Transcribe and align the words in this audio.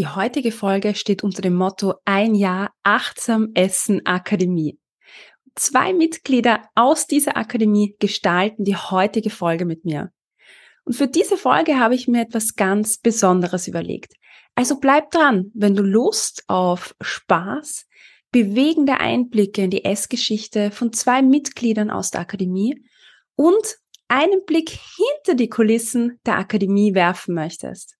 Die 0.00 0.08
heutige 0.08 0.50
Folge 0.50 0.94
steht 0.94 1.22
unter 1.22 1.42
dem 1.42 1.54
Motto 1.54 1.92
Ein 2.06 2.34
Jahr 2.34 2.72
Achtsam 2.82 3.50
Essen 3.52 4.06
Akademie. 4.06 4.78
Zwei 5.54 5.92
Mitglieder 5.92 6.62
aus 6.74 7.06
dieser 7.06 7.36
Akademie 7.36 7.96
gestalten 7.98 8.64
die 8.64 8.76
heutige 8.76 9.28
Folge 9.28 9.66
mit 9.66 9.84
mir. 9.84 10.10
Und 10.84 10.94
für 10.94 11.06
diese 11.06 11.36
Folge 11.36 11.78
habe 11.78 11.94
ich 11.94 12.08
mir 12.08 12.22
etwas 12.22 12.54
ganz 12.54 12.96
Besonderes 12.96 13.68
überlegt. 13.68 14.14
Also 14.54 14.80
bleib 14.80 15.10
dran, 15.10 15.50
wenn 15.52 15.74
du 15.74 15.82
Lust 15.82 16.44
auf 16.46 16.94
Spaß, 17.02 17.86
bewegende 18.32 19.00
Einblicke 19.00 19.64
in 19.64 19.70
die 19.70 19.84
Essgeschichte 19.84 20.70
von 20.70 20.94
zwei 20.94 21.20
Mitgliedern 21.20 21.90
aus 21.90 22.10
der 22.10 22.22
Akademie 22.22 22.82
und 23.36 23.76
einen 24.08 24.46
Blick 24.46 24.70
hinter 24.70 25.34
die 25.34 25.50
Kulissen 25.50 26.18
der 26.24 26.38
Akademie 26.38 26.94
werfen 26.94 27.34
möchtest. 27.34 27.99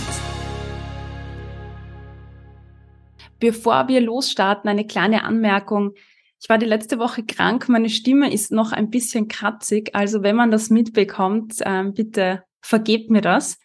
Bevor 3.41 3.87
wir 3.87 4.01
losstarten, 4.01 4.69
eine 4.69 4.85
kleine 4.85 5.23
Anmerkung. 5.23 5.95
Ich 6.39 6.47
war 6.47 6.59
die 6.59 6.67
letzte 6.67 6.99
Woche 6.99 7.23
krank, 7.23 7.69
meine 7.69 7.89
Stimme 7.89 8.31
ist 8.31 8.51
noch 8.51 8.71
ein 8.71 8.91
bisschen 8.91 9.27
kratzig, 9.27 9.95
also 9.95 10.21
wenn 10.21 10.35
man 10.35 10.51
das 10.51 10.69
mitbekommt, 10.69 11.55
äh, 11.59 11.83
bitte 11.83 12.43
vergebt 12.61 13.09
mir 13.09 13.21
das, 13.21 13.59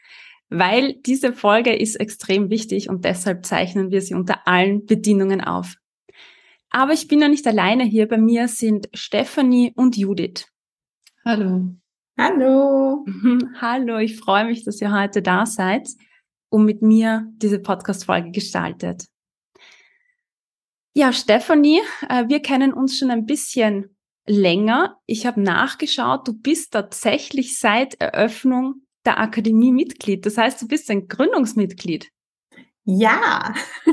weil 0.48 0.94
diese 0.94 1.34
Folge 1.34 1.76
ist 1.76 1.96
extrem 1.96 2.48
wichtig 2.48 2.88
und 2.88 3.04
deshalb 3.04 3.44
zeichnen 3.44 3.90
wir 3.90 4.00
sie 4.00 4.14
unter 4.14 4.48
allen 4.48 4.86
Bedingungen 4.86 5.42
auf. 5.42 5.76
Aber 6.70 6.92
ich 6.92 7.06
bin 7.06 7.20
ja 7.20 7.28
nicht 7.28 7.46
alleine 7.46 7.84
hier, 7.84 8.08
bei 8.08 8.18
mir 8.18 8.48
sind 8.48 8.88
Stephanie 8.94 9.72
und 9.76 9.96
Judith. 9.96 10.46
Hallo. 11.24 11.74
Hallo. 12.18 13.04
Hallo, 13.60 13.98
ich 13.98 14.16
freue 14.16 14.46
mich, 14.46 14.64
dass 14.64 14.80
ihr 14.80 14.92
heute 14.92 15.20
da 15.20 15.44
seid 15.44 15.88
und 16.48 16.64
mit 16.64 16.80
mir 16.80 17.26
diese 17.36 17.58
Podcast-Folge 17.58 18.30
gestaltet. 18.30 19.06
Ja, 20.98 21.12
Stefanie, 21.12 21.82
äh, 22.08 22.26
wir 22.28 22.40
kennen 22.40 22.72
uns 22.72 22.96
schon 22.96 23.10
ein 23.10 23.26
bisschen 23.26 23.94
länger. 24.26 24.96
Ich 25.04 25.26
habe 25.26 25.42
nachgeschaut, 25.42 26.26
du 26.26 26.32
bist 26.32 26.72
tatsächlich 26.72 27.58
seit 27.58 28.00
Eröffnung 28.00 28.76
der 29.04 29.20
Akademie 29.20 29.72
Mitglied. 29.72 30.24
Das 30.24 30.38
heißt, 30.38 30.62
du 30.62 30.66
bist 30.66 30.90
ein 30.90 31.06
Gründungsmitglied. 31.06 32.08
Ja. 32.84 33.52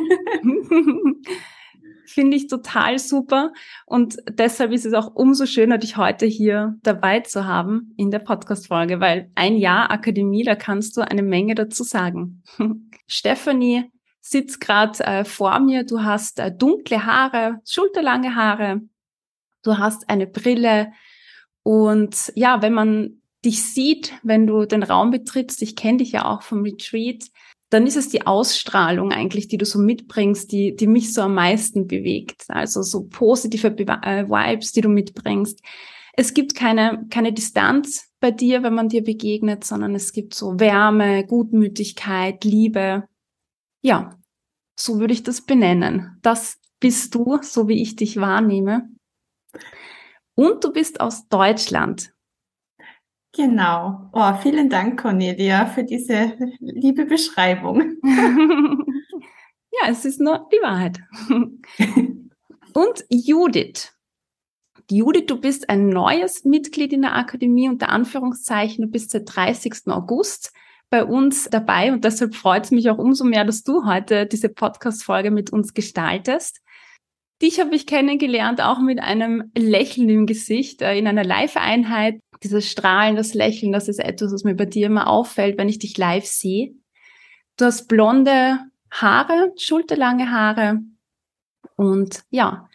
Finde 2.06 2.38
ich 2.38 2.48
total 2.48 2.98
super. 3.00 3.52
Und 3.86 4.16
deshalb 4.30 4.72
ist 4.72 4.86
es 4.86 4.94
auch 4.94 5.14
umso 5.14 5.46
schöner, 5.46 5.80
dich 5.80 5.98
heute 5.98 6.26
hier 6.26 6.78
dabei 6.84 7.20
zu 7.20 7.46
haben 7.46 7.94
in 7.98 8.12
der 8.12 8.20
Podcast-Folge, 8.20 9.02
weil 9.02 9.30
ein 9.36 9.58
Jahr 9.58 9.92
Akademie, 9.92 10.46
da 10.46 10.56
kannst 10.56 10.96
du 10.96 11.02
eine 11.02 11.22
Menge 11.22 11.56
dazu 11.56 11.84
sagen. 11.84 12.44
Stefanie 13.08 13.92
sitzt 14.24 14.62
gerade 14.62 15.04
äh, 15.04 15.26
vor 15.26 15.60
mir. 15.60 15.84
Du 15.84 16.02
hast 16.02 16.40
äh, 16.40 16.52
dunkle 16.52 17.06
Haare, 17.06 17.60
schulterlange 17.70 18.36
Haare. 18.36 18.82
Du 19.64 19.78
hast 19.78 20.10
eine 20.10 20.28
Brille. 20.28 20.94
Und 21.62 22.32
ja, 22.36 22.62
wenn 22.62 22.74
man 22.74 23.22
dich 23.44 23.62
sieht, 23.62 24.14
wenn 24.24 24.48
du 24.48 24.66
den 24.66 24.82
Raum 24.82 25.12
betrittst, 25.12 25.62
ich 25.62 25.76
kenne 25.76 25.98
dich 25.98 26.14
ja 26.14 26.26
auch 26.26 26.42
vom 26.42 26.64
Retreat, 26.64 27.26
dann 27.70 27.86
ist 27.86 27.98
es 27.98 28.08
die 28.08 28.26
Ausstrahlung 28.26 29.12
eigentlich, 29.12 29.50
die 29.50 29.58
du 29.58 29.66
so 29.66 29.80
mitbringst, 29.80 30.52
die, 30.52 30.76
die 30.76 30.88
mich 30.88 31.14
so 31.14 31.24
am 31.24 31.36
meisten 31.36 31.88
bewegt. 31.88 32.46
Also 32.48 32.82
so 32.82 33.04
positive 33.04 33.72
Be 33.72 33.84
äh, 34.04 34.26
Vibes, 34.26 34.72
die 34.72 34.82
du 34.82 34.90
mitbringst. 34.90 35.60
Es 36.14 36.34
gibt 36.34 36.56
keine, 36.56 37.08
keine 37.10 37.34
Distanz 37.34 38.10
bei 38.22 38.32
dir, 38.32 38.64
wenn 38.64 38.76
man 38.76 38.88
dir 38.88 39.04
begegnet, 39.04 39.66
sondern 39.66 39.96
es 39.96 40.14
gibt 40.14 40.34
so 40.34 40.60
Wärme, 40.60 41.26
Gutmütigkeit, 41.26 42.46
Liebe 42.46 43.04
ja, 43.84 44.18
so 44.80 45.00
würde 45.00 45.14
ich 45.14 45.24
das 45.24 45.42
benennen. 45.42 46.18
Das 46.22 46.60
bist 46.80 47.14
du, 47.14 47.40
so 47.42 47.68
wie 47.68 47.82
ich 47.82 47.96
dich 47.96 48.18
wahrnehme. 48.18 48.90
Und 50.36 50.64
du 50.64 50.72
bist 50.72 51.00
aus 51.00 51.28
Deutschland. 51.28 52.12
Genau. 53.36 54.10
Oh, 54.14 54.34
vielen 54.42 54.70
Dank, 54.70 55.02
Cornelia, 55.02 55.66
für 55.66 55.84
diese 55.84 56.38
liebe 56.60 57.06
Beschreibung. 57.06 57.98
ja, 58.04 59.90
es 59.90 60.06
ist 60.06 60.20
nur 60.20 60.48
die 60.52 60.62
Wahrheit. 60.62 61.00
Und 62.74 63.06
Judith. 63.10 63.92
Judith, 64.90 65.26
du 65.28 65.40
bist 65.40 65.70
ein 65.70 65.90
neues 65.90 66.44
Mitglied 66.46 66.94
in 66.94 67.02
der 67.02 67.16
Akademie 67.16 67.70
unter 67.70 67.90
Anführungszeichen. 67.90 68.86
Du 68.86 68.92
bist 68.92 69.12
seit 69.12 69.34
30. 69.34 69.88
August 69.88 70.54
bei 70.94 71.06
uns 71.06 71.50
dabei 71.50 71.92
und 71.92 72.04
deshalb 72.04 72.36
freut 72.36 72.66
es 72.66 72.72
mich 72.72 72.88
auch 72.88 73.00
umso 73.00 73.24
mehr, 73.24 73.46
dass 73.46 73.64
du 73.64 73.84
heute 73.84 74.28
diese 74.28 74.48
Podcast-Folge 74.48 75.32
mit 75.32 75.52
uns 75.52 75.74
gestaltest. 75.74 76.62
Dich 77.42 77.60
habe 77.60 77.74
ich 77.74 77.88
kennengelernt, 77.88 78.62
auch 78.62 78.80
mit 78.80 79.00
einem 79.00 79.50
Lächeln 79.58 80.08
im 80.10 80.28
Gesicht, 80.28 80.84
äh, 80.84 80.96
in 80.96 81.08
einer 81.08 81.24
Live-Einheit. 81.24 82.20
Dieses 82.44 82.70
Strahlen, 82.70 83.16
das 83.16 83.34
Lächeln, 83.34 83.72
das 83.72 83.88
ist 83.88 83.98
etwas, 83.98 84.32
was 84.34 84.44
mir 84.44 84.54
bei 84.54 84.68
dir 84.68 84.86
immer 84.86 85.08
auffällt, 85.08 85.58
wenn 85.58 85.68
ich 85.68 85.80
dich 85.80 85.98
live 85.98 86.28
sehe. 86.28 86.76
Du 87.58 87.66
hast 87.66 87.88
blonde 87.88 88.60
Haare, 88.92 89.52
schulterlange 89.58 90.30
Haare 90.30 90.78
und 91.76 92.22
ja, 92.30 92.70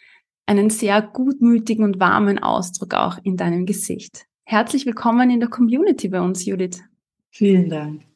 einen 0.44 0.70
sehr 0.70 1.02
gutmütigen 1.02 1.84
und 1.84 2.00
warmen 2.00 2.40
Ausdruck 2.40 2.94
auch 2.94 3.18
in 3.22 3.36
deinem 3.36 3.64
Gesicht. 3.64 4.26
Herzlich 4.42 4.86
willkommen 4.86 5.30
in 5.30 5.38
der 5.38 5.50
Community 5.50 6.08
bei 6.08 6.20
uns, 6.20 6.44
Judith. 6.44 6.82
Vielen 7.30 7.70
Dank. 7.70 8.07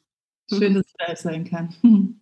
Schön, 0.59 0.73
dass 0.75 0.85
ich 0.87 0.93
da 0.97 1.15
sein 1.15 1.45
kann. 1.45 1.75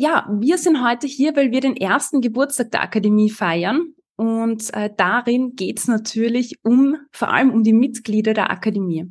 Ja, 0.00 0.28
wir 0.30 0.58
sind 0.58 0.84
heute 0.84 1.08
hier, 1.08 1.34
weil 1.34 1.50
wir 1.50 1.60
den 1.60 1.76
ersten 1.76 2.20
Geburtstag 2.20 2.70
der 2.70 2.82
Akademie 2.82 3.30
feiern. 3.30 3.94
Und 4.14 4.72
äh, 4.72 4.90
darin 4.96 5.56
geht 5.56 5.80
es 5.80 5.88
natürlich 5.88 6.60
um, 6.62 6.96
vor 7.10 7.32
allem 7.32 7.50
um 7.50 7.64
die 7.64 7.72
Mitglieder 7.72 8.32
der 8.32 8.48
Akademie. 8.48 9.10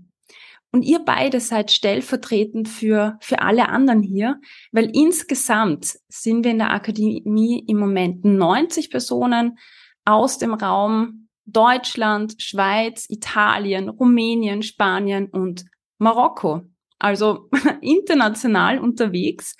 Und 0.71 0.83
ihr 0.83 0.99
beide 0.99 1.41
seid 1.41 1.71
stellvertretend 1.71 2.69
für, 2.69 3.17
für 3.19 3.41
alle 3.41 3.67
anderen 3.67 4.01
hier, 4.01 4.39
weil 4.71 4.89
insgesamt 4.93 5.97
sind 6.07 6.45
wir 6.45 6.51
in 6.51 6.59
der 6.59 6.71
Akademie 6.71 7.65
im 7.67 7.79
Moment 7.79 8.23
90 8.23 8.89
Personen 8.89 9.57
aus 10.05 10.37
dem 10.37 10.53
Raum 10.53 11.27
Deutschland, 11.45 12.41
Schweiz, 12.41 13.09
Italien, 13.09 13.89
Rumänien, 13.89 14.63
Spanien 14.63 15.27
und 15.27 15.65
Marokko 15.97 16.61
also 16.99 17.49
international 17.81 18.79
unterwegs. 18.79 19.55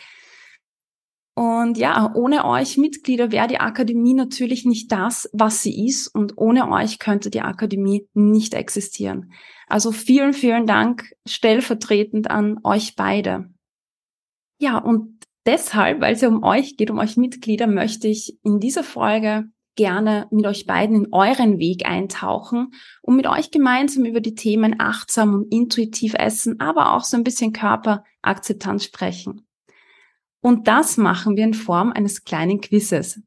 Und 1.35 1.77
ja, 1.77 2.11
ohne 2.15 2.45
euch 2.45 2.77
Mitglieder 2.77 3.31
wäre 3.31 3.47
die 3.47 3.59
Akademie 3.59 4.15
natürlich 4.15 4.65
nicht 4.65 4.91
das, 4.91 5.29
was 5.33 5.61
sie 5.61 5.85
ist. 5.85 6.07
Und 6.07 6.33
ohne 6.37 6.67
euch 6.71 6.97
könnte 6.97 7.29
die 7.29 7.41
Akademie 7.41 8.07
nicht 8.15 8.55
existieren. 8.55 9.31
Also 9.67 9.91
vielen, 9.91 10.33
vielen 10.33 10.65
Dank 10.65 11.11
stellvertretend 11.27 12.31
an 12.31 12.57
euch 12.63 12.95
beide. 12.95 13.53
Ja, 14.59 14.79
und 14.79 15.23
deshalb, 15.45 16.01
weil 16.01 16.15
es 16.15 16.21
ja 16.21 16.29
um 16.29 16.43
euch 16.43 16.75
geht, 16.75 16.89
um 16.89 16.97
euch 16.97 17.17
Mitglieder, 17.17 17.67
möchte 17.67 18.07
ich 18.07 18.39
in 18.43 18.59
dieser 18.59 18.83
Folge 18.83 19.45
gerne 19.77 20.27
mit 20.31 20.45
euch 20.45 20.65
beiden 20.65 20.95
in 20.97 21.13
euren 21.13 21.59
Weg 21.59 21.87
eintauchen 21.87 22.73
und 23.01 23.15
mit 23.15 23.27
euch 23.27 23.51
gemeinsam 23.51 24.03
über 24.03 24.19
die 24.19 24.35
Themen 24.35 24.75
achtsam 24.79 25.33
und 25.33 25.53
intuitiv 25.53 26.13
essen, 26.15 26.59
aber 26.59 26.93
auch 26.93 27.05
so 27.05 27.15
ein 27.15 27.23
bisschen 27.23 27.53
Körperakzeptanz 27.53 28.83
sprechen. 28.83 29.47
Und 30.41 30.67
das 30.67 30.97
machen 30.97 31.37
wir 31.37 31.45
in 31.45 31.53
Form 31.53 31.93
eines 31.93 32.25
kleinen 32.25 32.59
Quizzes. 32.59 33.21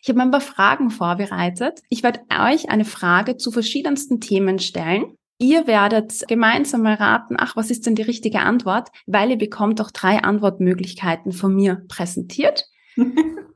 Ich 0.00 0.08
habe 0.08 0.20
ein 0.20 0.30
paar 0.30 0.40
Fragen 0.40 0.90
vorbereitet. 0.90 1.80
Ich 1.88 2.02
werde 2.02 2.20
euch 2.30 2.68
eine 2.68 2.84
Frage 2.84 3.36
zu 3.36 3.50
verschiedensten 3.50 4.20
Themen 4.20 4.58
stellen. 4.58 5.16
Ihr 5.38 5.66
werdet 5.66 6.26
gemeinsam 6.28 6.82
mal 6.82 6.94
raten, 6.94 7.36
ach, 7.38 7.56
was 7.56 7.70
ist 7.70 7.86
denn 7.86 7.94
die 7.94 8.02
richtige 8.02 8.40
Antwort? 8.40 8.90
Weil 9.06 9.30
ihr 9.30 9.38
bekommt 9.38 9.80
auch 9.80 9.90
drei 9.90 10.22
Antwortmöglichkeiten 10.22 11.32
von 11.32 11.54
mir 11.54 11.84
präsentiert. 11.88 12.66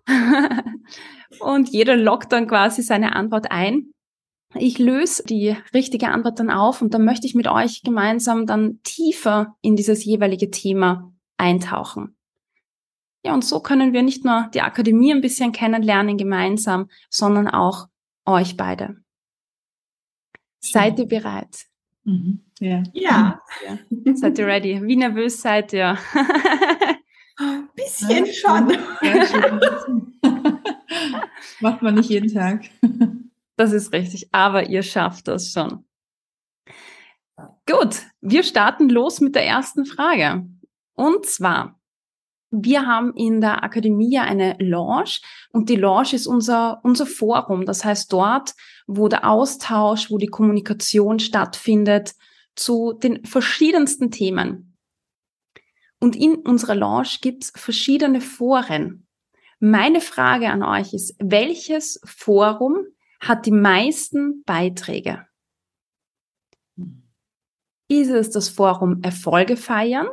und 1.40 1.69
jeder 1.69 1.96
lockt 1.96 2.32
dann 2.32 2.46
quasi 2.46 2.82
seine 2.82 3.14
Antwort 3.14 3.50
ein. 3.50 3.93
Ich 4.55 4.78
löse 4.78 5.25
die 5.25 5.56
richtige 5.75 6.08
Antwort 6.08 6.38
dann 6.38 6.50
auf 6.50 6.81
und 6.81 6.94
dann 6.94 7.05
möchte 7.05 7.26
ich 7.26 7.34
mit 7.34 7.49
euch 7.49 7.82
gemeinsam 7.82 8.46
dann 8.46 8.81
tiefer 8.82 9.56
in 9.61 9.76
dieses 9.76 10.05
jeweilige 10.05 10.50
Thema 10.50 11.12
eintauchen. 11.37 12.17
Ja, 13.25 13.34
und 13.34 13.44
so 13.44 13.61
können 13.61 13.93
wir 13.93 14.02
nicht 14.02 14.25
nur 14.25 14.49
die 14.55 14.62
Akademie 14.62 15.12
ein 15.12 15.20
bisschen 15.20 15.52
kennenlernen 15.52 16.17
gemeinsam, 16.17 16.88
sondern 17.11 17.49
auch 17.49 17.88
euch 18.25 18.56
beide. 18.56 18.96
Seid 20.61 20.99
ihr 20.99 21.06
bereit? 21.06 21.67
Mhm. 22.05 22.44
Ja. 22.61 22.82
ja. 22.93 23.40
Seid 24.14 24.38
ihr 24.38 24.46
ready? 24.46 24.81
Wie 24.82 24.96
nervös 24.96 25.43
seid 25.43 25.72
ihr? 25.72 25.99
Ein 27.38 27.69
bisschen 27.75 28.26
schon. 28.26 28.79
Macht 31.61 31.82
man 31.82 31.94
nicht 31.94 32.11
jeden 32.11 32.32
Tag. 32.32 32.64
Das 33.58 33.73
ist 33.73 33.94
richtig, 33.94 34.29
aber 34.32 34.69
ihr 34.69 34.82
schafft 34.82 35.29
das 35.29 35.50
schon. 35.50 35.87
Gut, 37.67 38.03
wir 38.20 38.43
starten 38.43 38.91
los 38.91 39.20
mit 39.20 39.35
der 39.35 39.47
ersten 39.47 39.87
Frage. 39.87 40.47
Und 40.94 41.25
zwar, 41.25 41.81
wir 42.50 42.87
haben 42.87 43.14
in 43.14 43.41
der 43.41 43.64
Akademie 43.64 44.12
ja 44.12 44.23
eine 44.23 44.56
Lounge 44.58 45.20
und 45.50 45.69
die 45.69 45.76
Lounge 45.76 46.12
ist 46.12 46.26
unser, 46.26 46.81
unser 46.85 47.06
Forum. 47.06 47.67
Das 47.67 47.85
heißt 47.85 48.12
dort, 48.12 48.55
wo 48.87 49.08
der 49.08 49.29
Austausch, 49.29 50.11
wo 50.11 50.19
die 50.19 50.29
Kommunikation 50.29 51.19
stattfindet 51.19 52.14
zu 52.55 52.93
den 52.93 53.25
verschiedensten 53.25 54.11
Themen. 54.11 54.76
Und 55.99 56.14
in 56.14 56.37
unserer 56.37 56.75
Lounge 56.75 57.19
gibt's 57.20 57.53
verschiedene 57.56 58.20
Foren. 58.20 59.06
Meine 59.58 60.03
Frage 60.03 60.50
an 60.50 60.62
euch 60.62 60.93
ist, 60.93 61.17
welches 61.19 62.00
Forum 62.05 62.87
hat 63.20 63.47
die 63.47 63.53
meisten 63.53 64.44
Beiträge? 64.44 65.26
Ist 67.88 68.11
es 68.11 68.31
das 68.31 68.49
Forum 68.49 69.03
Erfolge 69.03 69.56
feiern? 69.56 70.08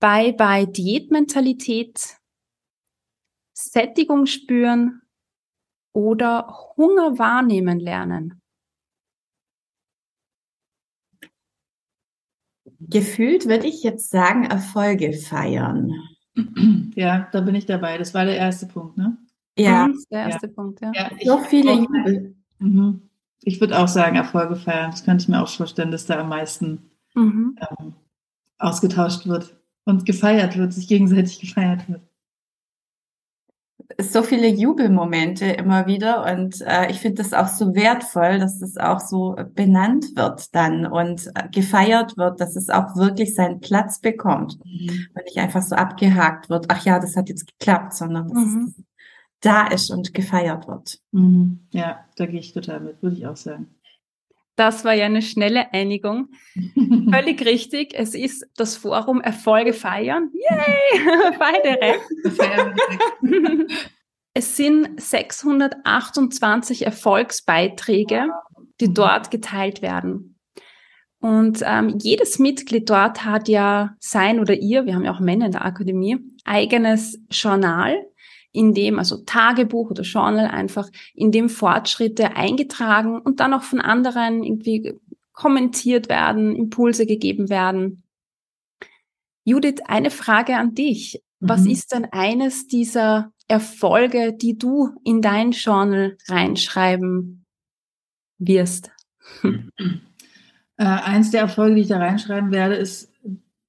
Bye 0.00 0.32
bye 0.32 0.66
Diätmentalität? 0.66 2.16
Sättigung 3.52 4.26
spüren? 4.26 5.02
Oder 5.92 6.74
Hunger 6.76 7.18
wahrnehmen 7.18 7.78
lernen? 7.78 8.40
Gefühlt 12.80 13.46
würde 13.46 13.66
ich 13.66 13.82
jetzt 13.82 14.10
sagen, 14.10 14.44
Erfolge 14.44 15.12
feiern. 15.12 15.92
Ja, 16.96 17.28
da 17.32 17.40
bin 17.40 17.54
ich 17.54 17.66
dabei. 17.66 17.98
Das 17.98 18.14
war 18.14 18.24
der 18.24 18.36
erste 18.36 18.66
Punkt, 18.66 18.96
ne? 18.96 19.16
Ja. 19.58 19.88
Der 20.10 20.26
erste 20.26 20.46
ja. 20.46 20.52
Punkt, 20.52 20.80
ja. 20.80 20.92
ja 20.94 21.10
so 21.24 21.38
viele 21.38 21.72
Jubel. 21.72 22.34
Mhm. 22.58 23.02
Ich 23.42 23.60
würde 23.60 23.78
auch 23.78 23.88
sagen, 23.88 24.16
Erfolge 24.16 24.56
feiern. 24.56 24.90
Das 24.92 25.04
könnte 25.04 25.22
ich 25.22 25.28
mir 25.28 25.42
auch 25.42 25.48
vorstellen, 25.48 25.90
dass 25.90 26.06
da 26.06 26.20
am 26.20 26.28
meisten 26.28 26.90
mhm. 27.14 27.58
ähm, 27.60 27.94
ausgetauscht 28.58 29.26
wird 29.26 29.56
und 29.84 30.06
gefeiert 30.06 30.56
wird, 30.56 30.72
sich 30.72 30.88
gegenseitig 30.88 31.40
gefeiert 31.40 31.88
wird 31.88 32.02
so 34.00 34.22
viele 34.22 34.48
Jubelmomente 34.48 35.46
immer 35.46 35.86
wieder 35.86 36.24
und 36.30 36.60
äh, 36.62 36.90
ich 36.90 37.00
finde 37.00 37.22
das 37.22 37.32
auch 37.32 37.48
so 37.48 37.74
wertvoll, 37.74 38.38
dass 38.38 38.58
das 38.58 38.76
auch 38.76 39.00
so 39.00 39.36
benannt 39.54 40.16
wird 40.16 40.54
dann 40.54 40.86
und 40.86 41.30
äh, 41.34 41.48
gefeiert 41.50 42.16
wird, 42.16 42.40
dass 42.40 42.56
es 42.56 42.70
auch 42.70 42.96
wirklich 42.96 43.34
seinen 43.34 43.60
Platz 43.60 44.00
bekommt 44.00 44.58
mhm. 44.64 45.06
und 45.14 45.24
nicht 45.24 45.38
einfach 45.38 45.62
so 45.62 45.76
abgehakt 45.76 46.48
wird, 46.48 46.66
ach 46.68 46.84
ja, 46.84 46.98
das 46.98 47.16
hat 47.16 47.28
jetzt 47.28 47.46
geklappt, 47.46 47.94
sondern 47.94 48.28
dass 48.28 48.38
mhm. 48.38 48.74
es 48.76 48.84
da 49.40 49.66
ist 49.66 49.90
und 49.90 50.14
gefeiert 50.14 50.66
wird. 50.66 50.98
Mhm. 51.12 51.66
Ja, 51.70 52.04
da 52.16 52.26
gehe 52.26 52.40
ich 52.40 52.52
total 52.52 52.80
mit, 52.80 53.02
würde 53.02 53.16
ich 53.16 53.26
auch 53.26 53.36
sagen. 53.36 53.74
Das 54.56 54.84
war 54.84 54.94
ja 54.94 55.06
eine 55.06 55.22
schnelle 55.22 55.72
Einigung. 55.72 56.28
Völlig 57.10 57.44
richtig. 57.44 57.92
Es 57.94 58.14
ist 58.14 58.46
das 58.56 58.76
Forum 58.76 59.20
Erfolge 59.20 59.72
feiern. 59.72 60.30
Yay! 60.32 61.00
Beide 61.38 61.80
recht. 61.80 62.00
es 64.34 64.56
sind 64.56 65.00
628 65.00 66.86
Erfolgsbeiträge, 66.86 68.28
die 68.80 68.94
dort 68.94 69.30
geteilt 69.30 69.82
werden. 69.82 70.38
Und 71.20 71.62
ähm, 71.64 71.98
jedes 72.02 72.38
Mitglied 72.38 72.90
dort 72.90 73.24
hat 73.24 73.48
ja 73.48 73.96
sein 73.98 74.40
oder 74.40 74.54
ihr, 74.54 74.84
wir 74.84 74.94
haben 74.94 75.04
ja 75.04 75.14
auch 75.14 75.20
Männer 75.20 75.46
in 75.46 75.52
der 75.52 75.64
Akademie, 75.64 76.18
eigenes 76.44 77.18
Journal, 77.30 77.96
in 78.54 78.72
dem, 78.72 78.98
also 78.98 79.18
Tagebuch 79.24 79.90
oder 79.90 80.04
Journal 80.04 80.46
einfach, 80.46 80.88
in 81.12 81.32
dem 81.32 81.48
Fortschritte 81.48 82.36
eingetragen 82.36 83.20
und 83.20 83.40
dann 83.40 83.52
auch 83.52 83.64
von 83.64 83.80
anderen 83.80 84.44
irgendwie 84.44 84.94
kommentiert 85.32 86.08
werden, 86.08 86.54
Impulse 86.54 87.04
gegeben 87.04 87.50
werden. 87.50 88.04
Judith, 89.44 89.80
eine 89.86 90.10
Frage 90.10 90.56
an 90.56 90.74
dich. 90.74 91.20
Mhm. 91.40 91.48
Was 91.48 91.66
ist 91.66 91.92
denn 91.92 92.06
eines 92.12 92.68
dieser 92.68 93.32
Erfolge, 93.48 94.32
die 94.32 94.56
du 94.56 94.90
in 95.04 95.20
dein 95.20 95.50
Journal 95.50 96.16
reinschreiben 96.28 97.44
wirst? 98.38 98.90
Äh, 100.76 100.86
eins 100.86 101.30
der 101.30 101.42
Erfolge, 101.42 101.76
die 101.76 101.80
ich 101.82 101.88
da 101.88 101.98
reinschreiben 101.98 102.50
werde, 102.50 102.74
ist 102.74 103.13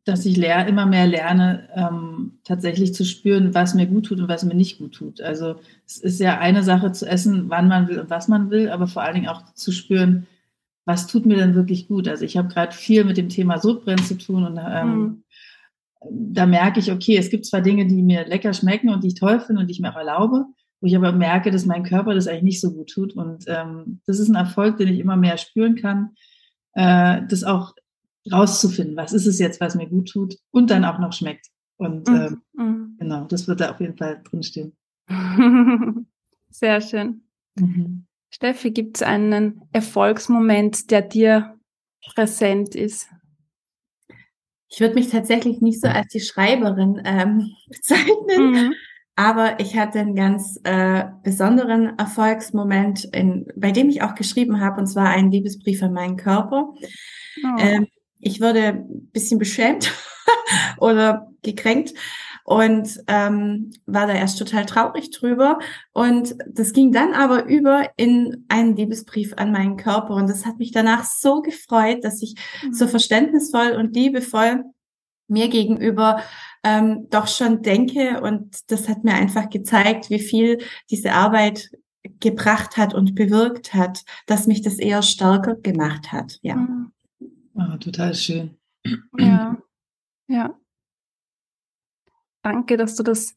dass 0.05 0.23
ich 0.25 0.37
lehr, 0.37 0.67
immer 0.67 0.85
mehr 0.85 1.07
lerne, 1.07 1.67
ähm, 1.73 2.39
tatsächlich 2.43 2.93
zu 2.93 3.03
spüren, 3.03 3.55
was 3.55 3.73
mir 3.73 3.87
gut 3.87 4.05
tut 4.05 4.19
und 4.19 4.27
was 4.27 4.45
mir 4.45 4.53
nicht 4.53 4.77
gut 4.77 4.93
tut. 4.93 5.19
Also 5.19 5.55
es 5.85 5.97
ist 5.97 6.19
ja 6.19 6.37
eine 6.37 6.61
Sache 6.61 6.91
zu 6.91 7.07
essen, 7.07 7.49
wann 7.49 7.67
man 7.67 7.87
will 7.87 7.99
und 7.99 8.11
was 8.11 8.27
man 8.27 8.51
will, 8.51 8.69
aber 8.69 8.85
vor 8.85 9.01
allen 9.01 9.15
Dingen 9.15 9.27
auch 9.27 9.53
zu 9.55 9.71
spüren, 9.71 10.27
was 10.85 11.07
tut 11.07 11.25
mir 11.25 11.37
denn 11.37 11.55
wirklich 11.55 11.87
gut. 11.87 12.07
Also 12.07 12.23
ich 12.23 12.37
habe 12.37 12.49
gerade 12.49 12.75
viel 12.75 13.03
mit 13.03 13.17
dem 13.17 13.29
Thema 13.29 13.57
Sodbrennen 13.57 14.05
zu 14.05 14.15
tun 14.15 14.45
und 14.45 14.59
ähm, 14.63 14.93
mhm. 14.93 15.23
da 16.09 16.45
merke 16.45 16.79
ich, 16.79 16.91
okay, 16.91 17.17
es 17.17 17.31
gibt 17.31 17.47
zwar 17.47 17.61
Dinge, 17.61 17.87
die 17.87 18.03
mir 18.03 18.27
lecker 18.27 18.53
schmecken 18.53 18.89
und 18.89 19.03
die 19.03 19.07
ich 19.07 19.15
toll 19.15 19.39
finde 19.39 19.61
und 19.61 19.67
die 19.67 19.73
ich 19.73 19.79
mir 19.79 19.91
auch 19.91 19.97
erlaube, 19.97 20.45
wo 20.81 20.87
ich 20.87 20.95
aber 20.95 21.13
merke, 21.13 21.49
dass 21.49 21.65
mein 21.65 21.83
Körper 21.83 22.13
das 22.13 22.27
eigentlich 22.27 22.43
nicht 22.43 22.61
so 22.61 22.71
gut 22.71 22.91
tut. 22.91 23.15
Und 23.15 23.45
ähm, 23.47 24.01
das 24.05 24.19
ist 24.19 24.29
ein 24.29 24.35
Erfolg, 24.35 24.77
den 24.77 24.89
ich 24.89 24.99
immer 24.99 25.17
mehr 25.17 25.37
spüren 25.37 25.75
kann, 25.75 26.11
äh, 26.73 27.23
das 27.27 27.43
auch 27.43 27.73
rauszufinden, 28.31 28.97
was 28.97 29.13
ist 29.13 29.27
es 29.27 29.39
jetzt, 29.39 29.61
was 29.61 29.75
mir 29.75 29.87
gut 29.87 30.09
tut 30.09 30.37
und 30.51 30.69
dann 30.69 30.85
auch 30.85 30.99
noch 30.99 31.13
schmeckt. 31.13 31.47
Und 31.77 32.07
mhm. 32.07 32.41
ähm, 32.57 32.95
genau, 32.99 33.25
das 33.25 33.47
wird 33.47 33.59
da 33.59 33.71
auf 33.71 33.79
jeden 33.79 33.97
Fall 33.97 34.21
drinstehen. 34.23 34.75
Sehr 36.49 36.81
schön. 36.81 37.23
Mhm. 37.55 38.05
Steffi, 38.29 38.71
gibt 38.71 38.97
es 38.97 39.03
einen 39.03 39.61
Erfolgsmoment, 39.71 40.91
der 40.91 41.01
dir 41.01 41.57
präsent 42.13 42.75
ist? 42.75 43.07
Ich 44.69 44.79
würde 44.79 44.95
mich 44.95 45.09
tatsächlich 45.09 45.61
nicht 45.61 45.79
so 45.79 45.87
als 45.87 46.07
die 46.07 46.19
Schreiberin 46.19 47.01
ähm, 47.05 47.51
bezeichnen, 47.69 48.51
mhm. 48.51 48.73
aber 49.15 49.59
ich 49.59 49.77
hatte 49.77 49.99
einen 49.99 50.15
ganz 50.15 50.59
äh, 50.63 51.05
besonderen 51.23 51.97
Erfolgsmoment, 51.97 53.05
in, 53.05 53.47
bei 53.55 53.71
dem 53.71 53.89
ich 53.89 54.01
auch 54.01 54.15
geschrieben 54.15 54.59
habe, 54.59 54.81
und 54.81 54.87
zwar 54.87 55.09
einen 55.09 55.31
Liebesbrief 55.31 55.81
an 55.83 55.93
meinen 55.93 56.17
Körper. 56.17 56.73
Oh. 57.43 57.59
Ähm, 57.59 57.87
ich 58.25 58.41
wurde 58.41 58.63
ein 58.63 59.09
bisschen 59.13 59.37
beschämt 59.37 59.93
oder 60.79 61.31
gekränkt 61.43 61.93
und 62.43 63.03
ähm, 63.07 63.71
war 63.85 64.07
da 64.07 64.13
erst 64.13 64.39
total 64.39 64.65
traurig 64.65 65.11
drüber. 65.11 65.59
Und 65.93 66.35
das 66.47 66.73
ging 66.73 66.91
dann 66.91 67.13
aber 67.13 67.45
über 67.45 67.87
in 67.97 68.45
einen 68.49 68.75
Liebesbrief 68.75 69.33
an 69.37 69.51
meinen 69.51 69.77
Körper. 69.77 70.15
Und 70.15 70.27
das 70.27 70.45
hat 70.45 70.57
mich 70.57 70.71
danach 70.71 71.05
so 71.05 71.41
gefreut, 71.41 72.03
dass 72.03 72.21
ich 72.23 72.35
mhm. 72.63 72.73
so 72.73 72.87
verständnisvoll 72.87 73.71
und 73.71 73.95
liebevoll 73.95 74.63
mir 75.27 75.47
gegenüber 75.47 76.21
ähm, 76.63 77.07
doch 77.11 77.27
schon 77.27 77.61
denke. 77.61 78.21
Und 78.21 78.71
das 78.71 78.89
hat 78.89 79.03
mir 79.03 79.13
einfach 79.13 79.49
gezeigt, 79.49 80.09
wie 80.09 80.19
viel 80.19 80.59
diese 80.89 81.13
Arbeit 81.13 81.69
gebracht 82.19 82.77
hat 82.77 82.95
und 82.95 83.13
bewirkt 83.13 83.73
hat, 83.75 84.03
dass 84.25 84.47
mich 84.47 84.63
das 84.63 84.79
eher 84.79 85.03
stärker 85.03 85.55
gemacht 85.55 86.11
hat. 86.11 86.37
Ja. 86.41 86.55
Mhm. 86.55 86.91
Oh, 87.55 87.77
total 87.77 88.13
schön. 88.13 88.57
Ja, 89.17 89.57
ja. 90.27 90.59
Danke, 92.43 92.75
dass 92.75 92.95
du 92.95 93.03
das 93.03 93.35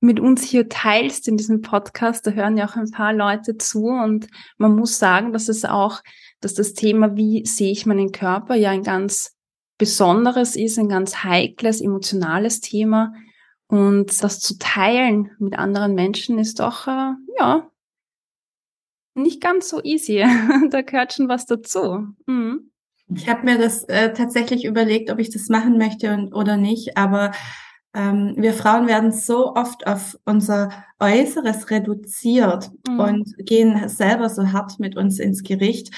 mit 0.00 0.18
uns 0.20 0.42
hier 0.42 0.68
teilst 0.68 1.28
in 1.28 1.36
diesem 1.36 1.62
Podcast. 1.62 2.26
Da 2.26 2.32
hören 2.32 2.56
ja 2.56 2.68
auch 2.68 2.76
ein 2.76 2.90
paar 2.90 3.12
Leute 3.12 3.56
zu 3.56 3.86
und 3.86 4.28
man 4.56 4.74
muss 4.74 4.98
sagen, 4.98 5.32
dass 5.32 5.48
es 5.48 5.64
auch, 5.64 6.02
dass 6.40 6.54
das 6.54 6.74
Thema, 6.74 7.16
wie 7.16 7.46
sehe 7.46 7.70
ich 7.70 7.86
meinen 7.86 8.10
Körper, 8.10 8.56
ja 8.56 8.70
ein 8.70 8.82
ganz 8.82 9.36
besonderes 9.78 10.56
ist, 10.56 10.78
ein 10.78 10.88
ganz 10.88 11.22
heikles, 11.22 11.80
emotionales 11.80 12.60
Thema. 12.60 13.14
Und 13.68 14.22
das 14.22 14.40
zu 14.40 14.58
teilen 14.58 15.30
mit 15.38 15.56
anderen 15.56 15.94
Menschen 15.94 16.38
ist 16.38 16.58
doch, 16.58 16.88
äh, 16.88 17.12
ja, 17.38 17.70
nicht 19.14 19.40
ganz 19.40 19.68
so 19.68 19.82
easy. 19.82 20.24
da 20.70 20.82
gehört 20.82 21.12
schon 21.12 21.28
was 21.28 21.46
dazu. 21.46 22.08
Mhm. 22.26 22.67
Ich 23.14 23.28
habe 23.28 23.44
mir 23.44 23.58
das 23.58 23.84
äh, 23.84 24.12
tatsächlich 24.12 24.64
überlegt, 24.64 25.10
ob 25.10 25.18
ich 25.18 25.30
das 25.30 25.48
machen 25.48 25.78
möchte 25.78 26.12
und, 26.12 26.34
oder 26.34 26.56
nicht, 26.56 26.96
aber 26.96 27.32
ähm, 27.94 28.34
wir 28.36 28.52
Frauen 28.52 28.86
werden 28.86 29.12
so 29.12 29.54
oft 29.54 29.86
auf 29.86 30.18
unser 30.24 30.84
Äußeres 31.00 31.70
reduziert 31.70 32.70
mhm. 32.86 33.00
und 33.00 33.34
gehen 33.38 33.88
selber 33.88 34.28
so 34.28 34.52
hart 34.52 34.78
mit 34.78 34.96
uns 34.96 35.18
ins 35.18 35.42
Gericht. 35.42 35.90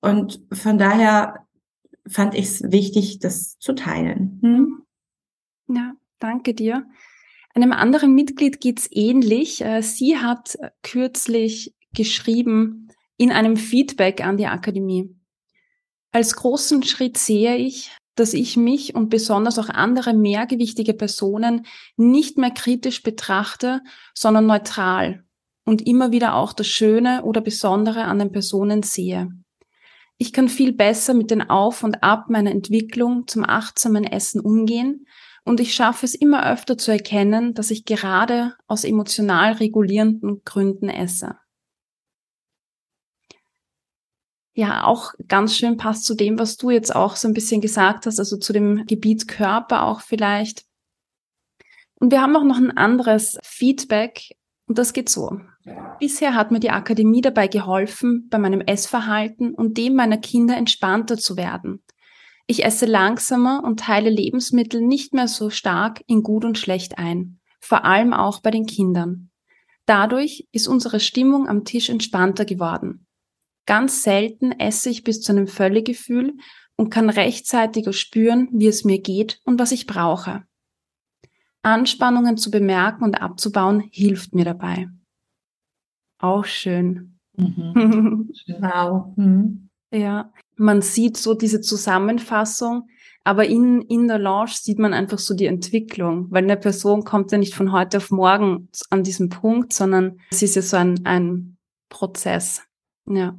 Und 0.00 0.40
von 0.52 0.78
daher 0.78 1.46
fand 2.06 2.34
ich 2.34 2.46
es 2.46 2.70
wichtig, 2.70 3.20
das 3.20 3.58
zu 3.58 3.74
teilen. 3.74 4.38
Hm? 4.42 4.82
Ja, 5.68 5.92
danke 6.18 6.54
dir. 6.54 6.86
Einem 7.54 7.72
anderen 7.72 8.14
Mitglied 8.14 8.60
geht's 8.60 8.88
ähnlich. 8.90 9.62
Äh, 9.62 9.82
sie 9.82 10.18
hat 10.18 10.58
kürzlich 10.82 11.74
geschrieben 11.92 12.88
in 13.16 13.32
einem 13.32 13.56
Feedback 13.56 14.24
an 14.24 14.36
die 14.36 14.46
Akademie. 14.46 15.16
Als 16.12 16.34
großen 16.34 16.82
Schritt 16.82 17.18
sehe 17.18 17.56
ich, 17.56 17.92
dass 18.16 18.34
ich 18.34 18.56
mich 18.56 18.94
und 18.94 19.08
besonders 19.08 19.58
auch 19.58 19.68
andere 19.68 20.12
mehrgewichtige 20.12 20.92
Personen 20.92 21.66
nicht 21.96 22.36
mehr 22.36 22.50
kritisch 22.50 23.02
betrachte, 23.02 23.80
sondern 24.14 24.46
neutral 24.46 25.24
und 25.64 25.86
immer 25.86 26.10
wieder 26.10 26.34
auch 26.34 26.52
das 26.52 26.66
Schöne 26.66 27.24
oder 27.24 27.40
Besondere 27.40 28.04
an 28.04 28.18
den 28.18 28.32
Personen 28.32 28.82
sehe. 28.82 29.28
Ich 30.18 30.32
kann 30.32 30.48
viel 30.48 30.72
besser 30.72 31.14
mit 31.14 31.30
den 31.30 31.48
Auf 31.48 31.82
und 31.82 32.02
Ab 32.02 32.28
meiner 32.28 32.50
Entwicklung 32.50 33.26
zum 33.26 33.44
achtsamen 33.48 34.04
Essen 34.04 34.40
umgehen 34.40 35.06
und 35.44 35.60
ich 35.60 35.72
schaffe 35.74 36.04
es 36.04 36.14
immer 36.14 36.46
öfter 36.50 36.76
zu 36.76 36.90
erkennen, 36.90 37.54
dass 37.54 37.70
ich 37.70 37.86
gerade 37.86 38.54
aus 38.66 38.84
emotional 38.84 39.54
regulierenden 39.54 40.42
Gründen 40.44 40.90
esse. 40.90 41.39
Ja, 44.54 44.84
auch 44.84 45.12
ganz 45.28 45.56
schön 45.56 45.76
passt 45.76 46.04
zu 46.04 46.14
dem, 46.14 46.38
was 46.38 46.56
du 46.56 46.70
jetzt 46.70 46.94
auch 46.94 47.16
so 47.16 47.28
ein 47.28 47.34
bisschen 47.34 47.60
gesagt 47.60 48.06
hast, 48.06 48.18
also 48.18 48.36
zu 48.36 48.52
dem 48.52 48.84
Gebiet 48.86 49.28
Körper 49.28 49.84
auch 49.84 50.00
vielleicht. 50.00 50.64
Und 51.94 52.10
wir 52.10 52.20
haben 52.20 52.36
auch 52.36 52.44
noch 52.44 52.58
ein 52.58 52.76
anderes 52.76 53.38
Feedback 53.42 54.36
und 54.66 54.78
das 54.78 54.92
geht 54.92 55.08
so. 55.08 55.40
Bisher 55.98 56.34
hat 56.34 56.50
mir 56.50 56.60
die 56.60 56.70
Akademie 56.70 57.20
dabei 57.20 57.46
geholfen, 57.46 58.28
bei 58.30 58.38
meinem 58.38 58.60
Essverhalten 58.60 59.54
und 59.54 59.76
dem 59.76 59.94
meiner 59.94 60.18
Kinder 60.18 60.56
entspannter 60.56 61.18
zu 61.18 61.36
werden. 61.36 61.82
Ich 62.46 62.64
esse 62.64 62.86
langsamer 62.86 63.62
und 63.62 63.80
teile 63.80 64.10
Lebensmittel 64.10 64.80
nicht 64.80 65.14
mehr 65.14 65.28
so 65.28 65.50
stark 65.50 66.02
in 66.06 66.22
gut 66.22 66.44
und 66.44 66.58
schlecht 66.58 66.98
ein, 66.98 67.38
vor 67.60 67.84
allem 67.84 68.12
auch 68.12 68.40
bei 68.40 68.50
den 68.50 68.66
Kindern. 68.66 69.30
Dadurch 69.86 70.48
ist 70.50 70.66
unsere 70.66 71.00
Stimmung 71.00 71.48
am 71.48 71.64
Tisch 71.64 71.90
entspannter 71.90 72.44
geworden. 72.44 73.06
Ganz 73.66 74.02
selten 74.02 74.52
esse 74.52 74.90
ich 74.90 75.04
bis 75.04 75.20
zu 75.20 75.32
einem 75.32 75.46
Völlegefühl 75.46 76.34
und 76.76 76.90
kann 76.90 77.10
rechtzeitig 77.10 77.94
spüren, 77.96 78.48
wie 78.52 78.66
es 78.66 78.84
mir 78.84 79.00
geht 79.00 79.40
und 79.44 79.60
was 79.60 79.72
ich 79.72 79.86
brauche. 79.86 80.44
Anspannungen 81.62 82.36
zu 82.36 82.50
bemerken 82.50 83.04
und 83.04 83.20
abzubauen 83.20 83.80
hilft 83.90 84.34
mir 84.34 84.44
dabei. 84.44 84.88
Auch 86.18 86.44
schön. 86.44 87.18
Mhm. 87.36 88.30
wow. 88.60 89.12
Mhm. 89.16 89.68
Ja, 89.92 90.32
man 90.56 90.82
sieht 90.82 91.16
so 91.16 91.34
diese 91.34 91.60
Zusammenfassung, 91.60 92.88
aber 93.24 93.46
in, 93.46 93.82
in 93.82 94.08
der 94.08 94.18
Lounge 94.18 94.52
sieht 94.54 94.78
man 94.78 94.94
einfach 94.94 95.18
so 95.18 95.34
die 95.34 95.46
Entwicklung, 95.46 96.30
weil 96.30 96.44
eine 96.44 96.56
Person 96.56 97.04
kommt 97.04 97.32
ja 97.32 97.38
nicht 97.38 97.54
von 97.54 97.72
heute 97.72 97.98
auf 97.98 98.10
morgen 98.10 98.68
an 98.88 99.02
diesem 99.02 99.28
Punkt, 99.28 99.72
sondern 99.72 100.20
es 100.30 100.42
ist 100.42 100.56
ja 100.56 100.62
so 100.62 100.76
ein, 100.76 101.04
ein 101.04 101.58
Prozess. 101.88 102.62
Ja. 103.06 103.38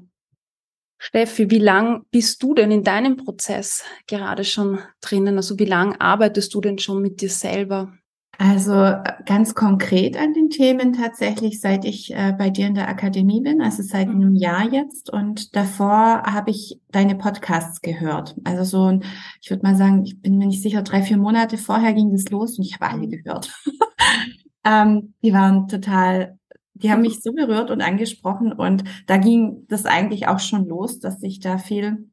Steffi, 1.03 1.49
wie 1.49 1.57
lang 1.57 2.05
bist 2.11 2.43
du 2.43 2.53
denn 2.53 2.69
in 2.69 2.83
deinem 2.83 3.17
Prozess 3.17 3.83
gerade 4.05 4.43
schon 4.43 4.77
drinnen? 5.01 5.35
Also 5.35 5.57
wie 5.57 5.65
lang 5.65 5.95
arbeitest 5.99 6.53
du 6.53 6.61
denn 6.61 6.77
schon 6.77 7.01
mit 7.01 7.21
dir 7.21 7.29
selber? 7.29 7.91
Also 8.37 8.73
äh, 8.75 9.01
ganz 9.25 9.55
konkret 9.55 10.15
an 10.15 10.33
den 10.33 10.51
Themen 10.51 10.93
tatsächlich, 10.93 11.59
seit 11.59 11.85
ich 11.85 12.13
äh, 12.13 12.35
bei 12.37 12.51
dir 12.51 12.67
in 12.67 12.75
der 12.75 12.87
Akademie 12.87 13.41
bin, 13.41 13.63
also 13.63 13.81
seit 13.81 14.09
mhm. 14.09 14.15
einem 14.15 14.35
Jahr 14.35 14.71
jetzt. 14.71 15.11
Und 15.11 15.55
davor 15.55 16.21
habe 16.23 16.51
ich 16.51 16.79
deine 16.91 17.15
Podcasts 17.15 17.81
gehört. 17.81 18.35
Also 18.43 18.63
so, 18.63 18.99
ich 19.41 19.49
würde 19.49 19.63
mal 19.63 19.75
sagen, 19.75 20.03
ich 20.05 20.21
bin 20.21 20.37
mir 20.37 20.45
nicht 20.45 20.61
sicher, 20.61 20.83
drei, 20.83 21.01
vier 21.01 21.17
Monate 21.17 21.57
vorher 21.57 21.93
ging 21.93 22.11
das 22.11 22.29
los 22.29 22.59
und 22.59 22.65
ich 22.65 22.75
habe 22.79 22.91
alle 22.93 23.07
gehört. 23.07 23.51
ähm, 24.65 25.15
die 25.23 25.33
waren 25.33 25.67
total, 25.67 26.37
die 26.81 26.91
haben 26.91 27.01
mich 27.01 27.21
so 27.21 27.33
berührt 27.33 27.71
und 27.71 27.81
angesprochen. 27.81 28.51
Und 28.53 28.83
da 29.07 29.17
ging 29.17 29.65
das 29.67 29.85
eigentlich 29.85 30.27
auch 30.27 30.39
schon 30.39 30.67
los, 30.67 30.99
dass 30.99 31.19
sich 31.19 31.39
da 31.39 31.57
viel 31.57 32.10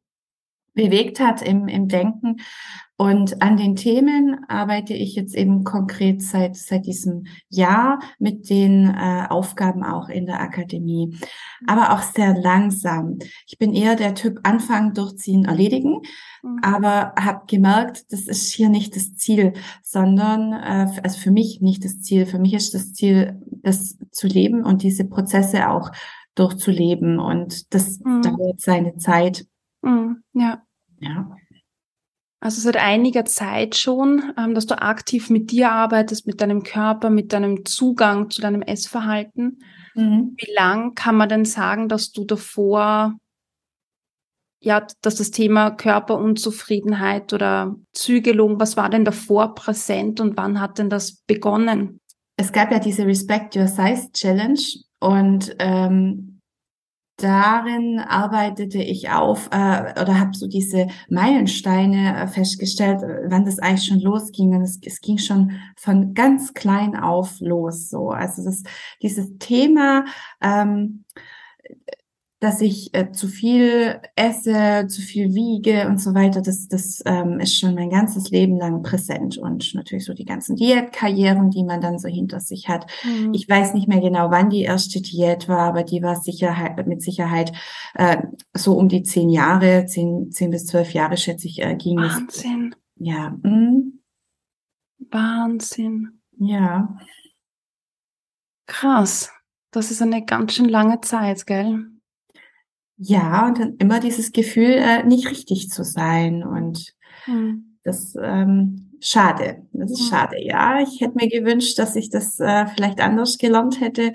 bewegt 0.79 1.19
hat 1.19 1.41
im, 1.41 1.67
im 1.67 1.87
Denken. 1.87 2.37
Und 2.97 3.41
an 3.41 3.55
den 3.55 3.77
Themen 3.77 4.43
arbeite 4.49 4.93
ich 4.93 5.15
jetzt 5.15 5.33
eben 5.33 5.63
konkret 5.63 6.21
seit, 6.21 6.57
seit 6.57 6.85
diesem 6.85 7.27
Jahr 7.47 7.99
mit 8.19 8.49
den 8.49 8.93
äh, 8.93 9.25
Aufgaben 9.29 9.85
auch 9.85 10.09
in 10.09 10.25
der 10.25 10.41
Akademie. 10.41 11.17
Aber 11.65 11.93
auch 11.93 12.01
sehr 12.01 12.37
langsam. 12.37 13.19
Ich 13.47 13.57
bin 13.57 13.73
eher 13.73 13.95
der 13.95 14.15
Typ 14.15 14.39
Anfangen, 14.43 14.93
Durchziehen, 14.93 15.45
Erledigen. 15.45 16.01
Mhm. 16.43 16.59
Aber 16.61 17.13
habe 17.17 17.43
gemerkt, 17.47 18.11
das 18.11 18.27
ist 18.27 18.51
hier 18.51 18.67
nicht 18.67 18.93
das 18.97 19.15
Ziel, 19.15 19.53
sondern, 19.81 20.51
äh, 20.51 20.99
also 21.01 21.19
für 21.19 21.31
mich 21.31 21.61
nicht 21.61 21.85
das 21.85 22.01
Ziel. 22.01 22.25
Für 22.25 22.39
mich 22.39 22.53
ist 22.53 22.73
das 22.73 22.91
Ziel, 22.91 23.41
das 23.45 23.97
zu 24.11 24.27
leben 24.27 24.65
und 24.65 24.83
diese 24.83 25.05
Prozesse 25.05 25.69
auch 25.69 25.89
durchzuleben. 26.35 27.17
Und 27.17 27.73
das 27.73 27.97
mhm. 28.01 28.23
dauert 28.23 28.59
seine 28.59 28.97
Zeit. 28.97 29.45
Mhm. 29.81 30.21
Ja. 30.33 30.63
Ja. 30.99 31.35
Also 32.41 32.61
seit 32.61 32.77
einiger 32.77 33.25
Zeit 33.25 33.75
schon, 33.75 34.33
ähm, 34.37 34.55
dass 34.55 34.65
du 34.65 34.81
aktiv 34.81 35.29
mit 35.29 35.51
dir 35.51 35.71
arbeitest, 35.71 36.25
mit 36.25 36.39
deinem 36.39 36.63
Körper, 36.63 37.09
mit 37.09 37.33
deinem 37.33 37.65
Zugang 37.65 38.29
zu 38.29 38.41
deinem 38.41 38.61
Essverhalten. 38.61 39.61
Mhm. 39.93 40.35
Wie 40.37 40.53
lang 40.53 40.95
kann 40.95 41.17
man 41.17 41.27
denn 41.27 41.43
sagen, 41.43 41.89
dass 41.89 42.13
du 42.13 42.23
davor, 42.23 43.17
ja, 44.61 44.87
dass 45.01 45.15
das 45.15 45.31
Thema 45.31 45.71
Körperunzufriedenheit 45.71 47.33
oder 47.33 47.75
Zügelung, 47.91 48.57
was 48.59 48.77
war 48.77 48.89
denn 48.89 49.03
davor 49.03 49.53
präsent 49.53 50.21
und 50.21 50.37
wann 50.37 50.61
hat 50.61 50.77
denn 50.77 50.89
das 50.89 51.17
begonnen? 51.27 51.99
Es 52.37 52.53
gab 52.53 52.71
ja 52.71 52.79
diese 52.79 53.05
Respect 53.05 53.57
Your 53.57 53.67
Size 53.67 54.13
Challenge 54.13 54.61
und 55.01 55.53
ähm, 55.59 56.28
darin 57.21 57.99
arbeitete 57.99 58.81
ich 58.81 59.09
auf 59.09 59.47
äh, 59.51 60.01
oder 60.01 60.19
habe 60.19 60.31
so 60.33 60.47
diese 60.47 60.87
Meilensteine 61.09 62.23
äh, 62.23 62.27
festgestellt, 62.27 63.03
äh, 63.03 63.29
wann 63.29 63.45
das 63.45 63.59
eigentlich 63.59 63.87
schon 63.87 63.99
losging. 63.99 64.55
Und 64.55 64.61
es, 64.61 64.79
es 64.83 65.01
ging 65.01 65.17
schon 65.17 65.51
von 65.75 66.13
ganz 66.13 66.53
klein 66.53 66.95
auf 66.95 67.39
los. 67.39 67.89
So, 67.89 68.09
also 68.09 68.43
das 68.43 68.63
dieses 69.01 69.37
Thema 69.37 70.05
ähm, 70.41 71.05
dass 72.39 72.61
ich 72.61 72.93
äh, 72.93 73.11
zu 73.11 73.27
viel 73.27 73.99
esse, 74.15 74.87
zu 74.87 75.01
viel 75.01 75.33
wiege 75.33 75.87
und 75.87 75.99
so 75.99 76.13
weiter, 76.13 76.41
das, 76.41 76.69
das 76.69 77.03
ähm, 77.05 77.39
ist 77.41 77.59
schon 77.59 77.75
mein 77.75 77.89
ganzes 77.89 78.29
Leben 78.29 78.57
lang 78.57 78.81
präsent 78.81 79.37
und 79.37 79.75
natürlich 79.75 80.05
so 80.05 80.13
die 80.13 80.23
ganzen 80.23 80.55
Diätkarrieren, 80.55 81.49
die 81.49 81.65
man 81.65 81.81
dann 81.81 81.99
so 81.99 82.07
hinter 82.07 82.39
sich 82.39 82.69
hat. 82.69 82.85
Mhm. 83.03 83.33
Ich 83.33 83.49
weiß 83.49 83.73
nicht 83.73 83.89
mehr 83.89 83.99
genau, 83.99 84.31
wann 84.31 84.49
die 84.49 84.61
erste 84.61 85.01
Diät 85.01 85.49
war, 85.49 85.67
aber 85.67 85.83
die 85.83 86.01
war 86.01 86.15
Sicherheit, 86.15 86.87
mit 86.87 87.01
Sicherheit 87.01 87.51
äh, 87.95 88.23
so 88.53 88.73
um 88.75 88.87
die 88.87 89.03
zehn 89.03 89.29
Jahre, 89.29 89.85
zehn, 89.85 90.31
zehn 90.31 90.49
bis 90.49 90.65
zwölf 90.65 90.93
Jahre 90.93 91.17
schätze 91.17 91.47
ich, 91.47 91.61
äh, 91.61 91.75
ging 91.75 91.97
Wahnsinn. 91.97 92.27
es. 92.29 92.45
Wahnsinn. 92.45 92.75
Ja. 92.95 93.37
Mhm. 93.43 93.99
Wahnsinn. 95.11 96.21
Ja. 96.37 96.97
Krass. 98.65 99.29
Das 99.71 99.91
ist 99.91 100.01
eine 100.01 100.23
ganz 100.23 100.53
schön 100.53 100.69
lange 100.69 101.01
Zeit, 101.01 101.45
gell? 101.45 101.98
Ja, 103.01 103.47
und 103.47 103.59
dann 103.59 103.77
immer 103.77 104.01
dieses 104.01 104.33
Gefühl, 104.33 104.73
äh, 104.73 105.03
nicht 105.03 105.31
richtig 105.31 105.69
zu 105.69 105.83
sein. 105.83 106.43
Und 106.43 106.93
mhm. 107.27 107.77
das 107.83 108.13
ähm, 108.21 108.91
schade. 108.99 109.65
Das 109.71 109.91
ist 109.91 110.01
mhm. 110.01 110.09
schade. 110.09 110.43
Ja, 110.43 110.81
ich 110.81 110.99
hätte 110.99 111.15
mir 111.15 111.29
gewünscht, 111.29 111.79
dass 111.79 111.95
ich 111.95 112.09
das 112.09 112.39
äh, 112.41 112.67
vielleicht 112.67 112.99
anders 112.99 113.37
gelernt 113.37 113.79
hätte 113.79 114.11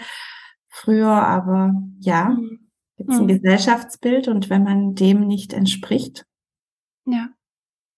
früher, 0.68 1.08
aber 1.08 1.74
ja, 2.00 2.30
mhm. 2.30 2.68
jetzt 2.98 3.12
ein 3.12 3.20
hm. 3.20 3.28
Gesellschaftsbild 3.28 4.28
und 4.28 4.50
wenn 4.50 4.64
man 4.64 4.94
dem 4.94 5.26
nicht 5.26 5.52
entspricht, 5.52 6.26
ja. 7.06 7.28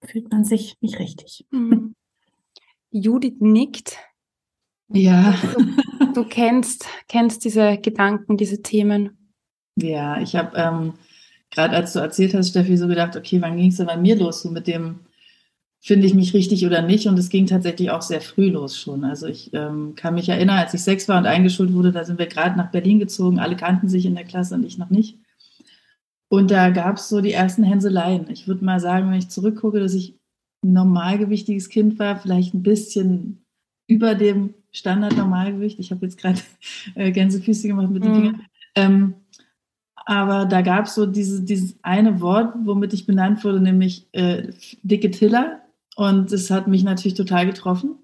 fühlt 0.05 0.31
man 0.31 0.45
sich 0.45 0.77
nicht 0.81 0.99
richtig. 0.99 1.47
Hm. 1.51 1.95
Judith 2.91 3.37
nickt. 3.41 3.99
Ja. 4.89 5.35
Du, 5.43 6.13
du 6.13 6.25
kennst, 6.29 6.87
kennst 7.09 7.45
diese 7.45 7.79
Gedanken, 7.79 8.37
diese 8.37 8.63
Themen. 8.63 9.26
Ja, 9.77 10.21
ich 10.21 10.35
habe 10.35 10.57
ähm, 10.57 10.95
gerade 11.51 11.77
als 11.77 11.93
du 11.93 11.99
erzählt 11.99 12.35
hast, 12.35 12.51
Steffi, 12.51 12.77
so 12.77 12.89
gedacht, 12.89 13.17
okay, 13.17 13.41
wann 13.41 13.57
ging 13.57 13.69
es 13.69 13.77
denn 13.77 13.87
bei 13.87 13.97
mir 13.97 14.17
los, 14.17 14.43
so 14.43 14.51
mit 14.51 14.67
dem, 14.67 15.01
finde 15.81 16.07
ich 16.07 16.15
mich 16.15 16.35
richtig 16.35 16.67
oder 16.67 16.83
nicht? 16.83 17.07
Und 17.07 17.19
es 17.19 17.29
ging 17.29 17.47
tatsächlich 17.47 17.91
auch 17.91 18.03
sehr 18.03 18.21
früh 18.21 18.49
los 18.49 18.79
schon. 18.79 19.05
Also 19.05 19.27
ich 19.27 19.53
ähm, 19.55 19.95
kann 19.95 20.15
mich 20.15 20.29
erinnern, 20.29 20.59
als 20.59 20.75
ich 20.75 20.83
sechs 20.83 21.09
war 21.09 21.19
und 21.19 21.27
eingeschult 21.27 21.73
wurde, 21.73 21.93
da 21.93 22.05
sind 22.05 22.19
wir 22.19 22.27
gerade 22.27 22.57
nach 22.57 22.71
Berlin 22.71 22.99
gezogen, 22.99 23.39
alle 23.39 23.57
kannten 23.57 23.89
sich 23.89 24.07
in 24.07 24.15
der 24.15 24.25
Klasse 24.25 24.55
und 24.55 24.65
ich 24.65 24.79
noch 24.79 24.91
nicht. 24.91 25.19
Und 26.29 26.51
da 26.51 26.71
gab 26.71 26.97
es 26.97 27.09
so 27.09 27.21
die 27.21 27.33
ersten 27.33 27.63
Hänseleien. 27.63 28.29
Ich 28.31 28.49
würde 28.49 28.65
mal 28.65 28.81
sagen, 28.81 29.11
wenn 29.11 29.19
ich 29.19 29.29
zurückgucke, 29.29 29.79
dass 29.79 29.95
ich 29.95 30.19
ein 30.65 30.73
normalgewichtiges 30.73 31.69
Kind 31.69 31.99
war, 31.99 32.17
vielleicht 32.17 32.53
ein 32.53 32.65
bisschen 32.65 33.45
über 33.87 34.17
dem 34.17 34.55
Standard-Normalgewicht. 34.73 35.79
Ich 35.79 35.93
habe 35.93 36.05
jetzt 36.05 36.19
gerade 36.19 36.41
äh, 36.97 37.13
Gänsefüße 37.13 37.69
gemacht 37.69 37.91
mit 37.91 38.03
den 38.03 38.11
mhm. 38.11 38.17
Fingern. 38.17 38.43
Ähm, 38.75 39.15
aber 40.07 40.47
da 40.47 40.63
gab 40.63 40.87
es 40.87 40.95
so 40.95 41.05
diese, 41.05 41.43
dieses 41.43 41.77
eine 41.83 42.21
Wort, 42.21 42.55
womit 42.65 42.93
ich 42.93 43.07
benannt 43.07 43.43
wurde, 43.45 43.61
nämlich 43.61 44.07
äh, 44.13 44.53
dicke 44.83 45.11
Tiller. 45.11 45.63
Und 45.97 46.31
das 46.31 46.51
hat 46.51 46.69
mich 46.69 46.85
natürlich 46.85 47.17
total 47.17 47.45
getroffen. 47.45 47.97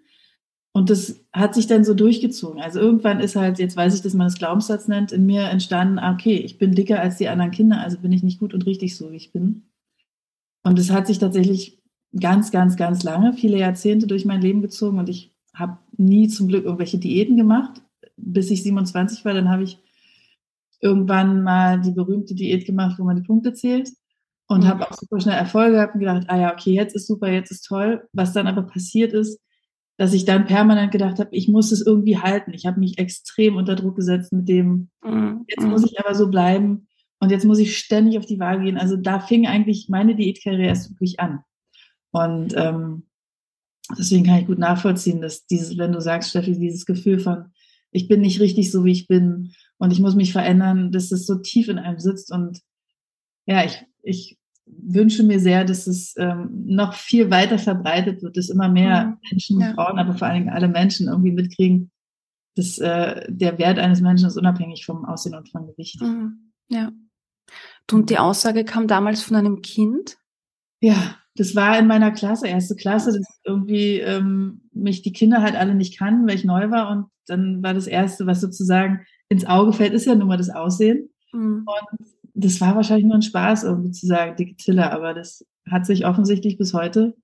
Und 0.72 0.90
das 0.90 1.20
hat 1.32 1.54
sich 1.54 1.68
dann 1.68 1.84
so 1.84 1.94
durchgezogen. 1.94 2.60
Also 2.60 2.80
irgendwann 2.80 3.20
ist 3.20 3.36
halt, 3.36 3.60
jetzt 3.60 3.76
weiß 3.76 3.94
ich, 3.94 4.02
dass 4.02 4.14
man 4.14 4.26
das 4.26 4.38
Glaubenssatz 4.38 4.88
nennt, 4.88 5.12
in 5.12 5.26
mir 5.26 5.44
entstanden, 5.44 6.00
ah, 6.00 6.12
okay, 6.12 6.36
ich 6.36 6.58
bin 6.58 6.74
dicker 6.74 7.00
als 7.00 7.18
die 7.18 7.28
anderen 7.28 7.52
Kinder, 7.52 7.80
also 7.80 7.98
bin 7.98 8.10
ich 8.10 8.24
nicht 8.24 8.40
gut 8.40 8.52
und 8.52 8.66
richtig 8.66 8.96
so, 8.96 9.12
wie 9.12 9.16
ich 9.16 9.32
bin. 9.32 9.62
Und 10.64 10.78
es 10.80 10.90
hat 10.90 11.06
sich 11.06 11.18
tatsächlich 11.18 11.78
ganz, 12.18 12.50
ganz, 12.50 12.76
ganz 12.76 13.04
lange, 13.04 13.32
viele 13.34 13.58
Jahrzehnte 13.58 14.08
durch 14.08 14.24
mein 14.24 14.40
Leben 14.40 14.60
gezogen 14.60 14.98
und 14.98 15.08
ich 15.08 15.32
habe 15.54 15.78
nie 15.96 16.26
zum 16.28 16.48
Glück 16.48 16.64
irgendwelche 16.64 16.98
Diäten 16.98 17.36
gemacht, 17.36 17.82
bis 18.16 18.50
ich 18.50 18.62
27 18.62 19.24
war. 19.24 19.34
Dann 19.34 19.50
habe 19.50 19.62
ich 19.62 19.78
irgendwann 20.82 21.42
mal 21.42 21.80
die 21.80 21.92
berühmte 21.92 22.34
Diät 22.34 22.66
gemacht, 22.66 22.98
wo 22.98 23.04
man 23.04 23.16
die 23.16 23.26
Punkte 23.26 23.54
zählt 23.54 23.90
und 24.48 24.64
mhm. 24.64 24.68
habe 24.68 24.90
auch 24.90 24.92
super 24.92 25.20
schnell 25.20 25.36
Erfolge 25.36 25.76
gehabt 25.76 25.94
und 25.94 26.00
gedacht, 26.00 26.24
ah 26.28 26.38
ja, 26.38 26.52
okay, 26.52 26.72
jetzt 26.72 26.94
ist 26.94 27.06
super, 27.06 27.30
jetzt 27.30 27.50
ist 27.50 27.62
toll. 27.62 28.06
Was 28.12 28.32
dann 28.32 28.46
aber 28.46 28.62
passiert 28.62 29.12
ist, 29.12 29.40
dass 29.96 30.12
ich 30.12 30.24
dann 30.24 30.46
permanent 30.46 30.90
gedacht 30.90 31.18
habe, 31.18 31.30
ich 31.32 31.48
muss 31.48 31.70
es 31.70 31.86
irgendwie 31.86 32.18
halten. 32.18 32.52
Ich 32.52 32.66
habe 32.66 32.80
mich 32.80 32.98
extrem 32.98 33.56
unter 33.56 33.76
Druck 33.76 33.96
gesetzt 33.96 34.32
mit 34.32 34.48
dem, 34.48 34.90
mhm. 35.04 35.44
jetzt 35.48 35.64
muss 35.64 35.84
ich 35.84 35.98
aber 36.00 36.14
so 36.14 36.28
bleiben 36.28 36.88
und 37.20 37.30
jetzt 37.30 37.44
muss 37.44 37.60
ich 37.60 37.78
ständig 37.78 38.18
auf 38.18 38.26
die 38.26 38.40
Waage 38.40 38.64
gehen. 38.64 38.78
Also 38.78 38.96
da 38.96 39.20
fing 39.20 39.46
eigentlich 39.46 39.88
meine 39.88 40.16
Diätkarriere 40.16 40.66
erst 40.66 40.90
wirklich 40.90 41.20
an. 41.20 41.40
Und 42.10 42.54
ähm, 42.56 43.04
deswegen 43.96 44.24
kann 44.24 44.40
ich 44.40 44.46
gut 44.46 44.58
nachvollziehen, 44.58 45.20
dass 45.20 45.46
dieses, 45.46 45.78
wenn 45.78 45.92
du 45.92 46.00
sagst, 46.00 46.30
Steffi, 46.30 46.58
dieses 46.58 46.84
Gefühl 46.84 47.20
von, 47.20 47.52
ich 47.92 48.08
bin 48.08 48.20
nicht 48.20 48.40
richtig 48.40 48.70
so, 48.72 48.84
wie 48.84 48.92
ich 48.92 49.06
bin 49.06 49.52
und 49.78 49.92
ich 49.92 50.00
muss 50.00 50.14
mich 50.14 50.32
verändern, 50.32 50.90
dass 50.90 51.12
es 51.12 51.26
so 51.26 51.36
tief 51.36 51.68
in 51.68 51.78
einem 51.78 51.98
sitzt. 51.98 52.32
Und 52.32 52.60
ja, 53.46 53.64
ich, 53.64 53.84
ich 54.02 54.38
wünsche 54.66 55.22
mir 55.22 55.38
sehr, 55.38 55.64
dass 55.64 55.86
es 55.86 56.14
ähm, 56.16 56.64
noch 56.66 56.94
viel 56.94 57.30
weiter 57.30 57.58
verbreitet 57.58 58.22
wird, 58.22 58.36
dass 58.36 58.48
immer 58.48 58.68
mehr 58.68 59.06
mhm. 59.06 59.16
Menschen, 59.30 59.60
ja. 59.60 59.74
Frauen, 59.74 59.98
aber 59.98 60.14
vor 60.14 60.26
allen 60.26 60.44
Dingen 60.44 60.54
alle 60.54 60.68
Menschen 60.68 61.08
irgendwie 61.08 61.32
mitkriegen, 61.32 61.90
dass 62.56 62.78
äh, 62.78 63.26
der 63.28 63.58
Wert 63.58 63.78
eines 63.78 64.00
Menschen 64.00 64.26
ist 64.26 64.36
unabhängig 64.36 64.84
vom 64.84 65.04
Aussehen 65.04 65.34
und 65.34 65.50
vom 65.50 65.66
Gewicht. 65.66 66.00
Mhm. 66.00 66.52
Ja. 66.68 66.92
Und 67.90 68.08
die 68.08 68.18
Aussage 68.18 68.64
kam 68.64 68.86
damals 68.86 69.22
von 69.22 69.36
einem 69.36 69.60
Kind? 69.60 70.16
Ja, 70.80 71.16
das 71.34 71.56
war 71.56 71.78
in 71.78 71.86
meiner 71.86 72.10
Klasse, 72.10 72.46
erste 72.46 72.76
Klasse, 72.76 73.12
dass 73.12 73.40
irgendwie 73.44 73.98
ähm, 74.00 74.62
mich 74.72 75.02
die 75.02 75.12
Kinder 75.12 75.42
halt 75.42 75.56
alle 75.56 75.74
nicht 75.74 75.98
kannten, 75.98 76.26
weil 76.26 76.36
ich 76.36 76.44
neu 76.44 76.70
war. 76.70 76.90
Und 76.90 77.06
dann 77.26 77.62
war 77.62 77.74
das 77.74 77.86
Erste, 77.86 78.26
was 78.26 78.40
sozusagen 78.40 79.06
ins 79.28 79.46
Auge 79.46 79.72
fällt, 79.72 79.94
ist 79.94 80.06
ja 80.06 80.14
nun 80.14 80.28
mal 80.28 80.36
das 80.36 80.50
Aussehen. 80.50 81.08
Mhm. 81.32 81.66
Und 81.66 82.08
das 82.34 82.60
war 82.60 82.76
wahrscheinlich 82.76 83.06
nur 83.06 83.14
ein 83.14 83.22
Spaß, 83.22 83.64
irgendwie 83.64 83.92
zu 83.92 84.06
sagen, 84.06 84.36
dicke 84.36 84.56
Tiller, 84.56 84.92
aber 84.92 85.14
das 85.14 85.46
hat 85.70 85.86
sich 85.86 86.06
offensichtlich 86.06 86.58
bis 86.58 86.74
heute 86.74 87.14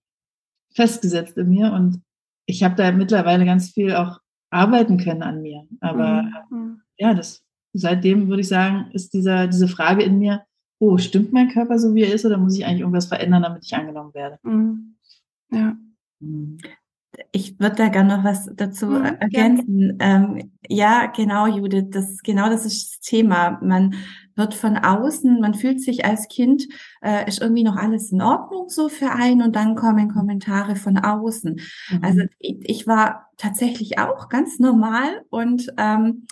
festgesetzt 0.75 1.37
in 1.37 1.51
mir. 1.51 1.73
Und 1.73 2.03
ich 2.47 2.63
habe 2.63 2.77
da 2.77 2.91
mittlerweile 2.93 3.45
ganz 3.45 3.71
viel 3.71 3.95
auch 3.95 4.21
arbeiten 4.51 4.97
können 4.97 5.23
an 5.23 5.43
mir. 5.43 5.67
Aber 5.81 6.31
mhm. 6.51 6.81
ja, 6.97 7.13
das 7.13 7.43
seitdem 7.75 8.29
würde 8.29 8.41
ich 8.41 8.49
sagen, 8.49 8.91
ist 8.93 9.13
dieser, 9.13 9.47
diese 9.47 9.69
Frage 9.69 10.03
in 10.03 10.19
mir, 10.19 10.45
oh, 10.79 10.99
stimmt 10.99 11.33
mein 11.33 11.49
Körper 11.49 11.79
so, 11.79 11.95
wie 11.95 12.03
er 12.03 12.15
ist, 12.15 12.25
oder 12.25 12.39
muss 12.39 12.57
ich 12.57 12.65
eigentlich 12.65 12.81
irgendwas 12.81 13.07
verändern, 13.07 13.43
damit 13.43 13.65
ich 13.65 13.75
angenommen 13.75 14.15
werde? 14.15 14.39
Mhm. 14.43 14.95
Ja. 15.51 15.77
Mhm. 16.21 16.59
Ich 17.33 17.59
würde 17.59 17.77
da 17.77 17.89
gerne 17.89 18.17
noch 18.17 18.25
was 18.25 18.49
dazu 18.55 18.87
mhm, 18.87 19.05
ergänzen. 19.05 19.99
Ähm, 19.99 20.53
ja, 20.69 21.07
genau, 21.07 21.47
Judith, 21.47 21.87
das 21.91 22.23
genau 22.23 22.49
das 22.49 22.65
ist 22.65 22.93
das 22.93 23.01
Thema. 23.01 23.59
Man 23.63 23.97
wird 24.37 24.55
von 24.55 24.77
außen, 24.77 25.41
man 25.41 25.55
fühlt 25.55 25.83
sich 25.83 26.05
als 26.05 26.29
Kind, 26.29 26.69
äh, 27.03 27.27
ist 27.27 27.41
irgendwie 27.41 27.65
noch 27.65 27.77
alles 27.77 28.13
in 28.13 28.23
Ordnung 28.23 28.69
so 28.69 28.89
für 28.89 29.11
einen 29.11 29.43
und 29.43 29.57
dann 29.57 29.75
kommen 29.75 30.13
Kommentare 30.13 30.77
von 30.77 30.99
außen. 30.99 31.61
Mhm. 31.91 32.05
Also 32.05 32.23
ich, 32.39 32.59
ich, 32.63 32.87
war 32.87 33.31
tatsächlich 33.37 33.99
auch 33.99 34.29
ganz 34.29 34.61
normal 34.61 35.25
und 35.31 35.73
ähm, 35.77 36.27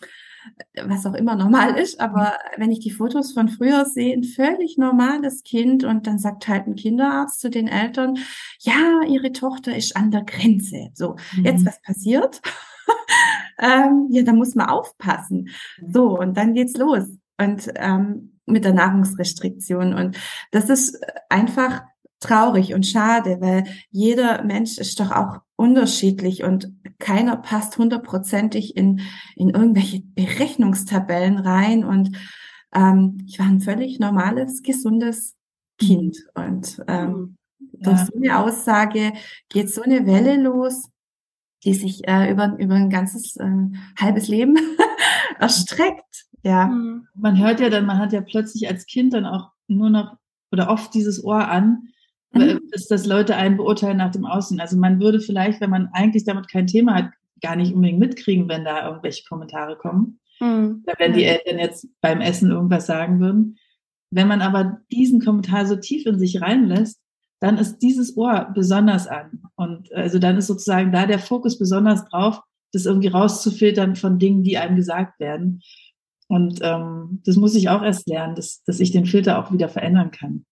was 0.85 1.07
auch 1.07 1.15
immer 1.15 1.37
normal 1.37 1.77
ist, 1.79 2.01
aber 2.01 2.35
wenn 2.57 2.71
ich 2.71 2.81
die 2.81 2.91
Fotos 2.91 3.33
von 3.33 3.49
früher 3.49 3.85
sehe, 3.85 4.15
ein 4.15 4.25
völlig 4.25 4.79
normales 4.79 5.43
Kind 5.43 5.85
und 5.85 6.07
dann 6.07 6.19
sagt 6.19 6.49
halt 6.49 6.67
ein 6.67 6.77
Kinderarzt 6.77 7.41
zu 7.41 7.51
den 7.51 7.69
Eltern, 7.69 8.19
ja, 8.61 9.01
ihre 9.09 9.33
Tochter 9.33 9.77
ist 9.77 9.97
an 9.97 10.11
der 10.11 10.23
Grenze. 10.23 10.91
So, 10.95 11.17
mhm. 11.37 11.45
jetzt 11.45 11.67
was 11.67 11.81
passiert? 11.83 12.41
ähm, 13.59 14.09
ja, 14.11 14.23
da 14.23 14.33
muss 14.33 14.55
man 14.55 14.69
aufpassen. 14.69 15.49
So, 15.89 16.19
und 16.19 16.37
dann 16.37 16.55
geht's 16.55 16.77
los. 16.77 17.05
Und 17.39 17.71
ähm, 17.77 18.37
mit 18.47 18.65
der 18.65 18.73
Nahrungsrestriktion. 18.73 19.93
Und 19.93 20.17
das 20.53 20.71
ist 20.71 20.99
einfach 21.29 21.83
traurig 22.21 22.75
und 22.75 22.87
schade, 22.87 23.39
weil 23.41 23.65
jeder 23.91 24.43
Mensch 24.45 24.79
ist 24.79 24.99
doch 25.01 25.11
auch 25.11 25.39
unterschiedlich 25.57 26.45
und 26.45 26.73
keiner 26.99 27.37
passt 27.37 27.79
hundertprozentig 27.79 28.77
in, 28.77 29.01
in 29.35 29.51
irgendwelche 29.51 30.03
Berechnungstabellen 30.03 31.39
rein. 31.39 31.85
Und 31.85 32.17
ähm, 32.75 33.19
ich 33.27 33.39
war 33.39 33.47
ein 33.47 33.61
völlig 33.61 33.99
normales, 33.99 34.63
gesundes 34.63 35.35
Kind. 35.79 36.19
Und 36.35 36.83
ähm, 36.89 37.37
ja. 37.59 37.91
durch 37.91 38.01
so 38.01 38.17
eine 38.17 38.39
Aussage 38.39 39.13
geht 39.49 39.71
so 39.71 39.83
eine 39.83 40.07
Welle 40.07 40.41
los, 40.41 40.91
die 41.65 41.75
sich 41.75 42.07
äh, 42.07 42.31
über, 42.31 42.57
über 42.59 42.75
ein 42.75 42.91
ganzes 42.91 43.37
äh, 43.37 43.51
halbes 43.99 44.29
Leben 44.29 44.57
erstreckt. 45.39 46.27
Ja. 46.43 46.67
Mhm. 46.67 47.09
Man 47.15 47.39
hört 47.39 47.61
ja 47.61 47.71
dann, 47.71 47.87
man 47.87 47.99
hat 47.99 48.13
ja 48.13 48.21
plötzlich 48.21 48.69
als 48.69 48.87
Kind 48.87 49.15
dann 49.15 49.27
auch 49.27 49.51
nur 49.69 49.91
noch 49.91 50.17
oder 50.53 50.71
oft 50.71 50.95
dieses 50.95 51.23
Ohr 51.25 51.49
an, 51.49 51.89
mhm. 52.33 52.61
dass, 52.71 52.87
dass 52.87 53.07
Leute 53.07 53.37
einen 53.37 53.57
beurteilen 53.57 53.99
nach 53.99 54.13
dem 54.13 54.27
Aussehen. 54.27 54.61
Also 54.61 54.77
man 54.77 55.01
würde 55.01 55.21
vielleicht, 55.21 55.61
wenn 55.61 55.71
man 55.71 55.89
eigentlich 55.93 56.25
damit 56.25 56.49
kein 56.51 56.67
Thema 56.67 56.95
hat, 56.95 57.11
gar 57.41 57.57
nicht 57.57 57.75
unbedingt 57.75 57.99
mitkriegen, 57.99 58.49
wenn 58.49 58.65
da 58.65 58.89
irgendwelche 58.89 59.25
Kommentare 59.29 59.77
kommen. 59.77 60.21
Mhm. 60.41 60.85
Wenn 60.99 61.15
die 61.15 61.25
Eltern 61.25 61.59
jetzt 61.59 61.89
beim 62.01 62.21
Essen 62.21 62.51
irgendwas 62.51 62.87
sagen 62.87 63.21
würden. 63.21 63.59
Wenn 64.11 64.29
man 64.29 64.41
aber 64.41 64.79
diesen 64.91 65.21
Kommentar 65.21 65.67
so 65.67 65.77
tief 65.77 66.07
in 66.07 66.19
sich 66.19 66.41
reinlässt, 66.41 67.01
dann 67.41 67.59
ist 67.59 67.79
dieses 67.79 68.17
Ohr 68.17 68.51
besonders 68.55 69.07
an. 69.07 69.43
Und 69.57 69.93
also 69.93 70.19
dann 70.19 70.39
ist 70.39 70.47
sozusagen 70.47 70.93
da 70.93 71.07
der 71.07 71.19
Fokus 71.19 71.59
besonders 71.59 72.05
drauf, 72.09 72.41
das 72.73 72.87
irgendwie 72.87 73.09
rauszufiltern 73.09 73.97
von 73.97 74.19
Dingen, 74.19 74.43
die 74.43 74.59
einem 74.59 74.77
gesagt 74.77 75.21
werden. 75.21 75.63
Und 76.29 76.61
ähm, 76.63 77.23
das 77.25 77.37
muss 77.37 77.55
ich 77.55 77.69
auch 77.69 77.83
erst 77.83 78.09
lernen, 78.09 78.35
dass, 78.35 78.63
dass 78.65 78.81
ich 78.81 78.91
den 78.91 79.07
Filter 79.07 79.39
auch 79.39 79.53
wieder 79.53 79.69
verändern 79.69 80.11
kann. 80.11 80.45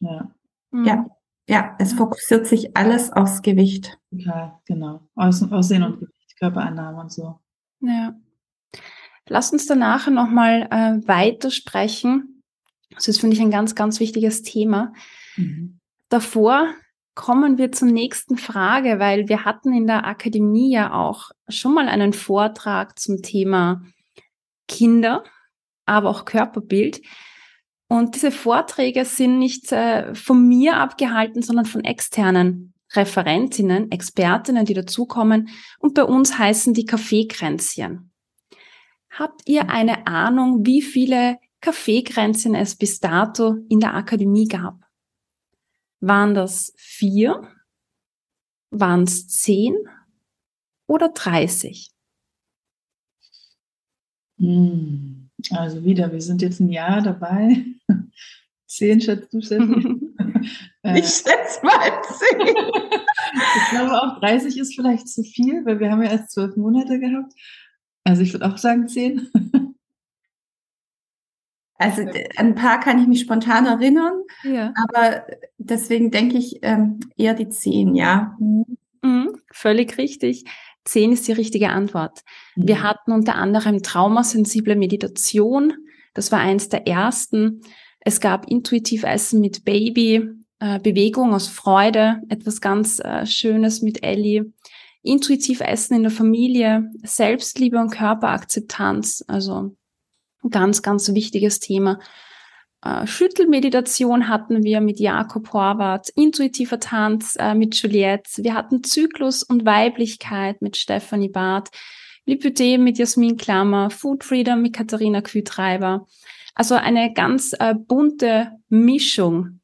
Ja. 0.00 0.30
Ja, 0.72 0.96
mhm. 0.96 1.10
ja, 1.48 1.76
es 1.78 1.92
fokussiert 1.92 2.46
sich 2.46 2.76
alles 2.76 3.12
aufs 3.12 3.42
Gewicht. 3.42 3.98
Ja, 4.10 4.60
genau. 4.66 5.08
Aussehen 5.14 5.82
und 5.82 6.00
Gewicht, 6.00 6.38
Körperannahme 6.38 7.00
und 7.00 7.12
so. 7.12 7.40
Ja. 7.80 8.14
Lass 9.28 9.52
uns 9.52 9.66
danach 9.66 10.08
nochmal 10.08 10.68
äh, 10.70 11.08
weitersprechen. 11.08 12.42
Das 12.90 13.08
ist, 13.08 13.20
finde 13.20 13.34
ich, 13.34 13.42
ein 13.42 13.50
ganz, 13.50 13.74
ganz 13.74 13.98
wichtiges 14.00 14.42
Thema. 14.42 14.92
Mhm. 15.36 15.80
Davor 16.08 16.68
kommen 17.14 17.58
wir 17.58 17.72
zur 17.72 17.88
nächsten 17.88 18.36
Frage, 18.36 18.98
weil 18.98 19.28
wir 19.28 19.44
hatten 19.44 19.72
in 19.72 19.86
der 19.86 20.06
Akademie 20.06 20.72
ja 20.72 20.92
auch 20.92 21.30
schon 21.48 21.74
mal 21.74 21.88
einen 21.88 22.12
Vortrag 22.12 22.98
zum 22.98 23.22
Thema 23.22 23.82
Kinder, 24.68 25.24
aber 25.86 26.10
auch 26.10 26.24
Körperbild. 26.24 27.00
Und 27.88 28.16
diese 28.16 28.32
Vorträge 28.32 29.04
sind 29.04 29.38
nicht 29.38 29.70
äh, 29.70 30.14
von 30.14 30.46
mir 30.46 30.78
abgehalten, 30.78 31.42
sondern 31.42 31.66
von 31.66 31.84
externen 31.84 32.74
Referentinnen, 32.92 33.90
Expertinnen, 33.90 34.64
die 34.64 34.74
dazukommen. 34.74 35.48
Und 35.78 35.94
bei 35.94 36.04
uns 36.04 36.38
heißen 36.38 36.74
die 36.74 36.84
Kaffeekränzchen. 36.84 38.10
Habt 39.10 39.42
ihr 39.48 39.70
eine 39.70 40.06
Ahnung, 40.06 40.66
wie 40.66 40.82
viele 40.82 41.38
Kaffeekränzchen 41.60 42.54
es 42.54 42.76
bis 42.76 43.00
dato 43.00 43.56
in 43.68 43.80
der 43.80 43.94
Akademie 43.94 44.46
gab? 44.46 44.80
Waren 46.00 46.34
das 46.34 46.72
vier? 46.76 47.48
Waren 48.70 49.04
es 49.04 49.28
zehn? 49.28 49.74
Oder 50.86 51.08
dreißig? 51.08 51.90
Hm. 54.38 55.30
Also 55.50 55.84
wieder, 55.84 56.12
wir 56.12 56.20
sind 56.20 56.42
jetzt 56.42 56.60
ein 56.60 56.68
Jahr 56.68 57.02
dabei. 57.02 57.64
Zehn 58.66 59.00
schätzt 59.00 59.32
du, 59.32 59.40
Steffi? 59.40 60.00
Äh, 60.82 61.00
ich 61.00 61.06
schätze 61.06 61.64
mal 61.64 62.00
zehn. 62.02 62.46
ich 62.46 63.70
glaube 63.70 64.00
auch 64.00 64.20
30 64.20 64.56
ist 64.56 64.76
vielleicht 64.76 65.08
zu 65.08 65.24
viel, 65.24 65.64
weil 65.64 65.80
wir 65.80 65.90
haben 65.90 66.02
ja 66.02 66.10
erst 66.10 66.30
zwölf 66.30 66.54
Monate 66.56 67.00
gehabt. 67.00 67.32
Also 68.04 68.22
ich 68.22 68.32
würde 68.32 68.46
auch 68.46 68.56
sagen 68.56 68.86
zehn. 68.86 69.28
Also 71.78 72.02
ein 72.36 72.54
paar 72.54 72.80
kann 72.80 72.98
ich 72.98 73.06
mich 73.06 73.20
spontan 73.20 73.66
erinnern, 73.66 74.22
ja. 74.44 74.72
aber 74.88 75.26
deswegen 75.58 76.10
denke 76.10 76.38
ich 76.38 76.60
ähm, 76.62 77.00
eher 77.16 77.34
die 77.34 77.50
zehn, 77.50 77.94
ja. 77.94 78.36
Mhm, 78.38 79.36
völlig 79.50 79.98
richtig. 79.98 80.44
Zehn 80.84 81.12
ist 81.12 81.28
die 81.28 81.32
richtige 81.32 81.70
Antwort. 81.70 82.20
Mhm. 82.54 82.68
Wir 82.68 82.82
hatten 82.82 83.12
unter 83.12 83.34
anderem 83.34 83.82
traumasensible 83.82 84.76
Meditation. 84.76 85.74
Das 86.16 86.32
war 86.32 86.40
eins 86.40 86.70
der 86.70 86.88
ersten. 86.88 87.60
Es 88.00 88.20
gab 88.20 88.48
intuitiv 88.50 89.04
Essen 89.04 89.40
mit 89.40 89.64
Baby, 89.66 90.30
äh, 90.60 90.80
Bewegung 90.80 91.34
aus 91.34 91.46
Freude, 91.46 92.22
etwas 92.30 92.62
ganz 92.62 92.98
äh, 93.00 93.26
Schönes 93.26 93.82
mit 93.82 94.02
Ellie. 94.02 94.52
intuitiv 95.02 95.60
Essen 95.60 95.94
in 95.94 96.02
der 96.02 96.10
Familie, 96.10 96.90
Selbstliebe 97.04 97.78
und 97.78 97.90
Körperakzeptanz, 97.90 99.24
also 99.28 99.76
ganz, 100.50 100.82
ganz 100.82 101.12
wichtiges 101.14 101.60
Thema. 101.60 102.00
Äh, 102.82 103.06
Schüttelmeditation 103.06 104.28
hatten 104.28 104.64
wir 104.64 104.80
mit 104.80 104.98
Jakob 104.98 105.52
Horvath, 105.52 106.08
intuitiver 106.16 106.80
Tanz 106.80 107.36
äh, 107.38 107.54
mit 107.54 107.76
Juliette, 107.76 108.42
wir 108.42 108.54
hatten 108.54 108.82
Zyklus 108.82 109.42
und 109.42 109.66
Weiblichkeit 109.66 110.62
mit 110.62 110.76
Stephanie 110.76 111.28
Barth, 111.28 111.70
Lipödem 112.26 112.82
mit 112.82 112.98
Jasmin 112.98 113.36
Klammer, 113.36 113.90
Food 113.90 114.24
Freedom 114.24 114.60
mit 114.60 114.74
Katharina 114.74 115.22
Kühtreiber. 115.22 116.06
Also 116.54 116.74
eine 116.74 117.12
ganz 117.12 117.52
äh, 117.58 117.74
bunte 117.74 118.52
Mischung. 118.68 119.60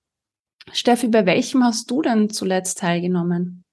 Steffi, 0.73 1.09
bei 1.09 1.27
welchem 1.27 1.65
hast 1.65 1.91
du 1.91 2.03
denn 2.03 2.31
zuletzt 2.31 2.79
teilgenommen? 2.79 3.65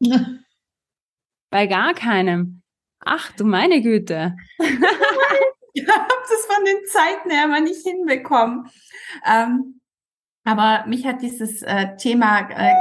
Ja. 0.00 0.24
Bei 1.50 1.66
gar 1.66 1.94
keinem. 1.94 2.62
Ach 3.00 3.32
du 3.32 3.44
meine 3.44 3.80
Güte. 3.80 4.36
ich 4.58 5.88
habe 5.88 6.08
das 6.28 6.46
von 6.46 6.64
den 6.66 6.84
Zeiten 6.86 7.30
her 7.30 7.48
mal 7.48 7.62
nicht 7.62 7.82
hinbekommen. 7.82 8.68
Ähm, 9.26 9.80
aber 10.44 10.84
mich 10.86 11.06
hat 11.06 11.22
dieses 11.22 11.62
äh, 11.62 11.96
Thema 11.96 12.50
äh, 12.50 12.74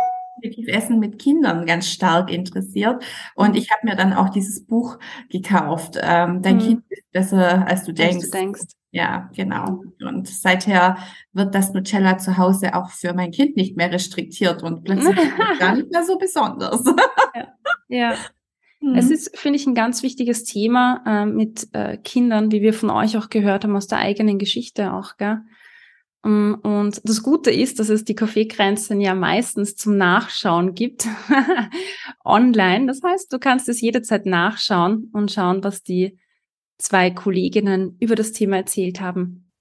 Essen 0.43 0.99
mit 0.99 1.19
Kindern 1.19 1.65
ganz 1.65 1.87
stark 1.87 2.31
interessiert. 2.31 3.03
Und 3.35 3.55
ich 3.55 3.71
habe 3.71 3.87
mir 3.87 3.95
dann 3.95 4.13
auch 4.13 4.29
dieses 4.29 4.65
Buch 4.65 4.97
gekauft. 5.29 5.97
Ähm, 6.01 6.41
Dein 6.41 6.57
mhm. 6.57 6.61
Kind 6.61 6.83
ist 6.89 7.11
besser, 7.11 7.67
als 7.67 7.83
du 7.83 7.93
denkst. 7.93 8.15
Als 8.15 8.29
du 8.29 8.37
denkst. 8.37 8.61
Ja, 8.91 9.29
genau. 9.35 9.83
Und 10.01 10.27
seither 10.27 10.97
wird 11.33 11.53
das 11.53 11.73
Nutella 11.73 12.17
zu 12.17 12.37
Hause 12.37 12.73
auch 12.73 12.89
für 12.89 13.13
mein 13.13 13.31
Kind 13.31 13.57
nicht 13.57 13.75
mehr 13.75 13.91
restriktiert 13.91 14.63
und 14.63 14.83
plötzlich 14.85 15.15
gar 15.59 15.75
nicht 15.75 15.91
mehr 15.91 16.03
so 16.03 16.17
besonders. 16.17 16.83
ja. 17.35 17.47
ja. 17.89 18.15
Mhm. 18.79 18.95
Es 18.95 19.09
ist, 19.09 19.37
finde 19.37 19.57
ich, 19.57 19.67
ein 19.67 19.75
ganz 19.75 20.03
wichtiges 20.03 20.43
Thema 20.43 21.03
äh, 21.05 21.25
mit 21.25 21.67
äh, 21.73 21.97
Kindern, 21.97 22.51
wie 22.51 22.61
wir 22.61 22.73
von 22.73 22.89
euch 22.89 23.17
auch 23.17 23.29
gehört 23.29 23.63
haben, 23.63 23.75
aus 23.75 23.87
der 23.87 23.99
eigenen 23.99 24.37
Geschichte 24.37 24.93
auch, 24.93 25.17
gell? 25.17 25.41
Mm, 26.23 26.53
und 26.63 27.01
das 27.03 27.23
Gute 27.23 27.51
ist, 27.51 27.79
dass 27.79 27.89
es 27.89 28.03
die 28.03 28.15
Kaffeegrenzen 28.15 29.01
ja 29.01 29.15
meistens 29.15 29.75
zum 29.75 29.97
Nachschauen 29.97 30.73
gibt, 30.73 31.07
online. 32.25 32.87
Das 32.87 33.01
heißt, 33.03 33.31
du 33.31 33.39
kannst 33.39 33.69
es 33.69 33.81
jederzeit 33.81 34.25
nachschauen 34.25 35.09
und 35.13 35.31
schauen, 35.31 35.63
was 35.63 35.83
die 35.83 36.17
zwei 36.77 37.11
Kolleginnen 37.11 37.97
über 37.99 38.15
das 38.15 38.31
Thema 38.31 38.57
erzählt 38.57 39.01
haben. 39.01 39.51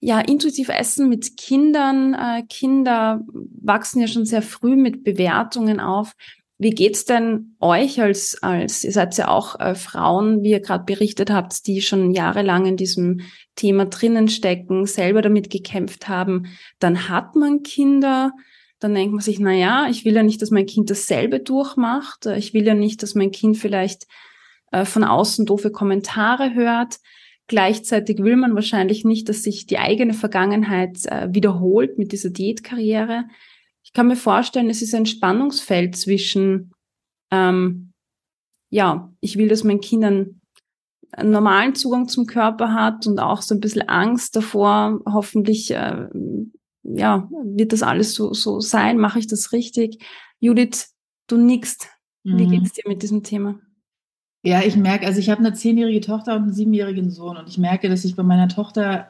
Ja, 0.00 0.20
intuitiv 0.20 0.68
Essen 0.68 1.08
mit 1.08 1.36
Kindern. 1.36 2.14
Äh, 2.14 2.44
Kinder 2.48 3.24
wachsen 3.32 4.00
ja 4.00 4.06
schon 4.06 4.26
sehr 4.26 4.42
früh 4.42 4.76
mit 4.76 5.02
Bewertungen 5.02 5.80
auf. 5.80 6.14
Wie 6.60 6.70
geht's 6.70 7.04
denn 7.04 7.54
euch 7.60 8.00
als, 8.00 8.42
als, 8.42 8.82
ihr 8.82 8.90
seid 8.90 9.16
ja 9.16 9.28
auch 9.28 9.60
äh, 9.60 9.76
Frauen, 9.76 10.42
wie 10.42 10.50
ihr 10.50 10.60
gerade 10.60 10.84
berichtet 10.84 11.30
habt, 11.30 11.66
die 11.68 11.80
schon 11.80 12.10
jahrelang 12.10 12.66
in 12.66 12.76
diesem 12.76 13.20
Thema 13.54 13.86
drinnen 13.86 14.26
stecken, 14.28 14.84
selber 14.84 15.22
damit 15.22 15.50
gekämpft 15.50 16.08
haben. 16.08 16.46
Dann 16.80 17.08
hat 17.08 17.36
man 17.36 17.62
Kinder, 17.62 18.32
dann 18.80 18.92
denkt 18.92 19.12
man 19.12 19.22
sich, 19.22 19.38
na 19.38 19.52
ja, 19.52 19.86
ich 19.88 20.04
will 20.04 20.14
ja 20.14 20.24
nicht, 20.24 20.42
dass 20.42 20.50
mein 20.50 20.66
Kind 20.66 20.90
dasselbe 20.90 21.38
durchmacht. 21.38 22.26
Ich 22.26 22.52
will 22.54 22.66
ja 22.66 22.74
nicht, 22.74 23.04
dass 23.04 23.14
mein 23.14 23.30
Kind 23.30 23.56
vielleicht 23.56 24.08
äh, 24.72 24.84
von 24.84 25.04
außen 25.04 25.46
doofe 25.46 25.70
Kommentare 25.70 26.54
hört. 26.54 26.96
Gleichzeitig 27.46 28.18
will 28.18 28.36
man 28.36 28.56
wahrscheinlich 28.56 29.04
nicht, 29.04 29.28
dass 29.28 29.44
sich 29.44 29.66
die 29.66 29.78
eigene 29.78 30.12
Vergangenheit 30.12 31.06
äh, 31.06 31.28
wiederholt 31.30 31.98
mit 31.98 32.10
dieser 32.10 32.30
Diätkarriere 32.30 33.24
ich 33.88 33.94
kann 33.94 34.06
mir 34.06 34.16
vorstellen, 34.16 34.68
es 34.68 34.82
ist 34.82 34.94
ein 34.94 35.06
Spannungsfeld 35.06 35.96
zwischen, 35.96 36.74
ähm, 37.30 37.94
ja, 38.68 39.10
ich 39.20 39.38
will, 39.38 39.48
dass 39.48 39.64
mein 39.64 39.80
Kind 39.80 40.04
einen, 40.04 40.42
einen 41.12 41.30
normalen 41.30 41.74
Zugang 41.74 42.06
zum 42.06 42.26
Körper 42.26 42.74
hat 42.74 43.06
und 43.06 43.18
auch 43.18 43.40
so 43.40 43.54
ein 43.54 43.60
bisschen 43.60 43.88
Angst 43.88 44.36
davor, 44.36 45.00
hoffentlich, 45.06 45.70
äh, 45.70 46.06
ja, 46.82 47.30
wird 47.30 47.72
das 47.72 47.82
alles 47.82 48.12
so, 48.12 48.34
so 48.34 48.60
sein, 48.60 48.98
mache 48.98 49.20
ich 49.20 49.26
das 49.26 49.52
richtig? 49.52 50.04
Judith, 50.38 50.94
du 51.26 51.38
nickst. 51.38 51.88
Wie 52.24 52.44
mhm. 52.44 52.50
geht's 52.50 52.72
dir 52.72 52.84
mit 52.86 53.02
diesem 53.02 53.22
Thema? 53.22 53.58
Ja, 54.42 54.60
ich 54.60 54.76
merke, 54.76 55.06
also 55.06 55.18
ich 55.18 55.30
habe 55.30 55.40
eine 55.40 55.54
zehnjährige 55.54 56.02
Tochter 56.02 56.36
und 56.36 56.42
einen 56.42 56.52
siebenjährigen 56.52 57.10
Sohn 57.10 57.38
und 57.38 57.48
ich 57.48 57.56
merke, 57.56 57.88
dass 57.88 58.04
ich 58.04 58.16
bei 58.16 58.22
meiner 58.22 58.48
Tochter 58.48 59.08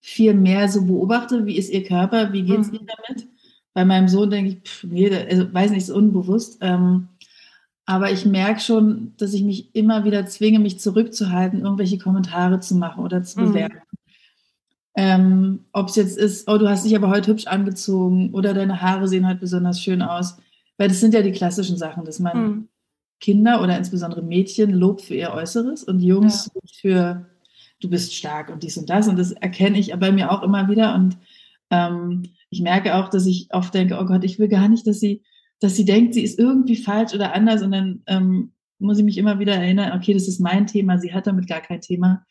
viel 0.00 0.34
mehr 0.34 0.68
so 0.68 0.84
beobachte, 0.84 1.46
wie 1.46 1.56
ist 1.56 1.70
ihr 1.70 1.84
Körper, 1.84 2.32
wie 2.32 2.42
geht's 2.42 2.72
mhm. 2.72 2.80
ihr 2.80 2.86
damit? 2.86 3.35
Bei 3.76 3.84
meinem 3.84 4.08
Sohn 4.08 4.30
denke 4.30 4.52
ich, 4.52 4.60
pff, 4.62 4.84
nee, 4.84 5.14
also 5.14 5.52
weiß 5.52 5.70
nicht, 5.70 5.82
ist 5.82 5.90
unbewusst. 5.90 6.56
Ähm, 6.62 7.08
aber 7.84 8.10
ich 8.10 8.24
merke 8.24 8.58
schon, 8.58 9.12
dass 9.18 9.34
ich 9.34 9.42
mich 9.42 9.74
immer 9.74 10.06
wieder 10.06 10.24
zwinge, 10.24 10.60
mich 10.60 10.80
zurückzuhalten, 10.80 11.60
irgendwelche 11.60 11.98
Kommentare 11.98 12.58
zu 12.60 12.74
machen 12.74 13.04
oder 13.04 13.22
zu 13.22 13.38
mhm. 13.38 13.48
bewerten. 13.48 13.76
Ähm, 14.94 15.66
Ob 15.74 15.90
es 15.90 15.96
jetzt 15.96 16.16
ist, 16.16 16.48
oh, 16.48 16.56
du 16.56 16.70
hast 16.70 16.86
dich 16.86 16.96
aber 16.96 17.10
heute 17.10 17.30
hübsch 17.30 17.48
angezogen 17.48 18.32
oder 18.32 18.54
deine 18.54 18.80
Haare 18.80 19.08
sehen 19.08 19.28
heute 19.28 19.40
besonders 19.40 19.78
schön 19.78 20.00
aus. 20.00 20.38
Weil 20.78 20.88
das 20.88 21.00
sind 21.00 21.12
ja 21.12 21.20
die 21.20 21.32
klassischen 21.32 21.76
Sachen, 21.76 22.06
dass 22.06 22.18
man 22.18 22.42
mhm. 22.42 22.68
Kinder 23.20 23.60
oder 23.62 23.76
insbesondere 23.76 24.22
Mädchen 24.22 24.70
lobt 24.70 25.02
für 25.02 25.16
ihr 25.16 25.32
Äußeres 25.32 25.84
und 25.84 26.00
Jungs 26.00 26.50
ja. 26.54 26.60
für 26.80 27.26
du 27.80 27.90
bist 27.90 28.14
stark 28.14 28.48
und 28.48 28.62
dies 28.62 28.78
und 28.78 28.88
das. 28.88 29.06
Und 29.06 29.18
das 29.18 29.32
erkenne 29.32 29.78
ich 29.78 29.94
bei 29.96 30.12
mir 30.12 30.32
auch 30.32 30.42
immer 30.42 30.66
wieder. 30.70 30.94
Und 30.94 31.18
ähm, 31.70 32.24
ich 32.50 32.60
merke 32.60 32.94
auch, 32.94 33.08
dass 33.08 33.26
ich 33.26 33.48
oft 33.50 33.74
denke, 33.74 33.98
oh 34.00 34.04
Gott, 34.04 34.24
ich 34.24 34.38
will 34.38 34.48
gar 34.48 34.68
nicht, 34.68 34.86
dass 34.86 35.00
sie, 35.00 35.22
dass 35.60 35.76
sie 35.76 35.84
denkt, 35.84 36.14
sie 36.14 36.22
ist 36.22 36.38
irgendwie 36.38 36.76
falsch 36.76 37.14
oder 37.14 37.34
anders. 37.34 37.62
Und 37.62 37.72
dann 37.72 38.02
ähm, 38.06 38.52
muss 38.78 38.98
ich 38.98 39.04
mich 39.04 39.18
immer 39.18 39.38
wieder 39.38 39.54
erinnern, 39.54 39.98
okay, 39.98 40.14
das 40.14 40.28
ist 40.28 40.40
mein 40.40 40.66
Thema, 40.66 40.98
sie 40.98 41.12
hat 41.12 41.26
damit 41.26 41.48
gar 41.48 41.60
kein 41.60 41.80
Thema. 41.80 42.24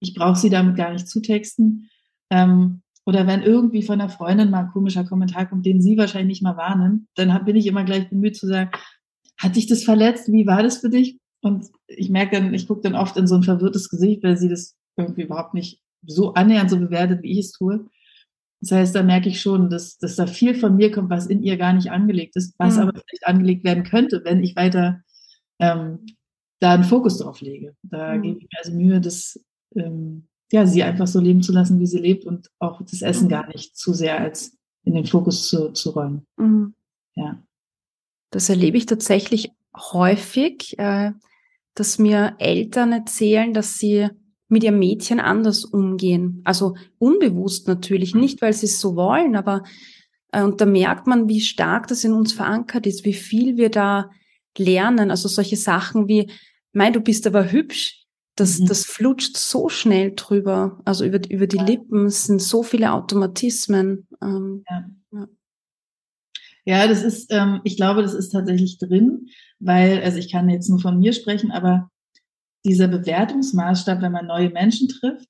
Ich 0.00 0.14
brauche 0.14 0.38
sie 0.38 0.50
damit 0.50 0.76
gar 0.76 0.92
nicht 0.92 1.08
zutexten. 1.08 1.90
Ähm, 2.30 2.82
oder 3.06 3.26
wenn 3.26 3.42
irgendwie 3.42 3.82
von 3.82 4.00
einer 4.00 4.10
Freundin 4.10 4.50
mal 4.50 4.64
ein 4.64 4.70
komischer 4.70 5.04
Kommentar 5.04 5.46
kommt, 5.46 5.66
den 5.66 5.82
sie 5.82 5.96
wahrscheinlich 5.96 6.38
nicht 6.38 6.42
mal 6.42 6.56
warnen, 6.56 7.08
dann 7.14 7.44
bin 7.44 7.56
ich 7.56 7.66
immer 7.66 7.84
gleich 7.84 8.08
bemüht 8.08 8.36
zu 8.36 8.46
sagen, 8.46 8.70
hat 9.38 9.56
dich 9.56 9.66
das 9.66 9.84
verletzt? 9.84 10.30
Wie 10.30 10.46
war 10.46 10.62
das 10.62 10.78
für 10.78 10.90
dich? 10.90 11.18
Und 11.42 11.66
ich 11.86 12.10
merke 12.10 12.36
dann, 12.36 12.52
ich 12.52 12.68
gucke 12.68 12.82
dann 12.82 12.94
oft 12.94 13.16
in 13.16 13.26
so 13.26 13.34
ein 13.34 13.42
verwirrtes 13.42 13.88
Gesicht, 13.88 14.22
weil 14.22 14.36
sie 14.36 14.48
das 14.48 14.76
irgendwie 14.96 15.22
überhaupt 15.22 15.54
nicht 15.54 15.80
so 16.06 16.34
annähernd 16.34 16.70
so 16.70 16.78
bewertet, 16.78 17.22
wie 17.22 17.32
ich 17.32 17.46
es 17.46 17.52
tue. 17.52 17.86
Das 18.60 18.72
heißt, 18.72 18.94
da 18.94 19.02
merke 19.02 19.28
ich 19.28 19.40
schon, 19.40 19.70
dass, 19.70 19.96
dass 19.98 20.16
da 20.16 20.26
viel 20.26 20.54
von 20.54 20.76
mir 20.76 20.90
kommt, 20.90 21.10
was 21.10 21.26
in 21.26 21.42
ihr 21.42 21.56
gar 21.56 21.72
nicht 21.72 21.90
angelegt 21.90 22.36
ist, 22.36 22.54
was 22.58 22.76
mhm. 22.76 22.82
aber 22.82 22.92
vielleicht 22.92 23.26
angelegt 23.26 23.64
werden 23.64 23.84
könnte, 23.84 24.22
wenn 24.24 24.42
ich 24.42 24.54
weiter 24.54 25.00
ähm, 25.58 26.06
da 26.60 26.74
einen 26.74 26.84
Fokus 26.84 27.18
drauf 27.18 27.40
lege. 27.40 27.74
Da 27.82 28.14
mhm. 28.14 28.22
gebe 28.22 28.38
ich 28.38 28.44
mir 28.44 28.58
also 28.58 28.72
Mühe, 28.72 29.00
dass 29.00 29.40
ähm, 29.74 30.28
ja, 30.52 30.66
sie 30.66 30.82
einfach 30.82 31.06
so 31.06 31.20
leben 31.20 31.42
zu 31.42 31.52
lassen, 31.52 31.80
wie 31.80 31.86
sie 31.86 31.98
lebt 31.98 32.24
und 32.24 32.50
auch 32.58 32.82
das 32.82 33.02
Essen 33.02 33.26
mhm. 33.26 33.30
gar 33.30 33.46
nicht 33.48 33.76
zu 33.76 33.94
sehr 33.94 34.20
als 34.20 34.56
in 34.84 34.94
den 34.94 35.06
Fokus 35.06 35.48
zu, 35.48 35.72
zu 35.72 35.90
räumen. 35.90 36.26
Mhm. 36.36 36.74
Ja. 37.14 37.42
Das 38.30 38.48
erlebe 38.48 38.76
ich 38.76 38.86
tatsächlich 38.86 39.52
häufig, 39.76 40.78
äh, 40.78 41.12
dass 41.74 41.98
mir 41.98 42.34
Eltern 42.38 42.92
erzählen, 42.92 43.54
dass 43.54 43.78
sie 43.78 44.08
mit 44.50 44.64
ihrem 44.64 44.78
Mädchen 44.78 45.20
anders 45.20 45.64
umgehen. 45.64 46.42
Also 46.44 46.74
unbewusst 46.98 47.68
natürlich, 47.68 48.14
mhm. 48.14 48.20
nicht 48.20 48.42
weil 48.42 48.52
sie 48.52 48.66
es 48.66 48.80
so 48.80 48.96
wollen, 48.96 49.36
aber 49.36 49.62
äh, 50.32 50.42
und 50.42 50.60
da 50.60 50.66
merkt 50.66 51.06
man, 51.06 51.28
wie 51.28 51.40
stark 51.40 51.86
das 51.86 52.04
in 52.04 52.12
uns 52.12 52.32
verankert 52.32 52.86
ist, 52.86 53.04
wie 53.04 53.14
viel 53.14 53.56
wir 53.56 53.70
da 53.70 54.10
lernen. 54.58 55.10
Also 55.10 55.28
solche 55.28 55.56
Sachen 55.56 56.08
wie, 56.08 56.30
mein, 56.72 56.92
du 56.92 57.00
bist 57.00 57.26
aber 57.26 57.50
hübsch, 57.50 58.06
das, 58.36 58.58
mhm. 58.58 58.66
das 58.66 58.84
flutscht 58.84 59.36
so 59.36 59.68
schnell 59.68 60.14
drüber, 60.14 60.80
also 60.84 61.04
über, 61.04 61.20
über 61.28 61.46
die 61.46 61.58
Lippen, 61.58 62.06
es 62.06 62.24
sind 62.24 62.40
so 62.40 62.62
viele 62.62 62.92
Automatismen. 62.92 64.08
Ähm, 64.22 64.64
ja. 64.68 64.84
ja. 65.12 65.26
ja. 66.64 66.86
das 66.88 67.02
ist, 67.02 67.32
ähm, 67.32 67.60
ich 67.64 67.76
glaube, 67.76 68.02
das 68.02 68.14
ist 68.14 68.30
tatsächlich 68.30 68.78
drin, 68.78 69.26
weil, 69.58 70.02
also 70.02 70.18
ich 70.18 70.32
kann 70.32 70.48
jetzt 70.48 70.68
nur 70.68 70.80
von 70.80 70.98
mir 70.98 71.12
sprechen, 71.12 71.50
aber 71.50 71.90
dieser 72.64 72.88
Bewertungsmaßstab, 72.88 74.02
wenn 74.02 74.12
man 74.12 74.26
neue 74.26 74.50
Menschen 74.50 74.88
trifft, 74.88 75.26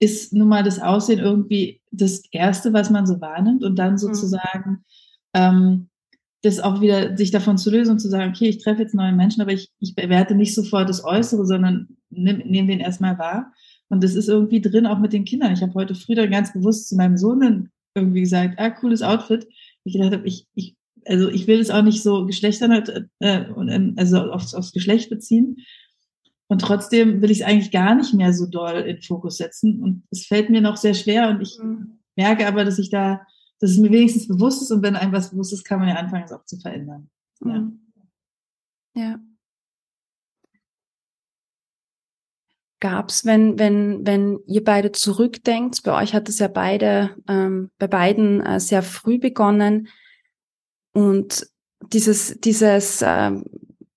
ist 0.00 0.32
nun 0.32 0.48
mal 0.48 0.62
das 0.62 0.80
Aussehen 0.80 1.18
irgendwie 1.18 1.80
das 1.90 2.22
Erste, 2.32 2.72
was 2.72 2.90
man 2.90 3.06
so 3.06 3.20
wahrnimmt 3.20 3.62
und 3.62 3.76
dann 3.78 3.92
mhm. 3.92 3.98
sozusagen 3.98 4.70
mhm. 4.70 4.84
ähm, 5.34 5.88
das 6.42 6.58
auch 6.58 6.80
wieder 6.80 7.16
sich 7.16 7.30
davon 7.30 7.58
zu 7.58 7.70
lösen 7.70 7.92
und 7.92 7.98
zu 7.98 8.08
sagen, 8.08 8.32
okay, 8.34 8.48
ich 8.48 8.62
treffe 8.62 8.82
jetzt 8.82 8.94
neue 8.94 9.12
Menschen, 9.12 9.42
aber 9.42 9.52
ich, 9.52 9.70
ich 9.78 9.94
bewerte 9.94 10.34
nicht 10.34 10.54
sofort 10.54 10.88
das 10.88 11.04
Äußere, 11.04 11.44
sondern 11.44 11.88
nehme 12.08 12.42
nehm 12.46 12.66
den 12.66 12.80
erstmal 12.80 13.18
wahr. 13.18 13.52
Und 13.90 14.02
das 14.02 14.14
ist 14.14 14.28
irgendwie 14.28 14.62
drin, 14.62 14.86
auch 14.86 14.98
mit 14.98 15.12
den 15.12 15.24
Kindern. 15.24 15.52
Ich 15.52 15.62
habe 15.62 15.74
heute 15.74 15.94
früh 15.94 16.14
dann 16.14 16.30
ganz 16.30 16.52
bewusst 16.52 16.88
zu 16.88 16.96
meinem 16.96 17.18
Sohn 17.18 17.68
irgendwie 17.94 18.20
gesagt, 18.20 18.58
ah, 18.58 18.70
cooles 18.70 19.02
Outfit. 19.02 19.46
Ich 19.84 19.94
gedacht 19.94 20.12
habe, 20.12 20.26
ich, 20.26 20.46
ich, 20.54 20.76
also 21.06 21.28
ich 21.28 21.46
will 21.46 21.60
es 21.60 21.70
auch 21.70 21.82
nicht 21.82 22.02
so 22.02 22.24
geschlechtern, 22.24 22.72
äh, 23.18 23.44
also 23.96 24.30
aufs, 24.30 24.54
aufs 24.54 24.72
Geschlecht 24.72 25.10
beziehen, 25.10 25.58
und 26.50 26.60
trotzdem 26.60 27.22
will 27.22 27.30
ich 27.30 27.42
es 27.42 27.46
eigentlich 27.46 27.70
gar 27.70 27.94
nicht 27.94 28.12
mehr 28.12 28.32
so 28.32 28.44
doll 28.44 28.80
in 28.80 29.00
Fokus 29.00 29.36
setzen. 29.36 29.80
Und 29.84 30.02
es 30.10 30.26
fällt 30.26 30.50
mir 30.50 30.60
noch 30.60 30.76
sehr 30.76 30.94
schwer. 30.94 31.28
Und 31.28 31.40
ich 31.40 31.56
mhm. 31.62 32.00
merke 32.16 32.48
aber, 32.48 32.64
dass 32.64 32.80
ich 32.80 32.90
da, 32.90 33.24
dass 33.60 33.70
es 33.70 33.78
mir 33.78 33.92
wenigstens 33.92 34.26
bewusst 34.26 34.60
ist. 34.60 34.72
Und 34.72 34.82
wenn 34.82 34.96
einem 34.96 35.12
was 35.12 35.30
bewusst 35.30 35.52
ist, 35.52 35.62
kann 35.62 35.78
man 35.78 35.88
ja 35.88 35.94
anfangen, 35.94 36.24
es 36.24 36.32
auch 36.32 36.44
zu 36.46 36.58
verändern. 36.58 37.08
Ja. 37.44 37.52
Mhm. 37.60 37.80
Ja. 38.96 39.20
Gab's, 42.80 43.24
wenn, 43.24 43.56
wenn, 43.60 44.04
wenn 44.04 44.40
ihr 44.48 44.64
beide 44.64 44.90
zurückdenkt, 44.90 45.84
bei 45.84 46.02
euch 46.02 46.14
hat 46.14 46.28
es 46.28 46.40
ja 46.40 46.48
beide, 46.48 47.14
ähm, 47.28 47.70
bei 47.78 47.86
beiden 47.86 48.40
äh, 48.40 48.58
sehr 48.58 48.82
früh 48.82 49.20
begonnen 49.20 49.86
und 50.94 51.46
dieses, 51.92 52.40
dieses, 52.40 53.04
ähm, 53.06 53.44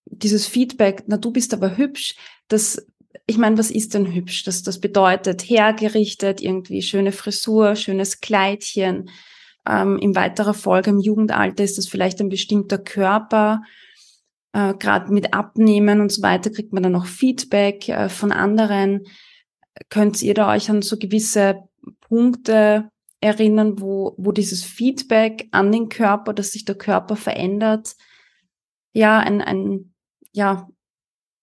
dieses 0.05 0.45
Feedback, 0.45 1.05
na 1.07 1.17
du 1.17 1.31
bist 1.31 1.51
aber 1.55 1.77
hübsch, 1.77 2.15
das, 2.53 2.85
ich 3.25 3.37
meine, 3.37 3.57
was 3.57 3.71
ist 3.71 3.93
denn 3.93 4.13
hübsch? 4.13 4.43
Das, 4.43 4.63
das 4.63 4.79
bedeutet 4.79 5.41
hergerichtet, 5.41 6.41
irgendwie 6.41 6.81
schöne 6.81 7.11
Frisur, 7.11 7.75
schönes 7.75 8.21
Kleidchen. 8.21 9.09
Ähm, 9.67 9.97
in 9.97 10.15
weiterer 10.15 10.53
Folge 10.53 10.91
im 10.91 10.99
Jugendalter 10.99 11.63
ist 11.63 11.77
das 11.77 11.87
vielleicht 11.87 12.19
ein 12.21 12.29
bestimmter 12.29 12.77
Körper 12.77 13.61
äh, 14.53 14.75
gerade 14.75 15.11
mit 15.11 15.33
Abnehmen 15.33 15.99
und 15.99 16.11
so 16.11 16.21
weiter 16.21 16.51
kriegt 16.51 16.73
man 16.73 16.83
dann 16.83 16.91
noch 16.93 17.07
Feedback 17.07 17.89
äh, 17.89 18.07
von 18.07 18.31
anderen. 18.31 19.05
Könnt 19.89 20.21
ihr 20.21 20.35
da 20.35 20.51
euch 20.51 20.69
an 20.69 20.81
so 20.81 20.97
gewisse 20.97 21.63
Punkte 22.01 22.89
erinnern, 23.19 23.81
wo, 23.81 24.13
wo 24.17 24.31
dieses 24.31 24.63
Feedback 24.63 25.47
an 25.51 25.71
den 25.71 25.89
Körper, 25.89 26.33
dass 26.33 26.51
sich 26.51 26.65
der 26.65 26.75
Körper 26.75 27.15
verändert, 27.15 27.95
ja, 28.93 29.17
ein, 29.19 29.41
ein, 29.41 29.93
ja, 30.31 30.69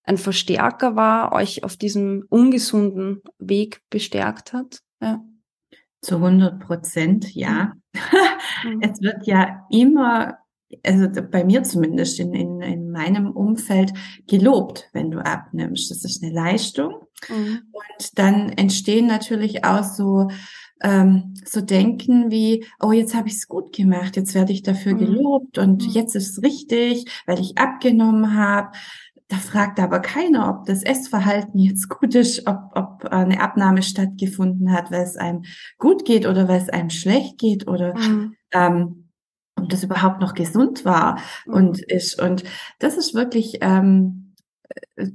ein 0.03 0.17
Verstärker 0.17 0.95
war, 0.95 1.31
euch 1.33 1.63
auf 1.63 1.77
diesem 1.77 2.25
ungesunden 2.29 3.21
Weg 3.37 3.81
bestärkt 3.89 4.53
hat? 4.53 4.79
Ja. 5.01 5.23
Zu 6.01 6.15
100 6.15 6.59
Prozent, 6.59 7.33
ja. 7.35 7.73
Mhm. 8.63 8.79
es 8.81 9.01
wird 9.01 9.27
ja 9.27 9.65
immer 9.69 10.37
also 10.85 11.07
bei 11.29 11.43
mir 11.43 11.63
zumindest 11.63 12.19
in, 12.19 12.33
in, 12.33 12.61
in 12.61 12.91
meinem 12.91 13.31
Umfeld 13.31 13.93
gelobt, 14.27 14.89
wenn 14.93 15.11
du 15.11 15.19
abnimmst. 15.19 15.91
Das 15.91 16.03
ist 16.03 16.23
eine 16.23 16.33
Leistung. 16.33 16.93
Mhm. 17.29 17.61
Und 17.71 18.17
dann 18.17 18.49
entstehen 18.49 19.07
natürlich 19.07 19.65
auch 19.65 19.83
so, 19.83 20.29
ähm, 20.81 21.33
so 21.45 21.61
Denken 21.61 22.31
wie, 22.31 22.65
oh, 22.79 22.91
jetzt 22.91 23.13
habe 23.13 23.27
ich 23.27 23.35
es 23.35 23.47
gut 23.47 23.75
gemacht, 23.75 24.15
jetzt 24.15 24.33
werde 24.33 24.53
ich 24.53 24.63
dafür 24.63 24.93
mhm. 24.93 24.99
gelobt 24.99 25.57
und 25.57 25.85
mhm. 25.85 25.91
jetzt 25.91 26.15
ist 26.15 26.37
es 26.37 26.43
richtig, 26.43 27.05
weil 27.25 27.39
ich 27.39 27.57
abgenommen 27.57 28.35
habe. 28.35 28.71
Da 29.31 29.37
fragt 29.37 29.79
aber 29.79 30.01
keiner, 30.01 30.49
ob 30.49 30.65
das 30.65 30.83
Essverhalten 30.83 31.57
jetzt 31.57 31.87
gut 31.87 32.15
ist, 32.15 32.47
ob, 32.47 32.71
ob 32.75 33.05
eine 33.05 33.39
Abnahme 33.39 33.81
stattgefunden 33.81 34.73
hat, 34.73 34.91
weil 34.91 35.03
es 35.03 35.15
einem 35.15 35.43
gut 35.77 36.03
geht 36.03 36.25
oder 36.25 36.49
weil 36.49 36.59
es 36.59 36.67
einem 36.67 36.89
schlecht 36.89 37.37
geht 37.37 37.65
oder 37.65 37.97
mhm. 37.97 38.35
ähm, 38.51 39.09
ob 39.55 39.69
das 39.69 39.85
überhaupt 39.85 40.19
noch 40.19 40.33
gesund 40.33 40.83
war 40.83 41.17
mhm. 41.45 41.53
und 41.53 41.79
ist. 41.79 42.21
Und 42.21 42.43
das 42.79 42.97
ist 42.97 43.13
wirklich 43.13 43.59
ähm, 43.61 44.35
äh, 44.97 45.07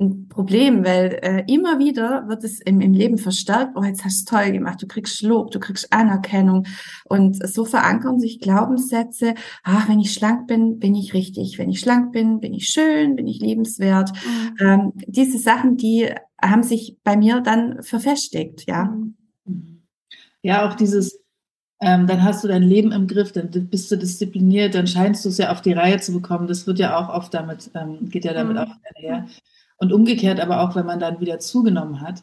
ein 0.00 0.28
Problem, 0.28 0.84
weil 0.84 1.18
äh, 1.22 1.44
immer 1.46 1.78
wieder 1.78 2.26
wird 2.28 2.42
es 2.42 2.60
im, 2.60 2.80
im 2.80 2.92
Leben 2.92 3.18
verstärkt, 3.18 3.72
oh, 3.76 3.84
jetzt 3.84 4.04
hast 4.04 4.30
du 4.30 4.36
toll 4.36 4.52
gemacht, 4.52 4.80
du 4.82 4.86
kriegst 4.86 5.22
Lob, 5.22 5.50
du 5.50 5.60
kriegst 5.60 5.92
Anerkennung. 5.92 6.66
Und 7.04 7.46
so 7.46 7.64
verankern 7.64 8.18
sich 8.18 8.40
Glaubenssätze, 8.40 9.34
ach, 9.62 9.88
wenn 9.88 10.00
ich 10.00 10.14
schlank 10.14 10.46
bin, 10.46 10.78
bin 10.78 10.94
ich 10.94 11.12
richtig. 11.12 11.58
Wenn 11.58 11.70
ich 11.70 11.80
schlank 11.80 12.12
bin, 12.12 12.40
bin 12.40 12.54
ich 12.54 12.68
schön, 12.68 13.14
bin 13.14 13.26
ich 13.26 13.40
liebenswert. 13.40 14.10
Mhm. 14.12 14.56
Ähm, 14.66 14.92
diese 15.06 15.38
Sachen, 15.38 15.76
die 15.76 16.08
haben 16.42 16.62
sich 16.62 16.96
bei 17.04 17.16
mir 17.16 17.40
dann 17.40 17.82
verfestigt, 17.82 18.66
ja. 18.66 18.96
Mhm. 19.44 19.82
Ja, 20.42 20.66
auch 20.66 20.74
dieses, 20.74 21.20
ähm, 21.82 22.06
dann 22.06 22.24
hast 22.24 22.42
du 22.42 22.48
dein 22.48 22.62
Leben 22.62 22.92
im 22.92 23.06
Griff, 23.06 23.32
dann 23.32 23.50
bist 23.50 23.90
du 23.90 23.96
diszipliniert, 23.96 24.74
dann 24.74 24.86
scheinst 24.86 25.24
du 25.24 25.28
es 25.28 25.36
ja 25.36 25.52
auf 25.52 25.60
die 25.60 25.72
Reihe 25.72 26.00
zu 26.00 26.12
bekommen. 26.12 26.46
Das 26.46 26.66
wird 26.66 26.78
ja 26.78 26.98
auch 26.98 27.08
oft 27.10 27.34
damit, 27.34 27.70
ähm, 27.74 28.08
geht 28.08 28.24
ja 28.24 28.32
damit 28.32 28.56
mhm. 28.56 28.62
auch 28.62 28.74
einher. 28.94 29.26
Und 29.80 29.92
umgekehrt 29.92 30.40
aber 30.40 30.60
auch, 30.60 30.76
wenn 30.76 30.86
man 30.86 31.00
dann 31.00 31.20
wieder 31.20 31.38
zugenommen 31.38 32.00
hat, 32.00 32.22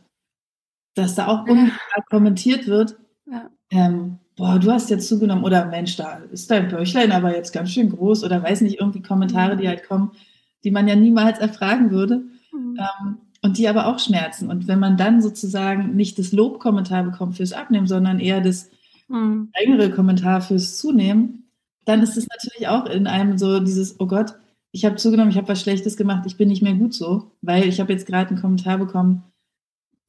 dass 0.96 1.16
da 1.16 1.28
auch 1.28 1.48
ja. 1.48 1.70
kommentiert 2.10 2.68
wird, 2.68 2.98
ja. 3.26 3.50
ähm, 3.72 4.20
boah, 4.36 4.60
du 4.60 4.72
hast 4.72 4.90
jetzt 4.90 5.08
zugenommen 5.08 5.44
oder 5.44 5.66
Mensch, 5.66 5.96
da 5.98 6.20
ist 6.32 6.50
dein 6.50 6.70
Bäuchlein 6.70 7.12
aber 7.12 7.36
jetzt 7.36 7.52
ganz 7.52 7.72
schön 7.72 7.90
groß 7.90 8.24
oder 8.24 8.42
weiß 8.42 8.62
nicht, 8.62 8.80
irgendwie 8.80 9.02
Kommentare, 9.02 9.58
die 9.58 9.64
mhm. 9.64 9.70
halt 9.70 9.88
kommen, 9.88 10.12
die 10.64 10.72
man 10.72 10.88
ja 10.88 10.96
niemals 10.96 11.40
erfragen 11.40 11.92
würde. 11.92 12.24
Mhm. 12.54 12.80
Ähm, 12.80 13.18
und 13.44 13.60
die 13.60 13.68
aber 13.68 13.86
auch 13.86 14.00
schmerzen. 14.00 14.50
Und 14.50 14.68
wenn 14.68 14.80
man 14.80 14.98
dann 14.98 15.22
sozusagen 15.22 15.96
nicht 15.96 16.18
das 16.18 16.32
Lobkommentar 16.32 17.04
bekommt 17.04 17.38
fürs 17.38 17.54
Abnehmen, 17.54 17.86
sondern 17.86 18.20
eher 18.20 18.42
das, 18.42 18.70
mhm. 19.08 19.52
strengere 19.56 19.92
Kommentar 19.92 20.42
fürs 20.42 20.78
Zunehmen, 20.78 21.50
dann 21.86 22.02
ist 22.02 22.18
es 22.18 22.28
natürlich 22.28 22.68
auch 22.68 22.86
in 22.86 23.08
einem 23.08 23.38
so 23.38 23.60
dieses, 23.60 24.00
oh 24.00 24.08
Gott, 24.08 24.36
ich 24.78 24.86
habe 24.86 24.96
zugenommen, 24.96 25.32
ich 25.32 25.38
habe 25.38 25.48
was 25.48 25.60
Schlechtes 25.60 25.98
gemacht, 25.98 26.28
ich 26.28 26.38
bin 26.38 26.50
nicht 26.50 26.62
mehr 26.62 26.76
gut 26.76 26.94
so, 26.94 27.32
weil 27.42 27.68
ich 27.68 27.80
habe 27.80 27.92
jetzt 27.92 28.06
gerade 28.06 28.30
einen 28.30 28.40
Kommentar 28.40 28.78
bekommen, 28.78 29.24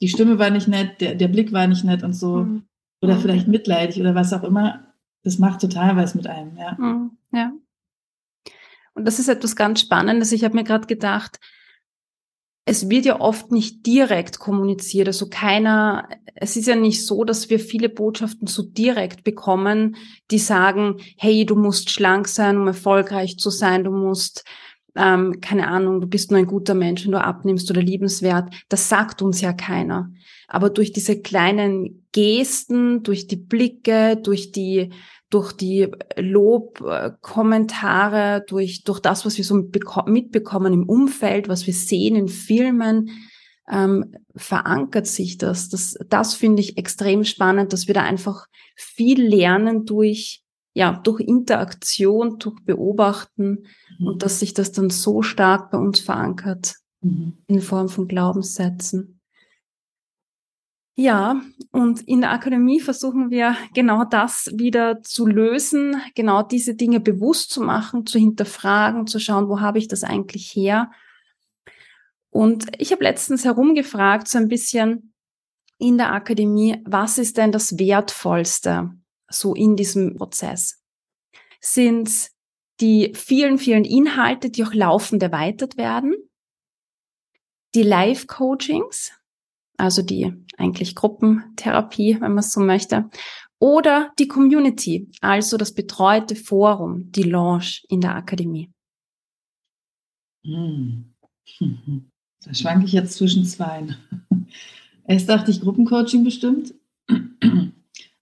die 0.02 0.08
Stimme 0.08 0.38
war 0.38 0.50
nicht 0.50 0.68
nett, 0.68 1.00
der, 1.00 1.14
der 1.14 1.28
Blick 1.28 1.52
war 1.52 1.66
nicht 1.66 1.84
nett 1.84 2.02
und 2.02 2.12
so. 2.12 2.44
Mhm. 2.44 2.64
Oder 3.00 3.16
vielleicht 3.16 3.48
mitleidig 3.48 3.98
oder 3.98 4.14
was 4.14 4.32
auch 4.34 4.42
immer. 4.42 4.92
Das 5.22 5.38
macht 5.38 5.62
total 5.62 5.96
was 5.96 6.14
mit 6.14 6.26
einem, 6.26 6.54
ja. 6.58 6.76
Mhm. 6.78 7.12
Ja. 7.32 7.52
Und 8.92 9.06
das 9.06 9.18
ist 9.18 9.28
etwas 9.28 9.56
ganz 9.56 9.80
Spannendes. 9.80 10.32
Ich 10.32 10.44
habe 10.44 10.54
mir 10.54 10.64
gerade 10.64 10.86
gedacht, 10.86 11.40
es 12.68 12.90
wird 12.90 13.06
ja 13.06 13.18
oft 13.18 13.50
nicht 13.50 13.86
direkt 13.86 14.38
kommuniziert. 14.38 15.08
Also 15.08 15.30
keiner, 15.30 16.06
es 16.34 16.54
ist 16.54 16.66
ja 16.66 16.76
nicht 16.76 17.06
so, 17.06 17.24
dass 17.24 17.48
wir 17.48 17.60
viele 17.60 17.88
Botschaften 17.88 18.46
so 18.46 18.62
direkt 18.62 19.24
bekommen, 19.24 19.96
die 20.30 20.38
sagen, 20.38 20.96
hey, 21.16 21.46
du 21.46 21.56
musst 21.56 21.88
schlank 21.88 22.28
sein, 22.28 22.58
um 22.58 22.66
erfolgreich 22.66 23.38
zu 23.38 23.48
sein, 23.48 23.84
du 23.84 23.90
musst, 23.90 24.44
ähm, 24.98 25.40
keine 25.40 25.68
Ahnung, 25.68 26.00
du 26.00 26.08
bist 26.08 26.30
nur 26.30 26.40
ein 26.40 26.46
guter 26.46 26.74
Mensch, 26.74 27.04
wenn 27.04 27.12
du 27.12 27.20
abnimmst 27.20 27.70
oder 27.70 27.80
liebenswert. 27.80 28.52
Das 28.68 28.88
sagt 28.88 29.22
uns 29.22 29.40
ja 29.40 29.52
keiner. 29.52 30.10
Aber 30.48 30.70
durch 30.70 30.92
diese 30.92 31.20
kleinen 31.20 32.08
Gesten, 32.12 33.04
durch 33.04 33.28
die 33.28 33.36
Blicke, 33.36 34.16
durch 34.16 34.50
die 34.52 34.90
durch 35.30 35.52
die 35.52 35.88
Lobkommentare, 36.16 38.44
durch, 38.48 38.82
durch 38.84 39.00
das, 39.00 39.26
was 39.26 39.36
wir 39.36 39.44
so 39.44 39.62
mitbekommen 40.06 40.72
im 40.72 40.88
Umfeld, 40.88 41.48
was 41.48 41.66
wir 41.66 41.74
sehen 41.74 42.16
in 42.16 42.28
Filmen, 42.28 43.10
ähm, 43.70 44.14
verankert 44.34 45.06
sich 45.06 45.36
das. 45.36 45.68
Das, 45.68 45.98
das 46.08 46.32
finde 46.32 46.62
ich 46.62 46.78
extrem 46.78 47.24
spannend, 47.24 47.74
dass 47.74 47.88
wir 47.88 47.94
da 47.94 48.04
einfach 48.04 48.46
viel 48.74 49.22
lernen 49.22 49.84
durch, 49.84 50.42
ja, 50.78 50.92
durch 50.92 51.18
Interaktion, 51.18 52.38
durch 52.38 52.60
Beobachten 52.64 53.66
mhm. 53.98 54.06
und 54.06 54.22
dass 54.22 54.38
sich 54.38 54.54
das 54.54 54.70
dann 54.70 54.90
so 54.90 55.22
stark 55.22 55.72
bei 55.72 55.78
uns 55.78 55.98
verankert 55.98 56.76
mhm. 57.00 57.36
in 57.48 57.60
Form 57.60 57.88
von 57.88 58.06
Glaubenssätzen. 58.06 59.20
Ja, 60.94 61.42
und 61.72 62.02
in 62.02 62.20
der 62.20 62.30
Akademie 62.30 62.78
versuchen 62.78 63.30
wir 63.30 63.56
genau 63.74 64.04
das 64.04 64.52
wieder 64.54 65.02
zu 65.02 65.26
lösen, 65.26 65.96
genau 66.14 66.44
diese 66.44 66.76
Dinge 66.76 67.00
bewusst 67.00 67.50
zu 67.50 67.60
machen, 67.60 68.06
zu 68.06 68.20
hinterfragen, 68.20 69.08
zu 69.08 69.18
schauen, 69.18 69.48
wo 69.48 69.60
habe 69.60 69.78
ich 69.78 69.88
das 69.88 70.04
eigentlich 70.04 70.54
her. 70.54 70.92
Und 72.30 72.66
ich 72.78 72.92
habe 72.92 73.02
letztens 73.02 73.44
herumgefragt, 73.44 74.28
so 74.28 74.38
ein 74.38 74.46
bisschen 74.46 75.12
in 75.78 75.98
der 75.98 76.12
Akademie, 76.12 76.80
was 76.84 77.18
ist 77.18 77.36
denn 77.36 77.50
das 77.50 77.80
Wertvollste 77.80 78.92
so 79.28 79.54
in 79.54 79.76
diesem 79.76 80.16
Prozess? 80.16 80.82
Sind 81.60 82.30
die 82.80 83.12
vielen, 83.14 83.58
vielen 83.58 83.84
Inhalte, 83.84 84.50
die 84.50 84.64
auch 84.64 84.74
laufend 84.74 85.22
erweitert 85.22 85.76
werden? 85.76 86.14
Die 87.74 87.82
Live-Coachings, 87.82 89.12
also 89.76 90.02
die 90.02 90.32
eigentlich 90.56 90.94
Gruppentherapie, 90.94 92.14
wenn 92.20 92.32
man 92.32 92.38
es 92.38 92.52
so 92.52 92.60
möchte, 92.60 93.10
oder 93.60 94.12
die 94.18 94.28
Community, 94.28 95.10
also 95.20 95.56
das 95.56 95.74
betreute 95.74 96.36
Forum, 96.36 97.10
die 97.10 97.24
Lounge 97.24 97.80
in 97.88 98.00
der 98.00 98.14
Akademie. 98.14 98.72
Hm. 100.44 101.14
Da 102.44 102.54
schwanke 102.54 102.86
ich 102.86 102.92
jetzt 102.92 103.14
zwischen 103.14 103.44
zwei. 103.44 103.88
Erst 105.04 105.28
dachte 105.28 105.50
ich 105.50 105.60
Gruppencoaching 105.60 106.22
bestimmt, 106.22 106.72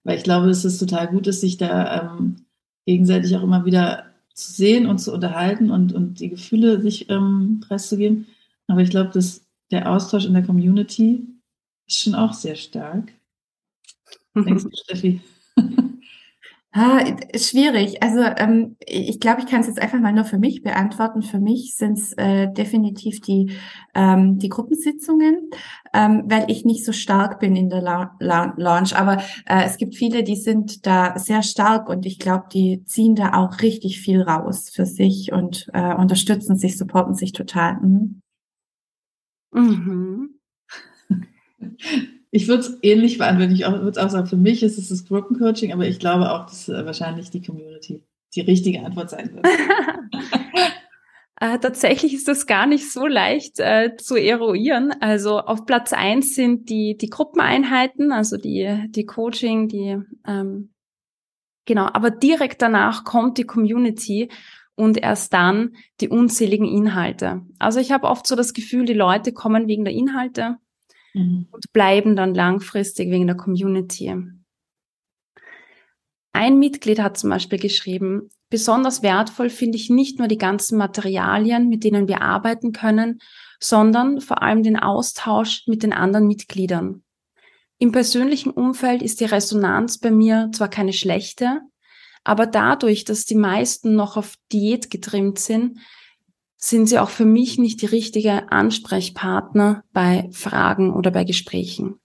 weil 0.07 0.17
ich 0.17 0.23
glaube, 0.23 0.47
dass 0.47 0.63
es 0.63 0.79
total 0.79 1.09
gut 1.09 1.27
ist, 1.27 1.41
sich 1.41 1.57
da 1.57 2.13
ähm, 2.17 2.45
gegenseitig 2.85 3.35
auch 3.35 3.43
immer 3.43 3.65
wieder 3.65 4.05
zu 4.33 4.53
sehen 4.53 4.85
und 4.85 4.99
zu 4.99 5.13
unterhalten 5.13 5.69
und, 5.69 5.91
und 5.91 6.21
die 6.21 6.29
Gefühle 6.29 6.79
sich 6.79 7.09
ähm, 7.09 7.59
preiszugeben. 7.59 8.25
Aber 8.67 8.79
ich 8.79 8.89
glaube, 8.89 9.11
dass 9.11 9.45
der 9.69 9.91
Austausch 9.91 10.23
in 10.23 10.33
der 10.33 10.43
Community 10.43 11.27
ist 11.87 11.99
schon 11.99 12.15
auch 12.15 12.31
sehr 12.31 12.55
stark. 12.55 13.11
Denkst 14.33 14.63
du, 14.63 14.69
Steffi? 14.73 15.19
Ah, 16.79 17.03
schwierig. 17.35 18.03
Also 18.03 18.21
ähm, 18.21 18.75
ich 18.85 19.19
glaube, 19.19 19.41
ich 19.41 19.47
kann 19.47 19.61
es 19.61 19.67
jetzt 19.67 19.81
einfach 19.81 19.99
mal 19.99 20.13
nur 20.13 20.25
für 20.25 20.37
mich 20.37 20.61
beantworten. 20.61 21.23
Für 21.23 21.39
mich 21.39 21.75
sind 21.75 21.97
es 21.97 22.13
äh, 22.13 22.53
definitiv 22.53 23.19
die 23.19 23.51
ähm, 23.95 24.37
die 24.37 24.49
Gruppensitzungen, 24.49 25.49
ähm, 25.91 26.25
weil 26.27 26.45
ich 26.51 26.65
nicht 26.65 26.85
so 26.85 26.91
stark 26.91 27.39
bin 27.39 27.55
in 27.55 27.69
der 27.69 27.81
La 27.81 28.15
La 28.19 28.53
Launch. 28.57 28.95
Aber 28.95 29.17
äh, 29.47 29.63
es 29.65 29.77
gibt 29.77 29.95
viele, 29.95 30.21
die 30.21 30.35
sind 30.35 30.85
da 30.85 31.17
sehr 31.17 31.41
stark 31.41 31.89
und 31.89 32.05
ich 32.05 32.19
glaube, 32.19 32.45
die 32.53 32.83
ziehen 32.85 33.15
da 33.15 33.33
auch 33.33 33.59
richtig 33.63 33.99
viel 33.99 34.21
raus 34.21 34.69
für 34.69 34.85
sich 34.85 35.31
und 35.31 35.67
äh, 35.73 35.95
unterstützen 35.95 36.57
sich, 36.57 36.77
supporten 36.77 37.15
sich 37.15 37.31
total. 37.31 37.79
Mhm. 37.81 38.21
Mhm. 39.51 40.29
Ich 42.31 42.47
würde 42.47 42.61
es 42.61 42.77
ähnlich 42.81 43.17
beantworten. 43.17 43.53
Ich 43.53 43.61
würde 43.61 44.03
auch 44.03 44.09
sagen, 44.09 44.27
für 44.27 44.37
mich 44.37 44.63
ist 44.63 44.77
es 44.77 44.89
das 44.89 45.05
Gruppencoaching, 45.05 45.71
aber 45.71 45.87
ich 45.87 45.99
glaube 45.99 46.31
auch, 46.31 46.45
dass 46.45 46.67
äh, 46.67 46.85
wahrscheinlich 46.85 47.29
die 47.29 47.41
Community 47.41 48.03
die 48.35 48.41
richtige 48.41 48.85
Antwort 48.85 49.09
sein 49.09 49.33
wird. 49.33 49.45
äh, 51.39 51.57
tatsächlich 51.59 52.13
ist 52.13 52.27
das 52.27 52.45
gar 52.45 52.67
nicht 52.67 52.91
so 52.91 53.07
leicht 53.07 53.59
äh, 53.59 53.95
zu 53.97 54.15
eruieren. 54.15 54.93
Also 54.99 55.39
auf 55.39 55.65
Platz 55.65 55.93
eins 55.93 56.35
sind 56.35 56.69
die, 56.69 56.97
die 56.97 57.09
Gruppeneinheiten, 57.09 58.11
also 58.11 58.37
die, 58.37 58.85
die 58.89 59.05
Coaching, 59.05 59.69
die 59.69 59.97
ähm, 60.27 60.73
genau, 61.65 61.85
aber 61.85 62.11
direkt 62.11 62.61
danach 62.61 63.05
kommt 63.05 63.37
die 63.37 63.45
Community 63.45 64.29
und 64.75 64.97
erst 64.97 65.33
dann 65.33 65.75
die 66.01 66.09
unzähligen 66.09 66.67
Inhalte. 66.67 67.41
Also 67.57 67.79
ich 67.79 67.91
habe 67.91 68.07
oft 68.07 68.27
so 68.27 68.35
das 68.35 68.53
Gefühl, 68.53 68.85
die 68.85 68.93
Leute 68.93 69.31
kommen 69.31 69.67
wegen 69.67 69.85
der 69.85 69.93
Inhalte 69.93 70.57
mhm. 71.17 71.47
und 71.51 71.71
bleiben 71.73 72.15
dann 72.15 72.33
langfristig 72.33 73.09
wegen 73.09 73.27
der 73.27 73.37
Community. 73.37 74.13
Ein 76.33 76.59
Mitglied 76.59 76.99
hat 76.99 77.17
zum 77.17 77.31
Beispiel 77.31 77.59
geschrieben, 77.59 78.29
besonders 78.49 79.01
wertvoll 79.01 79.49
finde 79.49 79.77
ich 79.77 79.89
nicht 79.89 80.19
nur 80.19 80.27
die 80.27 80.37
ganzen 80.37 80.77
Materialien, 80.77 81.67
mit 81.67 81.83
denen 81.83 82.07
wir 82.07 82.21
arbeiten 82.21 82.71
können, 82.71 83.19
sondern 83.59 84.21
vor 84.21 84.43
allem 84.43 84.61
den 84.61 84.77
Austausch 84.77 85.63
mit 85.67 85.83
den 85.83 85.93
anderen 85.93 86.27
Mitgliedern. 86.27 87.03
Im 87.79 87.91
persönlichen 87.91 88.51
Umfeld 88.51 89.01
ist 89.01 89.19
die 89.19 89.25
Resonanz 89.25 89.99
bei 89.99 90.11
mir 90.11 90.49
zwar 90.53 90.69
keine 90.69 90.93
schlechte, 90.93 91.61
aber 92.23 92.45
dadurch, 92.45 93.05
dass 93.05 93.25
die 93.25 93.35
meisten 93.35 93.95
noch 93.95 94.17
auf 94.17 94.35
Diät 94.51 94.91
getrimmt 94.91 95.39
sind, 95.39 95.79
sind 96.57 96.87
sie 96.87 96.99
auch 96.99 97.09
für 97.09 97.25
mich 97.25 97.57
nicht 97.57 97.81
die 97.81 97.85
richtige 97.85 98.51
Ansprechpartner 98.51 99.83
bei 99.93 100.29
Fragen 100.31 100.93
oder 100.93 101.11
bei 101.11 101.23
Gesprächen. 101.23 101.99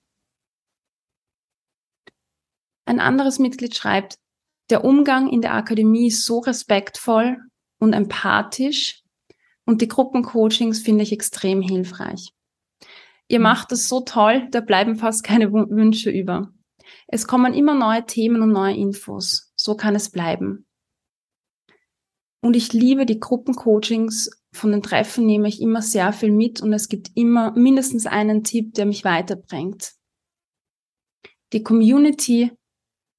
Ein 2.84 3.00
anderes 3.00 3.38
Mitglied 3.38 3.74
schreibt, 3.74 4.18
der 4.70 4.84
Umgang 4.84 5.28
in 5.28 5.40
der 5.40 5.54
Akademie 5.54 6.08
ist 6.08 6.24
so 6.24 6.38
respektvoll 6.38 7.38
und 7.78 7.92
empathisch 7.92 9.02
und 9.64 9.80
die 9.80 9.88
Gruppencoachings 9.88 10.80
finde 10.80 11.02
ich 11.02 11.12
extrem 11.12 11.62
hilfreich. 11.62 12.32
Ihr 13.28 13.38
mhm. 13.38 13.44
macht 13.44 13.72
es 13.72 13.88
so 13.88 14.00
toll, 14.00 14.48
da 14.50 14.60
bleiben 14.60 14.96
fast 14.96 15.24
keine 15.24 15.52
Wünsche 15.52 16.10
über. 16.10 16.52
Es 17.06 17.26
kommen 17.26 17.54
immer 17.54 17.74
neue 17.74 18.04
Themen 18.04 18.42
und 18.42 18.50
neue 18.50 18.76
Infos. 18.76 19.52
So 19.56 19.76
kann 19.76 19.94
es 19.94 20.10
bleiben. 20.10 20.66
Und 22.42 22.56
ich 22.56 22.72
liebe 22.72 23.06
die 23.06 23.20
Gruppencoachings 23.20 24.30
von 24.52 24.72
den 24.72 24.82
Treffen 24.82 25.24
nehme 25.24 25.48
ich 25.48 25.62
immer 25.62 25.80
sehr 25.80 26.12
viel 26.12 26.32
mit 26.32 26.60
und 26.60 26.72
es 26.72 26.88
gibt 26.88 27.10
immer 27.14 27.52
mindestens 27.52 28.06
einen 28.06 28.44
Tipp, 28.44 28.74
der 28.74 28.84
mich 28.84 29.04
weiterbringt. 29.04 29.94
Die 31.52 31.62
Community 31.62 32.50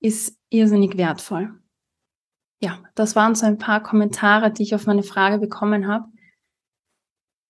ist 0.02 0.38
irrsinnig 0.50 0.98
wertvoll. 0.98 1.54
Ja, 2.62 2.84
das 2.96 3.16
waren 3.16 3.36
so 3.36 3.46
ein 3.46 3.58
paar 3.58 3.82
Kommentare, 3.82 4.52
die 4.52 4.64
ich 4.64 4.76
auf 4.76 4.86
meine 4.86 5.04
Frage 5.04 5.40
bekommen 5.40 5.88
habe. 5.88 6.06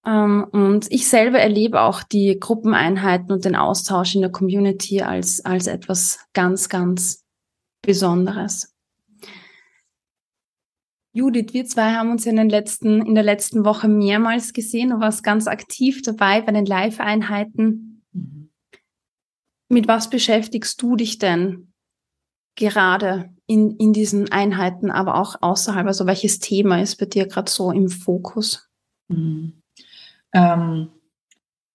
Ähm, 0.05 0.45
und 0.51 0.91
ich 0.91 1.07
selber 1.07 1.39
erlebe 1.39 1.81
auch 1.81 2.03
die 2.03 2.38
Gruppeneinheiten 2.39 3.31
und 3.31 3.45
den 3.45 3.55
Austausch 3.55 4.15
in 4.15 4.21
der 4.21 4.31
Community 4.31 5.01
als, 5.01 5.43
als 5.45 5.67
etwas 5.67 6.19
ganz, 6.33 6.69
ganz 6.69 7.23
Besonderes. 7.81 8.72
Judith, 11.15 11.54
wir 11.54 11.65
zwei 11.65 11.93
haben 11.93 12.10
uns 12.10 12.26
in, 12.26 12.38
den 12.38 12.49
letzten, 12.49 13.06
in 13.06 13.13
der 13.13 13.23
letzten 13.23 13.65
Woche 13.65 13.88
mehrmals 13.88 14.52
gesehen. 14.52 14.89
Du 14.89 14.99
warst 14.99 15.23
ganz 15.23 15.47
aktiv 15.47 16.02
dabei 16.02 16.41
bei 16.41 16.52
den 16.52 16.65
Live-Einheiten. 16.65 18.04
Mhm. 18.12 18.49
Mit 19.69 19.88
was 19.88 20.10
beschäftigst 20.10 20.82
du 20.82 20.95
dich 20.95 21.19
denn 21.19 21.71
gerade 22.56 23.30
in, 23.45 23.78
in 23.78 23.93
diesen 23.93 24.32
Einheiten, 24.32 24.89
aber 24.89 25.15
auch 25.15 25.36
außerhalb? 25.41 25.86
Also 25.86 26.08
welches 26.08 26.39
Thema 26.39 26.82
ist 26.82 26.95
bei 26.95 27.06
dir 27.06 27.28
gerade 27.28 27.49
so 27.49 27.71
im 27.71 27.89
Fokus? 27.89 28.67
Mhm. 29.08 29.62
Ähm, 30.34 30.89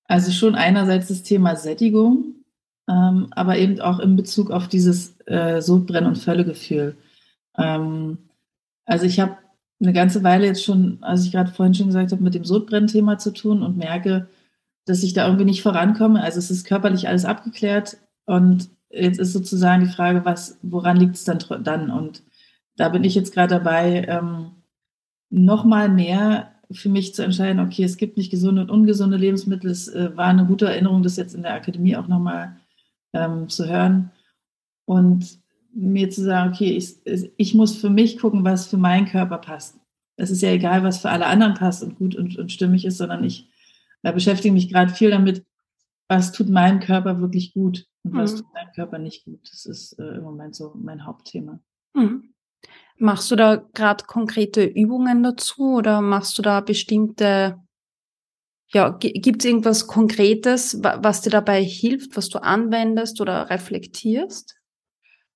also 0.05 0.33
schon 0.33 0.57
einerseits 0.57 1.09
das 1.09 1.23
Thema 1.23 1.55
Sättigung, 1.55 2.45
ähm, 2.89 3.29
aber 3.31 3.57
eben 3.57 3.81
auch 3.81 4.01
in 4.01 4.17
Bezug 4.17 4.51
auf 4.51 4.67
dieses 4.67 5.15
äh, 5.27 5.61
Sodbrenn- 5.61 6.07
und 6.07 6.19
Völlegefühl. 6.19 6.97
Ähm, 7.57 8.28
also 8.89 9.05
ich 9.05 9.21
habe 9.21 9.37
eine 9.81 9.93
ganze 9.93 10.25
Weile 10.25 10.47
jetzt 10.47 10.65
schon, 10.65 10.99
als 11.03 11.25
ich 11.25 11.31
gerade 11.31 11.53
vorhin 11.53 11.75
schon 11.75 11.87
gesagt 11.89 12.11
habe, 12.11 12.23
mit 12.23 12.35
dem 12.35 12.45
Sodbrennthema 12.45 13.19
zu 13.19 13.33
tun 13.33 13.63
und 13.63 13.77
merke, 13.77 14.29
dass 14.87 15.03
ich 15.03 15.13
da 15.13 15.27
irgendwie 15.27 15.45
nicht 15.45 15.63
vorankomme. 15.63 16.23
Also 16.23 16.39
es 16.39 16.51
ist 16.51 16.67
körperlich 16.67 17.07
alles 17.07 17.25
abgeklärt 17.25 17.99
und 18.25 18.71
jetzt 18.91 19.21
ist 19.21 19.35
sozusagen 19.35 19.85
die 19.85 19.93
Frage, 19.93 20.25
was, 20.25 20.59
woran 20.63 20.97
liegt 20.97 21.17
es 21.17 21.25
dann, 21.25 21.39
dann? 21.63 21.91
Und 21.91 22.23
da 22.77 22.89
bin 22.89 23.05
ich 23.05 23.15
jetzt 23.15 23.35
gerade 23.35 23.55
dabei, 23.57 24.07
ähm, 24.09 24.53
nochmal 25.31 25.91
mehr 25.91 26.55
für 26.71 26.89
mich 26.89 27.15
zu 27.15 27.23
entscheiden, 27.23 27.61
okay, 27.61 27.85
es 27.85 27.99
gibt 27.99 28.17
nicht 28.17 28.31
gesunde 28.31 28.63
und 28.63 28.71
ungesunde 28.71 29.19
Lebensmittel. 29.19 29.71
Es 29.71 29.89
äh, 29.89 30.17
war 30.17 30.29
eine 30.29 30.47
gute 30.47 30.67
Erinnerung, 30.67 31.03
das 31.03 31.17
jetzt 31.17 31.35
in 31.35 31.43
der 31.43 31.55
Akademie 31.55 31.97
auch 31.97 32.09
nochmal 32.09 32.57
ähm, 33.13 33.49
zu 33.51 33.69
hören. 33.69 34.11
Und 34.87 35.38
mir 35.73 36.11
zu 36.11 36.23
sagen, 36.23 36.53
okay, 36.53 36.71
ich, 36.71 36.97
ich 37.37 37.55
muss 37.55 37.77
für 37.77 37.91
mich 37.91 38.19
gucken, 38.19 38.45
was 38.45 38.67
für 38.67 38.79
meinen 38.79 39.07
Körper 39.07 39.39
passt. 39.39 39.79
Es 40.17 40.31
ist 40.31 40.43
ja 40.43 40.51
egal, 40.51 40.83
was 40.83 40.99
für 40.99 41.11
alle 41.11 41.27
anderen 41.27 41.55
passt 41.55 41.83
und 41.83 41.97
gut 41.97 42.17
und, 42.17 42.37
und 42.37 42.51
stimmig 42.51 42.85
ist, 42.85 42.99
sondern 42.99 43.23
ich 43.25 43.49
beschäftige 44.03 44.53
mich 44.53 44.69
gerade 44.69 44.93
viel 44.93 45.11
damit, 45.11 45.45
was 46.09 46.33
tut 46.33 46.49
meinem 46.49 46.81
Körper 46.81 47.21
wirklich 47.21 47.53
gut 47.53 47.87
und 48.03 48.15
was 48.15 48.33
mhm. 48.33 48.37
tut 48.39 48.55
meinem 48.55 48.73
Körper 48.73 48.99
nicht 48.99 49.25
gut. 49.25 49.41
Das 49.51 49.67
ist 49.67 49.99
äh, 49.99 50.17
im 50.17 50.23
Moment 50.23 50.57
so 50.57 50.73
mein 50.75 51.05
Hauptthema. 51.05 51.61
Mhm. 51.95 52.35
Machst 52.97 53.31
du 53.31 53.37
da 53.37 53.57
gerade 53.75 54.05
konkrete 54.05 54.65
Übungen 54.65 55.23
dazu 55.23 55.77
oder 55.77 56.01
machst 56.01 56.37
du 56.37 56.43
da 56.43 56.61
bestimmte, 56.61 57.61
ja, 58.73 58.91
gibt 58.91 59.43
es 59.43 59.45
irgendwas 59.45 59.87
Konkretes, 59.87 60.83
was 60.83 61.21
dir 61.21 61.31
dabei 61.31 61.63
hilft, 61.63 62.17
was 62.17 62.29
du 62.29 62.43
anwendest 62.43 63.21
oder 63.21 63.51
reflektierst? 63.51 64.58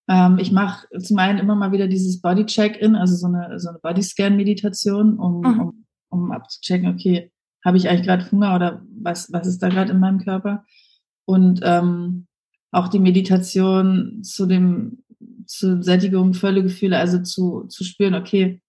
Ähm, 0.08 0.38
ich 0.38 0.52
mache 0.52 0.86
zum 0.98 1.18
einen 1.18 1.38
immer 1.38 1.54
mal 1.54 1.72
wieder 1.72 1.88
dieses 1.88 2.20
Body 2.20 2.46
Check-in, 2.46 2.96
also 2.96 3.14
so 3.14 3.26
eine, 3.26 3.58
so 3.58 3.68
eine 3.68 3.78
Body 3.78 4.02
Scan 4.02 4.36
Meditation, 4.36 5.18
um, 5.18 5.40
mhm. 5.40 5.60
um, 5.60 5.84
um 6.08 6.32
abzuchecken, 6.32 6.88
okay, 6.88 7.30
habe 7.64 7.76
ich 7.76 7.88
eigentlich 7.88 8.06
gerade 8.06 8.30
Hunger 8.30 8.54
oder 8.54 8.82
was, 9.00 9.32
was 9.32 9.46
ist 9.46 9.62
da 9.62 9.68
gerade 9.68 9.92
in 9.92 10.00
meinem 10.00 10.18
Körper? 10.18 10.64
Und 11.24 11.60
ähm, 11.62 12.26
auch 12.72 12.88
die 12.88 12.98
Meditation 12.98 14.22
zu 14.24 14.46
dem, 14.46 15.04
zur 15.46 15.82
Sättigung, 15.82 16.34
Völlegefühle, 16.34 16.98
also 16.98 17.20
zu, 17.20 17.64
zu 17.68 17.84
spüren, 17.84 18.14
okay, 18.14 18.60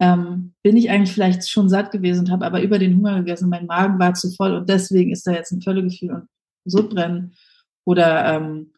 ähm, 0.00 0.54
bin 0.62 0.76
ich 0.76 0.90
eigentlich 0.90 1.12
vielleicht 1.12 1.48
schon 1.48 1.68
satt 1.68 1.90
gewesen 1.90 2.20
und 2.20 2.30
habe 2.30 2.46
aber 2.46 2.62
über 2.62 2.78
den 2.78 2.96
Hunger 2.96 3.18
gegessen, 3.18 3.48
mein 3.48 3.66
Magen 3.66 3.98
war 3.98 4.14
zu 4.14 4.30
voll 4.32 4.54
und 4.54 4.68
deswegen 4.68 5.12
ist 5.12 5.26
da 5.26 5.32
jetzt 5.32 5.52
ein 5.52 5.62
Völlegefühl 5.62 6.10
und 6.10 6.28
Sodbrennen. 6.64 7.34
Oder 7.84 8.34
ähm, 8.34 8.72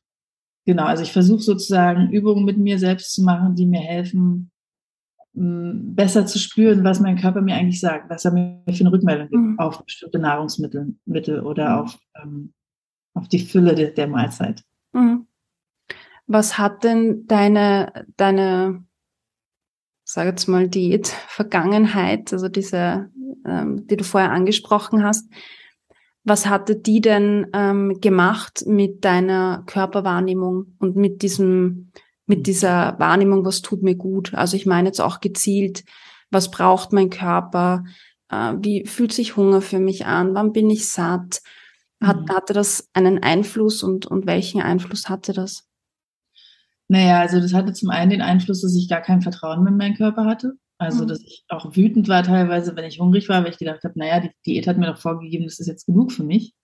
Genau, 0.67 0.85
also 0.85 1.03
ich 1.03 1.13
versuche 1.13 1.43
sozusagen 1.43 2.11
Übungen 2.11 2.45
mit 2.45 2.59
mir 2.59 2.79
selbst 2.79 3.15
zu 3.15 3.23
machen, 3.23 3.55
die 3.55 3.67
mir 3.67 3.81
helfen, 3.81 4.51
besser 5.37 6.27
zu 6.27 6.39
spüren, 6.39 6.83
was 6.83 6.99
mein 6.99 7.19
Körper 7.19 7.43
mir 7.43 7.55
eigentlich 7.55 7.81
sagt, 7.81 8.09
was 8.09 8.25
er 8.25 8.33
mir 8.33 8.63
für 8.73 8.81
eine 8.81 8.93
Rückmeldung 8.93 9.29
gibt 9.29 9.43
mhm. 9.43 9.59
auf 9.59 9.85
bestimmte 9.85 10.19
Nahrungsmittel 10.19 10.95
Mittel 11.05 11.41
oder 11.41 11.69
mhm. 11.69 11.79
auf, 11.79 11.99
ähm, 12.23 12.55
auf 13.15 13.29
die 13.29 13.41
Fülle 13.41 13.75
de, 13.75 13.93
der 13.93 14.09
Mahlzeit. 14.09 14.63
Mhm. 14.93 15.27
Was 16.27 16.57
hat 16.57 16.85
denn 16.85 17.27
deine, 17.27 18.07
deine, 18.17 18.83
sage 20.05 20.31
jetzt 20.31 20.49
mal, 20.49 20.69
Diät-Vergangenheit, 20.69 22.33
also 22.33 22.49
diese, 22.49 23.11
ähm, 23.45 23.87
die 23.87 23.97
du 23.99 24.05
vorher 24.05 24.33
angesprochen 24.33 25.05
hast, 25.05 25.31
was 26.27 26.47
hatte 26.47 26.75
die 26.75 27.01
denn 27.01 27.47
ähm, 27.53 28.01
gemacht 28.01 28.65
mit 28.67 29.05
deiner 29.05 29.63
Körperwahrnehmung 29.67 30.75
und 30.81 30.97
mit 30.97 31.23
diesem, 31.23 31.93
mit 32.27 32.41
mhm. 32.41 32.43
dieser 32.43 32.99
Wahrnehmung, 32.99 33.45
was 33.45 33.63
tut 33.63 33.85
mir 33.85 33.95
gut? 33.95 34.35
Also 34.35 34.57
ich 34.57 34.67
meine 34.67 34.89
jetzt 34.89 35.01
auch 35.01 35.21
gezielt, 35.21 35.85
was 36.31 36.51
braucht 36.51 36.93
mein 36.93 37.11
Körper? 37.11 37.85
Äh, 38.29 38.55
wie 38.59 38.85
fühlt 38.87 39.13
sich 39.13 39.37
Hunger 39.37 39.61
für 39.61 39.79
mich 39.79 40.05
an? 40.07 40.35
Wann 40.35 40.53
bin 40.53 40.69
ich 40.69 40.89
satt? 40.89 41.43
Hat, 42.03 42.23
mhm. 42.23 42.35
Hatte 42.35 42.53
das 42.53 42.91
einen 42.93 43.23
Einfluss 43.23 43.85
und, 43.85 44.07
und 44.07 44.27
welchen 44.27 44.61
Einfluss 44.61 45.09
hatte 45.09 45.33
das? 45.33 45.69
Naja, 46.89 47.21
also 47.21 47.41
das 47.41 47.55
hatte 47.55 47.73
zum 47.73 47.91
einen 47.91 48.11
den 48.11 48.23
Einfluss, 48.23 48.63
dass 48.63 48.75
ich 48.75 48.89
gar 48.89 49.01
kein 49.01 49.23
Vertrauen 49.23 49.63
mehr 49.63 49.73
in 49.73 49.79
meinen 49.79 49.97
Körper 49.97 50.25
hatte. 50.25 50.55
Also, 50.79 51.05
mhm. 51.05 51.09
dass 51.09 51.21
ich 51.21 51.45
auch 51.49 51.75
wütend 51.75 52.09
war 52.09 52.23
teilweise, 52.23 52.77
wenn 52.77 52.85
ich 52.85 53.01
hungrig 53.01 53.29
war, 53.29 53.43
weil 53.43 53.51
ich 53.51 53.59
gedacht 53.59 53.83
habe, 53.85 53.99
naja, 53.99 54.21
die 54.21 54.31
Diät 54.45 54.67
hat 54.67 54.77
mir 54.77 54.87
doch 54.87 54.99
vorgegeben, 54.99 55.45
das 55.45 55.59
ist 55.59 55.69
jetzt 55.69 55.87
genug 55.87 56.13
für 56.13 56.25
mich. 56.25 56.55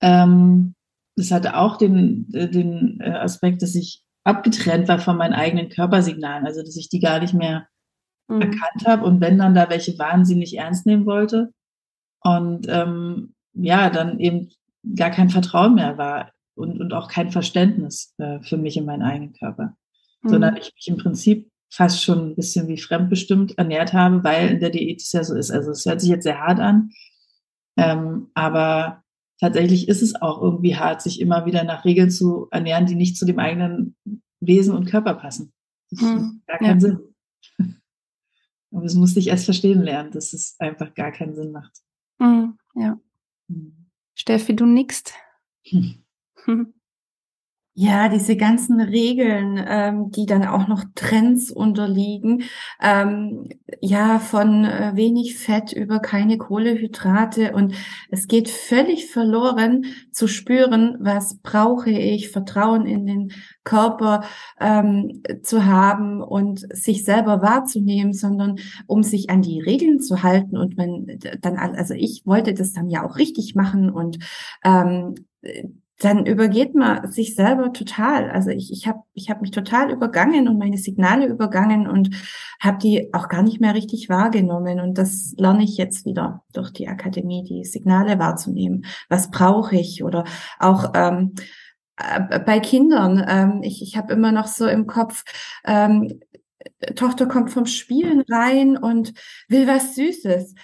Ähm, 0.00 0.74
das 1.16 1.32
hatte 1.32 1.56
auch 1.56 1.76
den, 1.76 2.32
äh, 2.32 2.48
den 2.48 3.00
äh, 3.00 3.10
Aspekt, 3.10 3.62
dass 3.62 3.74
ich 3.74 4.04
abgetrennt 4.22 4.88
war 4.88 4.98
von 4.98 5.16
meinen 5.16 5.32
eigenen 5.32 5.68
Körpersignalen, 5.68 6.46
also 6.46 6.62
dass 6.62 6.76
ich 6.76 6.88
die 6.88 7.00
gar 7.00 7.18
nicht 7.18 7.34
mehr 7.34 7.66
mhm. 8.28 8.42
erkannt 8.42 8.86
habe 8.86 9.04
und 9.04 9.20
wenn 9.20 9.38
dann 9.38 9.54
da 9.54 9.68
welche 9.68 9.98
wahnsinnig 9.98 10.56
ernst 10.56 10.86
nehmen 10.86 11.06
wollte 11.06 11.52
und 12.20 12.66
ähm, 12.68 13.34
ja, 13.54 13.90
dann 13.90 14.20
eben 14.20 14.50
gar 14.94 15.10
kein 15.10 15.30
Vertrauen 15.30 15.74
mehr 15.74 15.98
war 15.98 16.32
und, 16.54 16.80
und 16.80 16.92
auch 16.92 17.08
kein 17.08 17.30
Verständnis 17.30 18.14
äh, 18.18 18.40
für 18.42 18.56
mich 18.56 18.76
in 18.76 18.84
meinen 18.84 19.02
eigenen 19.02 19.32
Körper, 19.32 19.76
mhm. 20.22 20.28
sondern 20.28 20.56
ich 20.56 20.72
mich 20.74 20.88
im 20.88 20.98
Prinzip 20.98 21.50
fast 21.70 22.02
schon 22.02 22.30
ein 22.30 22.34
bisschen 22.36 22.68
wie 22.68 22.78
fremdbestimmt 22.78 23.58
ernährt 23.58 23.92
habe, 23.92 24.24
weil 24.24 24.48
in 24.48 24.60
der 24.60 24.70
Diät 24.70 25.02
es 25.02 25.12
ja 25.12 25.22
so 25.22 25.34
ist. 25.34 25.50
Also 25.50 25.70
es 25.70 25.84
hört 25.84 26.00
sich 26.00 26.10
jetzt 26.10 26.24
sehr 26.24 26.40
hart 26.40 26.60
an, 26.60 26.90
ähm, 27.76 28.30
aber 28.34 29.02
tatsächlich 29.38 29.88
ist 29.88 30.02
es 30.02 30.20
auch 30.20 30.42
irgendwie 30.42 30.76
hart, 30.76 31.02
sich 31.02 31.20
immer 31.20 31.46
wieder 31.46 31.64
nach 31.64 31.84
Regeln 31.84 32.10
zu 32.10 32.48
ernähren, 32.50 32.86
die 32.86 32.94
nicht 32.94 33.16
zu 33.16 33.26
dem 33.26 33.38
eigenen 33.38 33.96
Wesen 34.40 34.74
und 34.74 34.86
Körper 34.86 35.14
passen. 35.14 35.52
Das 35.90 36.00
hm, 36.00 36.42
gar 36.46 36.58
keinen 36.58 36.80
ja. 36.80 36.88
Sinn. 36.88 37.00
Aber 38.70 38.84
es 38.84 38.94
musste 38.94 39.18
ich 39.18 39.28
erst 39.28 39.46
verstehen 39.46 39.82
lernen, 39.82 40.10
dass 40.10 40.32
es 40.32 40.56
einfach 40.58 40.94
gar 40.94 41.12
keinen 41.12 41.34
Sinn 41.34 41.52
macht. 41.52 41.72
Hm, 42.20 42.58
ja. 42.74 42.98
Hm. 43.48 43.86
Steffi, 44.14 44.54
du 44.54 44.66
nickst. 44.66 45.14
Hm. 45.64 46.04
Ja, 47.80 48.08
diese 48.08 48.34
ganzen 48.36 48.80
Regeln, 48.80 49.64
ähm, 49.64 50.10
die 50.10 50.26
dann 50.26 50.44
auch 50.44 50.66
noch 50.66 50.82
Trends 50.96 51.52
unterliegen, 51.52 52.42
ähm, 52.82 53.50
ja, 53.80 54.18
von 54.18 54.64
äh, 54.64 54.96
wenig 54.96 55.38
Fett 55.38 55.72
über 55.72 56.00
keine 56.00 56.38
Kohlehydrate 56.38 57.52
und 57.52 57.76
es 58.10 58.26
geht 58.26 58.48
völlig 58.48 59.06
verloren 59.06 59.84
zu 60.10 60.26
spüren, 60.26 60.96
was 60.98 61.38
brauche 61.40 61.90
ich, 61.90 62.30
Vertrauen 62.30 62.84
in 62.84 63.06
den 63.06 63.32
Körper 63.62 64.24
ähm, 64.58 65.22
zu 65.44 65.64
haben 65.64 66.20
und 66.20 66.66
sich 66.76 67.04
selber 67.04 67.42
wahrzunehmen, 67.42 68.12
sondern 68.12 68.56
um 68.88 69.04
sich 69.04 69.30
an 69.30 69.40
die 69.40 69.60
Regeln 69.60 70.00
zu 70.00 70.24
halten 70.24 70.56
und 70.56 70.76
man 70.76 71.06
dann, 71.40 71.56
also 71.56 71.94
ich 71.94 72.22
wollte 72.24 72.54
das 72.54 72.72
dann 72.72 72.90
ja 72.90 73.06
auch 73.06 73.18
richtig 73.18 73.54
machen 73.54 73.88
und 73.88 74.18
ähm, 74.64 75.14
dann 75.98 76.26
übergeht 76.26 76.74
man 76.74 77.10
sich 77.10 77.34
selber 77.34 77.72
total. 77.72 78.30
Also 78.30 78.50
ich, 78.50 78.72
ich 78.72 78.86
habe 78.86 79.00
ich 79.14 79.30
hab 79.30 79.40
mich 79.40 79.50
total 79.50 79.90
übergangen 79.90 80.46
und 80.46 80.58
meine 80.58 80.78
Signale 80.78 81.26
übergangen 81.26 81.88
und 81.88 82.10
habe 82.60 82.78
die 82.78 83.12
auch 83.12 83.28
gar 83.28 83.42
nicht 83.42 83.60
mehr 83.60 83.74
richtig 83.74 84.08
wahrgenommen. 84.08 84.78
Und 84.80 84.96
das 84.96 85.34
lerne 85.36 85.64
ich 85.64 85.76
jetzt 85.76 86.06
wieder 86.06 86.44
durch 86.52 86.72
die 86.72 86.88
Akademie, 86.88 87.42
die 87.42 87.64
Signale 87.64 88.18
wahrzunehmen. 88.18 88.86
Was 89.08 89.30
brauche 89.30 89.74
ich? 89.74 90.04
Oder 90.04 90.24
auch 90.60 90.92
ähm, 90.94 91.34
äh, 91.96 92.38
bei 92.38 92.60
Kindern. 92.60 93.24
Ähm, 93.28 93.62
ich 93.62 93.82
ich 93.82 93.96
habe 93.96 94.12
immer 94.12 94.30
noch 94.30 94.46
so 94.46 94.68
im 94.68 94.86
Kopf, 94.86 95.24
ähm, 95.64 96.20
Tochter 96.94 97.26
kommt 97.26 97.50
vom 97.50 97.66
Spielen 97.66 98.22
rein 98.30 98.76
und 98.76 99.14
will 99.48 99.66
was 99.66 99.94
Süßes 99.96 100.54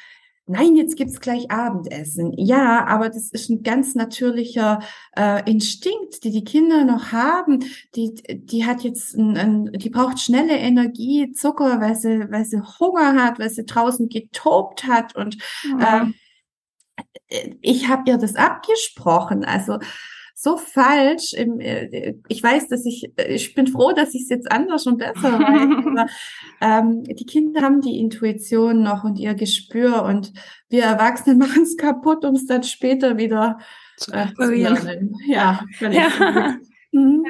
nein, 0.47 0.77
jetzt 0.77 0.97
gibt's 0.97 1.21
gleich 1.21 1.51
Abendessen. 1.51 2.33
Ja, 2.37 2.87
aber 2.87 3.09
das 3.09 3.31
ist 3.31 3.49
ein 3.49 3.63
ganz 3.63 3.95
natürlicher 3.95 4.81
äh, 5.17 5.51
Instinkt, 5.51 6.25
die 6.25 6.31
die 6.31 6.45
Kinder 6.45 6.85
noch 6.85 7.13
haben. 7.13 7.65
Die, 7.95 8.15
die 8.15 8.67
hat 8.67 8.83
jetzt, 8.83 9.15
ein, 9.15 9.37
ein, 9.37 9.73
die 9.73 9.91
braucht 9.91 10.21
schnelle 10.21 10.57
Energie, 10.57 11.33
Zucker, 11.33 11.81
weil 11.81 11.95
sie, 11.95 12.31
weil 12.31 12.45
sie 12.45 12.61
Hunger 12.79 13.15
hat, 13.23 13.39
weil 13.39 13.51
sie 13.51 13.65
draußen 13.65 14.09
getobt 14.09 14.85
hat 14.85 15.17
und 15.17 15.39
ja. 15.79 16.11
äh, 17.29 17.51
ich 17.61 17.89
habe 17.89 18.11
ihr 18.11 18.19
das 18.19 18.37
abgesprochen. 18.37 19.45
Also 19.45 19.79
so 20.45 20.59
falsch. 20.59 21.33
Im, 21.33 21.59
äh, 21.59 22.15
ich 22.29 22.43
weiß, 22.43 22.69
dass 22.69 22.85
ich, 22.85 23.11
äh, 23.17 23.35
ich 23.35 23.55
bin 23.55 23.67
froh, 23.67 23.93
dass 23.93 24.15
ich 24.15 24.23
es 24.23 24.29
jetzt 24.29 24.53
anders 24.53 24.87
und 24.87 24.99
besser 24.99 25.39
weiß. 25.39 25.87
Aber 25.87 26.07
ähm, 26.61 27.03
die 27.05 27.25
Kinder 27.25 27.63
haben 27.63 27.81
die 27.81 27.99
Intuition 27.99 28.83
noch 28.83 29.05
und 29.05 29.19
ihr 29.19 29.35
Gespür 29.35 30.05
und 30.05 30.33
wir 30.69 30.85
Erwachsene 30.85 31.37
machen 31.47 31.63
es 31.63 31.77
kaputt, 31.77 32.25
um 32.25 32.35
es 32.35 32.47
dann 32.47 32.63
später 32.63 33.17
wieder 33.17 33.59
äh, 34.13 34.27
zu 34.35 34.51
lernen. 34.51 35.15
Ja, 35.27 35.65
ja. 35.81 36.59
Mhm. 36.93 37.25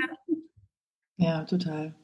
ja, 1.17 1.45
total. 1.45 1.95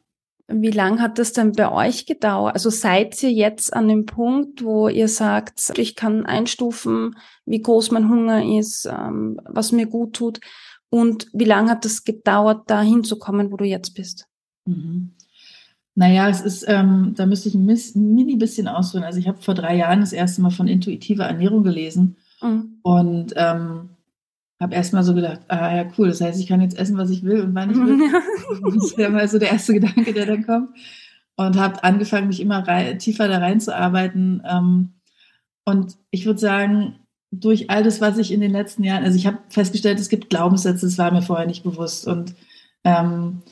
Wie 0.53 0.71
lang 0.71 1.01
hat 1.01 1.19
das 1.19 1.33
denn 1.33 1.53
bei 1.53 1.71
euch 1.71 2.07
gedauert? 2.07 2.55
Also 2.55 2.71
seid 2.71 3.23
ihr 3.23 3.31
jetzt 3.31 3.73
an 3.73 3.87
dem 3.87 4.05
Punkt, 4.07 4.65
wo 4.65 4.89
ihr 4.89 5.07
sagt, 5.07 5.73
ich 5.77 5.95
kann 5.95 6.27
einstufen, 6.27 7.17
wie 7.47 7.63
groß 7.63 7.93
mein 7.93 8.09
Hunger 8.09 8.59
ist, 8.59 8.87
ähm, 8.87 9.41
was 9.45 9.71
mir 9.71 9.87
gut 9.87 10.15
tut? 10.15 10.41
Und 10.91 11.29
wie 11.33 11.45
lange 11.45 11.71
hat 11.71 11.85
es 11.85 12.05
gedauert, 12.05 12.65
da 12.67 12.83
hinzukommen, 12.83 13.53
wo 13.53 13.57
du 13.57 13.65
jetzt 13.65 13.95
bist? 13.95 14.27
Mhm. 14.67 15.13
Naja, 15.95 16.29
es 16.29 16.41
ist, 16.41 16.65
ähm, 16.69 17.15
da 17.17 17.27
müsste 17.27 17.49
ich 17.49 17.55
ein 17.55 17.67
mini 17.67 18.37
bisschen 18.37 18.69
ausführen. 18.69 19.05
Also 19.05 19.19
ich 19.19 19.29
habe 19.29 19.41
vor 19.41 19.55
drei 19.55 19.77
Jahren 19.77 20.01
das 20.01 20.13
erste 20.13 20.41
Mal 20.41 20.51
von 20.51 20.69
intuitiver 20.69 21.25
Ernährung 21.25 21.63
gelesen 21.63 22.17
mhm. 22.41 22.79
und 22.83 23.33
ähm, 23.37 23.91
habe 24.61 24.75
erstmal 24.75 25.03
so 25.03 25.15
gedacht, 25.15 25.41
ah 25.49 25.75
ja, 25.75 25.89
cool, 25.97 26.09
das 26.09 26.21
heißt, 26.21 26.39
ich 26.39 26.47
kann 26.47 26.61
jetzt 26.61 26.79
essen, 26.79 26.99
was 26.99 27.11
ich 27.11 27.23
will 27.23 27.41
und 27.41 27.55
wann 27.55 27.71
ich 27.71 27.77
will. 27.77 27.99
das 28.75 28.97
wäre 28.97 29.11
mal 29.11 29.27
so 29.27 29.39
der 29.39 29.53
erste 29.53 29.75
Gedanke, 29.75 30.13
der 30.13 30.27
dann 30.27 30.45
kommt. 30.45 30.71
Und 31.37 31.59
habe 31.59 31.83
angefangen, 31.83 32.29
mich 32.29 32.41
immer 32.41 32.65
tiefer 32.99 33.27
da 33.27 33.39
reinzuarbeiten. 33.39 34.43
Ähm, 34.47 34.93
und 35.65 35.97
ich 36.11 36.27
würde 36.27 36.39
sagen, 36.39 37.00
durch 37.31 37.71
all 37.71 37.83
das, 37.83 38.01
was 38.01 38.19
ich 38.19 38.33
in 38.33 38.41
den 38.41 38.51
letzten 38.51 38.83
Jahren, 38.83 39.05
also 39.05 39.17
ich 39.17 39.27
habe 39.27 39.39
festgestellt, 39.49 40.01
es 40.01 40.09
gibt 40.09 40.31
Glaubenssätze, 40.31 40.87
das 40.87 40.99
war 40.99 41.13
mir 41.13 41.23
vorher 41.23 41.47
nicht 41.47 41.63
bewusst 41.63 42.07
und 42.07 42.35
ähm, 42.85 43.43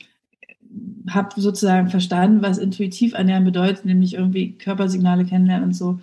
habe 1.09 1.39
sozusagen 1.39 1.89
verstanden, 1.89 2.41
was 2.41 2.57
intuitiv 2.57 3.13
ernähren 3.13 3.45
bedeutet, 3.45 3.85
nämlich 3.85 4.13
irgendwie 4.15 4.57
Körpersignale 4.57 5.25
kennenlernen 5.25 5.69
und 5.69 5.73
so. 5.73 5.99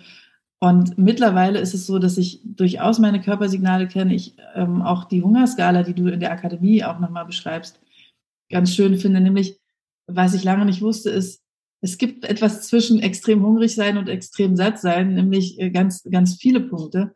Und 0.59 0.97
mittlerweile 0.97 1.59
ist 1.59 1.75
es 1.75 1.85
so, 1.85 1.99
dass 1.99 2.17
ich 2.17 2.41
durchaus 2.43 2.97
meine 2.97 3.21
Körpersignale 3.21 3.87
kenne. 3.87 4.15
Ich 4.15 4.35
ähm, 4.55 4.81
auch 4.81 5.05
die 5.05 5.21
Hungerskala, 5.21 5.83
die 5.83 5.93
du 5.93 6.07
in 6.07 6.19
der 6.19 6.31
Akademie 6.31 6.83
auch 6.83 6.99
nochmal 6.99 7.25
beschreibst, 7.25 7.79
ganz 8.49 8.73
schön 8.73 8.97
finde. 8.97 9.21
Nämlich, 9.21 9.59
was 10.07 10.33
ich 10.33 10.43
lange 10.43 10.65
nicht 10.65 10.81
wusste, 10.81 11.11
ist, 11.11 11.43
es 11.81 11.99
gibt 11.99 12.25
etwas 12.25 12.67
zwischen 12.67 12.99
extrem 12.99 13.43
hungrig 13.43 13.75
sein 13.75 13.99
und 13.99 14.09
extrem 14.09 14.55
satt 14.55 14.79
sein, 14.79 15.13
nämlich 15.13 15.59
äh, 15.59 15.69
ganz, 15.69 16.03
ganz 16.09 16.35
viele 16.37 16.59
Punkte. 16.59 17.13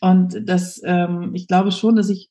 Und 0.00 0.48
das, 0.48 0.80
ähm, 0.84 1.34
ich 1.34 1.46
glaube 1.46 1.72
schon, 1.72 1.96
dass 1.96 2.10
ich 2.10 2.30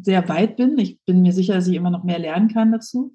sehr 0.00 0.28
weit 0.28 0.56
bin. 0.56 0.78
Ich 0.78 1.00
bin 1.04 1.22
mir 1.22 1.32
sicher, 1.32 1.54
dass 1.54 1.66
ich 1.66 1.74
immer 1.74 1.90
noch 1.90 2.04
mehr 2.04 2.18
lernen 2.18 2.48
kann 2.48 2.72
dazu. 2.72 3.12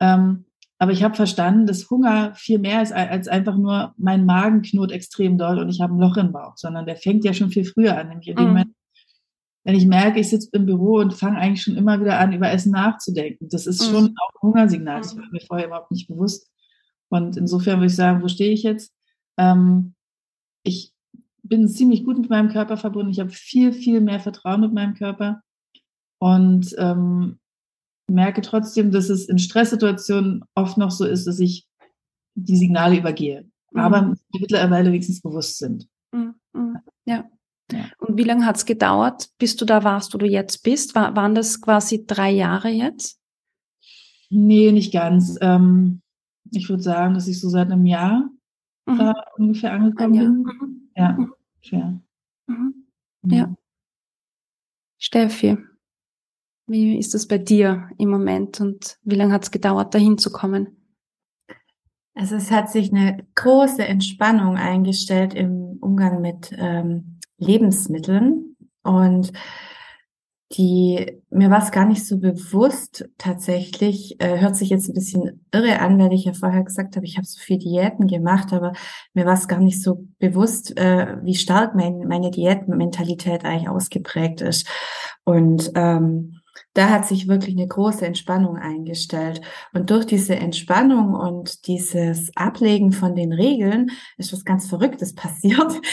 Ähm, 0.00 0.44
aber 0.78 0.92
ich 0.92 1.02
habe 1.02 1.16
verstanden, 1.16 1.66
dass 1.66 1.90
Hunger 1.90 2.34
viel 2.36 2.60
mehr 2.60 2.82
ist 2.82 2.92
als 2.92 3.26
einfach 3.26 3.56
nur 3.56 3.94
mein 3.96 4.24
Magen 4.24 4.62
knurrt 4.62 4.92
extrem 4.92 5.36
doll 5.36 5.58
und 5.58 5.68
ich 5.68 5.80
habe 5.80 5.92
ein 5.92 5.98
Loch 5.98 6.16
im 6.16 6.30
Bauch, 6.30 6.56
sondern 6.56 6.86
der 6.86 6.96
fängt 6.96 7.24
ja 7.24 7.34
schon 7.34 7.50
viel 7.50 7.64
früher 7.64 7.98
an. 7.98 8.08
Nämlich 8.08 8.28
in 8.28 8.36
dem 8.36 8.44
mhm. 8.44 8.50
Moment, 8.50 8.74
wenn 9.64 9.74
ich 9.74 9.86
merke, 9.86 10.20
ich 10.20 10.28
sitze 10.28 10.50
im 10.52 10.66
Büro 10.66 10.98
und 10.98 11.14
fange 11.14 11.38
eigentlich 11.38 11.62
schon 11.62 11.76
immer 11.76 12.00
wieder 12.00 12.20
an, 12.20 12.32
über 12.32 12.50
Essen 12.50 12.70
nachzudenken. 12.70 13.48
Das 13.50 13.66
ist 13.66 13.84
schon 13.84 14.04
mhm. 14.04 14.14
auch 14.16 14.34
ein 14.34 14.48
Hungersignal. 14.48 15.00
Das 15.00 15.16
war 15.16 15.24
mir 15.32 15.40
vorher 15.40 15.66
überhaupt 15.66 15.90
nicht 15.90 16.06
bewusst. 16.06 16.48
Und 17.08 17.36
insofern 17.36 17.78
würde 17.78 17.86
ich 17.86 17.96
sagen, 17.96 18.22
wo 18.22 18.28
stehe 18.28 18.52
ich 18.52 18.62
jetzt? 18.62 18.94
Ähm, 19.36 19.94
ich 20.62 20.92
bin 21.48 21.68
ziemlich 21.68 22.04
gut 22.04 22.18
mit 22.18 22.30
meinem 22.30 22.50
Körper 22.50 22.76
verbunden. 22.76 23.10
Ich 23.10 23.20
habe 23.20 23.30
viel, 23.30 23.72
viel 23.72 24.00
mehr 24.00 24.20
Vertrauen 24.20 24.60
mit 24.60 24.72
meinem 24.72 24.94
Körper 24.94 25.42
und 26.18 26.74
ähm, 26.78 27.38
merke 28.08 28.40
trotzdem, 28.40 28.90
dass 28.90 29.08
es 29.08 29.28
in 29.28 29.38
Stresssituationen 29.38 30.44
oft 30.54 30.78
noch 30.78 30.90
so 30.90 31.04
ist, 31.04 31.26
dass 31.26 31.38
ich 31.38 31.66
die 32.34 32.56
Signale 32.56 32.98
übergehe, 32.98 33.46
mhm. 33.72 33.80
aber 33.80 34.14
mittlerweile 34.32 34.88
wenigstens 34.88 35.20
bewusst 35.20 35.58
sind. 35.58 35.88
Mhm. 36.12 36.34
mhm. 36.52 36.78
Ja. 37.06 37.24
ja. 37.72 37.86
Und 37.98 38.16
wie 38.16 38.24
lange 38.24 38.46
hat 38.46 38.56
es 38.56 38.66
gedauert, 38.66 39.28
bis 39.38 39.56
du 39.56 39.64
da 39.64 39.84
warst, 39.84 40.14
wo 40.14 40.18
du 40.18 40.26
jetzt 40.26 40.62
bist? 40.62 40.94
War, 40.94 41.16
waren 41.16 41.34
das 41.34 41.60
quasi 41.60 42.06
drei 42.06 42.30
Jahre 42.30 42.68
jetzt? 42.68 43.18
Nee, 44.30 44.72
nicht 44.72 44.92
ganz. 44.92 45.38
Ähm, 45.40 46.02
ich 46.52 46.68
würde 46.68 46.82
sagen, 46.82 47.14
dass 47.14 47.28
ich 47.28 47.40
so 47.40 47.48
seit 47.48 47.70
einem 47.70 47.86
Jahr 47.86 48.28
mhm. 48.86 49.00
äh, 49.00 49.14
ungefähr 49.36 49.72
angekommen 49.72 50.12
bin. 50.12 50.78
Mhm. 50.96 51.32
Ja. 51.62 52.00
Mhm 52.46 52.78
schwer. 53.26 53.32
Mhm. 53.36 53.36
Ja. 53.36 53.54
Steffi, 54.98 55.58
wie 56.66 56.98
ist 56.98 57.14
es 57.14 57.28
bei 57.28 57.38
dir 57.38 57.88
im 57.98 58.10
Moment 58.10 58.60
und 58.60 58.98
wie 59.02 59.14
lange 59.14 59.32
hat 59.32 59.44
es 59.44 59.50
gedauert, 59.50 59.94
dahin 59.94 60.18
zu 60.18 60.30
kommen? 60.30 60.76
Also 62.14 62.34
es 62.34 62.50
hat 62.50 62.68
sich 62.68 62.92
eine 62.92 63.24
große 63.36 63.84
Entspannung 63.84 64.56
eingestellt 64.56 65.34
im 65.34 65.78
Umgang 65.80 66.20
mit 66.20 66.52
ähm, 66.58 67.20
Lebensmitteln 67.38 68.56
und 68.82 69.32
die 70.52 71.20
mir 71.30 71.50
war 71.50 71.62
es 71.62 71.72
gar 71.72 71.84
nicht 71.84 72.06
so 72.06 72.18
bewusst 72.18 73.08
tatsächlich, 73.18 74.18
äh, 74.20 74.40
hört 74.40 74.56
sich 74.56 74.70
jetzt 74.70 74.88
ein 74.88 74.94
bisschen 74.94 75.44
irre 75.52 75.80
an, 75.80 75.98
weil 75.98 76.12
ich 76.14 76.24
ja 76.24 76.32
vorher 76.32 76.62
gesagt 76.64 76.96
habe, 76.96 77.04
ich 77.04 77.18
habe 77.18 77.26
so 77.26 77.38
viel 77.38 77.58
Diäten 77.58 78.06
gemacht, 78.06 78.52
aber 78.52 78.72
mir 79.12 79.26
war 79.26 79.34
es 79.34 79.46
gar 79.46 79.60
nicht 79.60 79.82
so 79.82 80.06
bewusst, 80.18 80.76
äh, 80.78 81.16
wie 81.22 81.34
stark 81.34 81.74
mein, 81.74 81.98
meine 82.08 82.30
Diätmentalität 82.30 83.44
eigentlich 83.44 83.68
ausgeprägt 83.68 84.40
ist. 84.40 84.66
Und 85.24 85.70
ähm, 85.74 86.37
da 86.78 86.90
hat 86.90 87.08
sich 87.08 87.26
wirklich 87.26 87.56
eine 87.56 87.66
große 87.66 88.06
Entspannung 88.06 88.56
eingestellt. 88.56 89.40
Und 89.72 89.90
durch 89.90 90.06
diese 90.06 90.36
Entspannung 90.36 91.12
und 91.12 91.66
dieses 91.66 92.30
Ablegen 92.36 92.92
von 92.92 93.16
den 93.16 93.32
Regeln 93.32 93.90
ist 94.16 94.32
was 94.32 94.44
ganz 94.44 94.68
Verrücktes 94.68 95.14
passiert. 95.14 95.58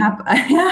Ich 0.00 0.02
habe 0.02 0.24
ja, 0.48 0.68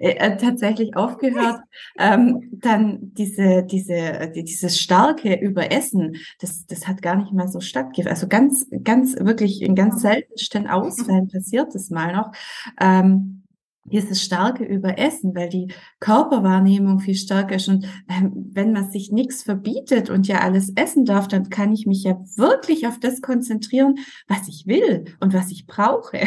äh, 0.00 0.36
tatsächlich 0.36 0.96
aufgehört, 0.96 1.60
ähm, 1.98 2.48
dann 2.52 3.12
diese, 3.12 3.62
diese, 3.62 4.32
dieses 4.34 4.78
starke 4.78 5.34
Überessen, 5.34 6.16
das, 6.40 6.66
das 6.66 6.88
hat 6.88 7.02
gar 7.02 7.16
nicht 7.16 7.32
mehr 7.32 7.48
so 7.48 7.60
stattgefunden. 7.60 8.12
Also 8.12 8.28
ganz, 8.28 8.66
ganz, 8.82 9.14
wirklich 9.18 9.62
in 9.62 9.74
ganz 9.74 10.00
seltensten 10.00 10.68
Ausfällen 10.68 11.28
passiert 11.28 11.74
es 11.74 11.90
mal 11.90 12.14
noch. 12.14 12.32
Ähm, 12.80 13.41
dieses 13.92 14.22
starke 14.22 14.64
Überessen, 14.64 15.34
weil 15.34 15.48
die 15.48 15.72
Körperwahrnehmung 16.00 17.00
viel 17.00 17.14
stärker 17.14 17.56
ist. 17.56 17.68
Und 17.68 17.86
ähm, 18.08 18.50
wenn 18.52 18.72
man 18.72 18.90
sich 18.90 19.12
nichts 19.12 19.42
verbietet 19.42 20.10
und 20.10 20.26
ja 20.26 20.40
alles 20.40 20.72
essen 20.74 21.04
darf, 21.04 21.28
dann 21.28 21.50
kann 21.50 21.72
ich 21.72 21.86
mich 21.86 22.02
ja 22.04 22.18
wirklich 22.36 22.86
auf 22.86 22.98
das 22.98 23.20
konzentrieren, 23.20 23.96
was 24.28 24.48
ich 24.48 24.66
will 24.66 25.04
und 25.20 25.34
was 25.34 25.50
ich 25.50 25.66
brauche. 25.66 26.18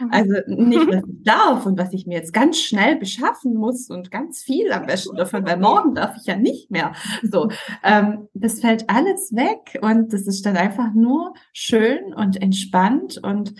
Mhm. 0.00 0.08
Also 0.10 0.34
nicht, 0.46 0.86
was 0.88 1.04
ich 1.06 1.22
darf 1.24 1.66
und 1.66 1.78
was 1.78 1.92
ich 1.92 2.06
mir 2.06 2.18
jetzt 2.18 2.32
ganz 2.32 2.58
schnell 2.58 2.96
beschaffen 2.96 3.54
muss 3.54 3.90
und 3.90 4.10
ganz 4.10 4.42
viel 4.42 4.72
am 4.72 4.86
besten 4.86 5.16
davon, 5.16 5.46
weil 5.46 5.58
morgen 5.58 5.94
darf 5.94 6.16
ich 6.16 6.26
ja 6.26 6.36
nicht 6.36 6.70
mehr. 6.70 6.92
So, 7.22 7.50
ähm, 7.82 8.28
das 8.34 8.60
fällt 8.60 8.88
alles 8.88 9.32
weg 9.32 9.78
und 9.82 10.12
das 10.12 10.26
ist 10.26 10.46
dann 10.46 10.56
einfach 10.56 10.94
nur 10.94 11.34
schön 11.52 12.14
und 12.14 12.40
entspannt 12.40 13.18
und 13.22 13.54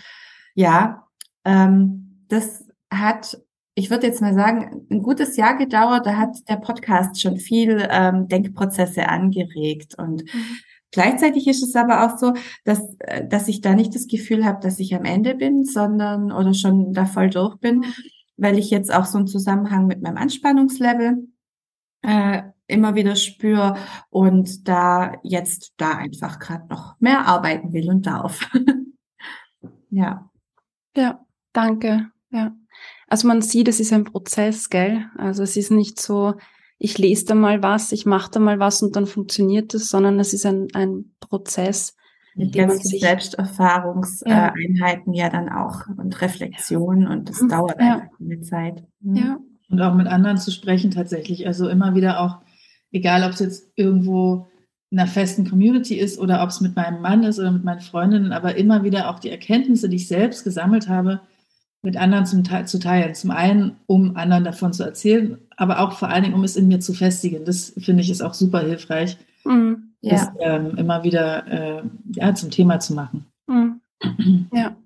ja, 0.55 1.09
ähm, 1.45 2.25
das 2.29 2.64
hat, 3.01 3.41
ich 3.75 3.91
würde 3.91 4.07
jetzt 4.07 4.21
mal 4.21 4.35
sagen, 4.35 4.87
ein 4.91 5.03
gutes 5.03 5.37
Jahr 5.37 5.57
gedauert. 5.57 6.07
Da 6.07 6.17
hat 6.17 6.49
der 6.49 6.57
Podcast 6.57 7.21
schon 7.21 7.39
viel 7.39 7.87
ähm, 7.91 8.29
Denkprozesse 8.29 9.09
angeregt 9.09 9.95
und 9.99 10.25
mhm. 10.25 10.57
Gleichzeitig 10.95 11.49
ist 11.49 11.61
es 11.65 11.75
aber 11.75 12.05
auch 12.05 12.19
so, 12.19 12.35
dass, 12.65 12.81
äh, 13.01 13.27
dass 13.27 13.49
ich 13.49 13.61
da 13.61 13.75
nicht 13.75 13.97
das 13.97 14.07
Gefühl 14.07 14.45
habe, 14.45 14.61
dass 14.61 14.79
ich 14.79 14.95
am 14.95 15.05
Ende 15.05 15.35
bin, 15.35 15.65
sondern 15.65 16.31
oder 16.31 16.55
schon 16.55 16.93
da 16.93 17.05
voll 17.05 17.31
durch 17.31 17.57
bin, 17.57 17.79
mhm. 17.79 17.95
weil 18.37 18.59
ich 18.61 18.71
jetzt 18.71 18.95
auch 18.95 19.05
so 19.05 19.19
einen 19.19 19.27
Zusammenhang 19.27 19.89
mit 19.89 20.03
meinem 20.03 20.19
Anspannungslevel 20.19 21.27
äh, 22.03 22.43
immer 22.69 22.95
wieder 22.95 23.17
spüre 23.17 23.77
und 24.09 24.69
da 24.69 25.15
jetzt 25.25 25.75
da 25.79 25.97
einfach 25.97 26.39
gerade 26.39 26.69
noch 26.69 26.95
mehr 27.01 27.27
arbeiten 27.27 27.73
will 27.73 27.91
und 27.91 28.07
darf. 28.07 28.49
ja. 29.91 30.31
Ja, 30.97 31.27
danke. 31.53 32.11
Ja. 32.31 32.55
Also 33.09 33.29
man 33.29 33.43
sieht, 33.43 33.69
es 33.69 33.81
ist 33.81 33.93
ein 33.93 34.05
Prozess, 34.05 34.71
gell? 34.71 35.05
Also 35.17 35.43
es 35.43 35.57
ist 35.57 35.71
nicht 35.71 36.01
so, 36.01 36.35
ich 36.79 36.97
lese 36.99 37.27
da 37.27 37.35
mal 37.35 37.63
was, 37.63 37.93
ich 37.93 38.07
mache 38.07 38.31
da 38.33 38.41
mal 38.41 38.59
was 38.59 38.83
und 38.83 38.97
dann 38.97 39.07
funktioniert 39.07 39.75
es, 39.75 39.89
sondern 39.89 40.19
es 40.21 40.33
ist 40.33 40.47
ein, 40.47 40.69
ein 40.75 41.13
Prozess. 41.21 41.95
Mit 42.37 42.53
ganz 42.53 42.89
vielen 42.89 43.01
Selbsterfahrungseinheiten 43.01 45.15
ja. 45.15 45.27
ja. 45.27 45.31
dann 45.31 45.49
auch 45.49 45.83
und 45.97 46.21
Reflexion 46.21 47.07
und 47.07 47.31
das 47.31 47.41
mhm. 47.41 47.49
dauert 47.49 47.81
ja. 47.81 47.95
einfach 47.95 48.21
eine 48.21 48.41
Zeit. 48.41 48.83
Mhm. 49.01 49.17
Ja. 49.17 49.39
Und 49.71 49.81
auch 49.81 49.95
mit 49.95 50.09
anderen 50.09 50.39
zu 50.39 50.51
sprechen 50.51 50.91
tatsächlich. 50.91 51.47
Also 51.47 51.69
immer 51.69 51.95
wieder 51.95 52.19
auch, 52.21 52.41
egal 52.91 53.23
ob 53.25 53.31
es 53.33 53.41
jetzt 53.41 53.71
irgendwo 53.77 54.49
in 54.91 54.99
einer 54.99 55.09
festen 55.09 55.49
Community 55.49 55.95
ist 55.95 56.19
oder 56.19 56.43
ob 56.43 56.51
es 56.51 56.61
mit 56.61 56.77
meinem 56.77 57.01
Mann 57.01 57.23
ist 57.25 57.39
oder 57.39 57.51
mit 57.51 57.65
meinen 57.65 57.81
Freundinnen, 57.81 58.33
aber 58.33 58.57
immer 58.57 58.85
wieder 58.85 59.09
auch 59.11 59.19
die 59.19 59.31
Erkenntnisse, 59.31 59.89
die 59.89 59.97
ich 59.97 60.09
selbst 60.09 60.45
gesammelt 60.45 60.87
habe, 60.89 61.23
mit 61.85 61.97
anderen 61.97 62.27
zum, 62.27 62.45
zu 62.67 62.79
teilen. 62.79 63.15
Zum 63.15 63.31
einen, 63.31 63.77
um 63.87 64.17
anderen 64.17 64.45
davon 64.45 64.73
zu 64.73 64.83
erzählen, 64.83 65.39
aber 65.57 65.81
auch 65.81 65.93
vor 65.93 66.09
allen 66.09 66.25
Dingen, 66.25 66.35
um 66.35 66.45
es 66.45 66.57
in 66.57 66.67
mir 66.67 66.81
zu 66.81 66.95
festigen. 66.95 67.45
Das 67.45 67.75
finde 67.79 68.03
ich 68.03 68.11
ist 68.11 68.23
auch 68.23 68.35
super 68.35 68.61
hilfreich, 68.61 69.19
mhm, 69.45 69.95
ja. 70.01 70.13
das 70.13 70.29
ähm, 70.41 70.77
immer 70.77 71.05
wieder 71.05 71.47
äh, 71.47 71.83
ja, 72.15 72.35
zum 72.35 72.51
Thema 72.51 72.81
zu 72.81 72.95
machen. 72.95 73.27
Mhm. 73.47 73.81
Ja. 74.53 74.77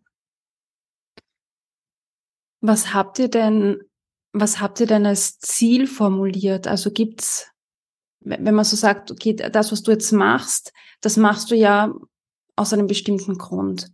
Was 2.60 2.92
habt 2.92 3.18
ihr 3.20 3.28
denn, 3.28 3.78
was 4.32 4.60
habt 4.60 4.80
ihr 4.80 4.86
denn 4.86 5.06
als 5.06 5.38
Ziel 5.38 5.86
formuliert? 5.86 6.66
Also 6.66 6.90
gibt's, 6.90 7.50
wenn 8.20 8.54
man 8.54 8.64
so 8.64 8.76
sagt, 8.76 9.12
okay, 9.12 9.34
das, 9.34 9.70
was 9.70 9.82
du 9.82 9.92
jetzt 9.92 10.12
machst, 10.12 10.72
das 11.00 11.16
machst 11.16 11.52
du 11.52 11.54
ja 11.54 11.94
aus 12.56 12.72
einem 12.72 12.88
bestimmten 12.88 13.38
Grund. 13.38 13.92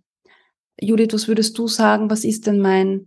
Judith, 0.81 1.13
was 1.13 1.29
würdest 1.29 1.57
du 1.59 1.69
sagen, 1.69 2.11
was 2.11 2.25
ist 2.25 2.47
denn 2.47 2.61
mein 2.61 3.07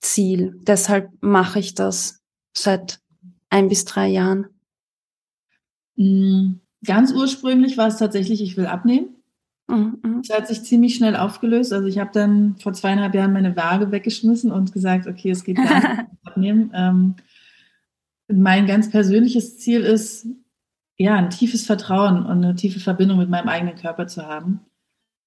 Ziel? 0.00 0.58
Deshalb 0.62 1.10
mache 1.20 1.58
ich 1.58 1.74
das 1.74 2.22
seit 2.56 3.00
ein 3.50 3.68
bis 3.68 3.84
drei 3.84 4.08
Jahren. 4.08 4.46
Mm, 5.96 6.54
ganz 6.84 7.12
ursprünglich 7.12 7.76
war 7.76 7.88
es 7.88 7.98
tatsächlich, 7.98 8.42
ich 8.42 8.56
will 8.56 8.66
abnehmen. 8.66 9.22
Mhm, 9.68 9.98
mhm. 10.02 10.22
Das 10.26 10.36
hat 10.36 10.48
sich 10.48 10.62
ziemlich 10.62 10.94
schnell 10.94 11.16
aufgelöst. 11.16 11.72
Also 11.72 11.86
ich 11.86 11.98
habe 11.98 12.10
dann 12.12 12.56
vor 12.56 12.72
zweieinhalb 12.72 13.14
Jahren 13.14 13.32
meine 13.32 13.56
Waage 13.56 13.90
weggeschmissen 13.90 14.50
und 14.50 14.72
gesagt, 14.72 15.06
okay, 15.06 15.30
es 15.30 15.44
geht 15.44 15.56
gar 15.56 15.74
nicht 15.74 16.10
abnehmen. 16.24 16.70
Ähm, 16.74 17.16
mein 18.28 18.66
ganz 18.66 18.90
persönliches 18.90 19.58
Ziel 19.58 19.82
ist, 19.82 20.26
ja, 20.96 21.14
ein 21.16 21.30
tiefes 21.30 21.66
Vertrauen 21.66 22.18
und 22.18 22.44
eine 22.44 22.54
tiefe 22.54 22.80
Verbindung 22.80 23.18
mit 23.18 23.28
meinem 23.28 23.48
eigenen 23.48 23.74
Körper 23.74 24.06
zu 24.06 24.26
haben. 24.26 24.60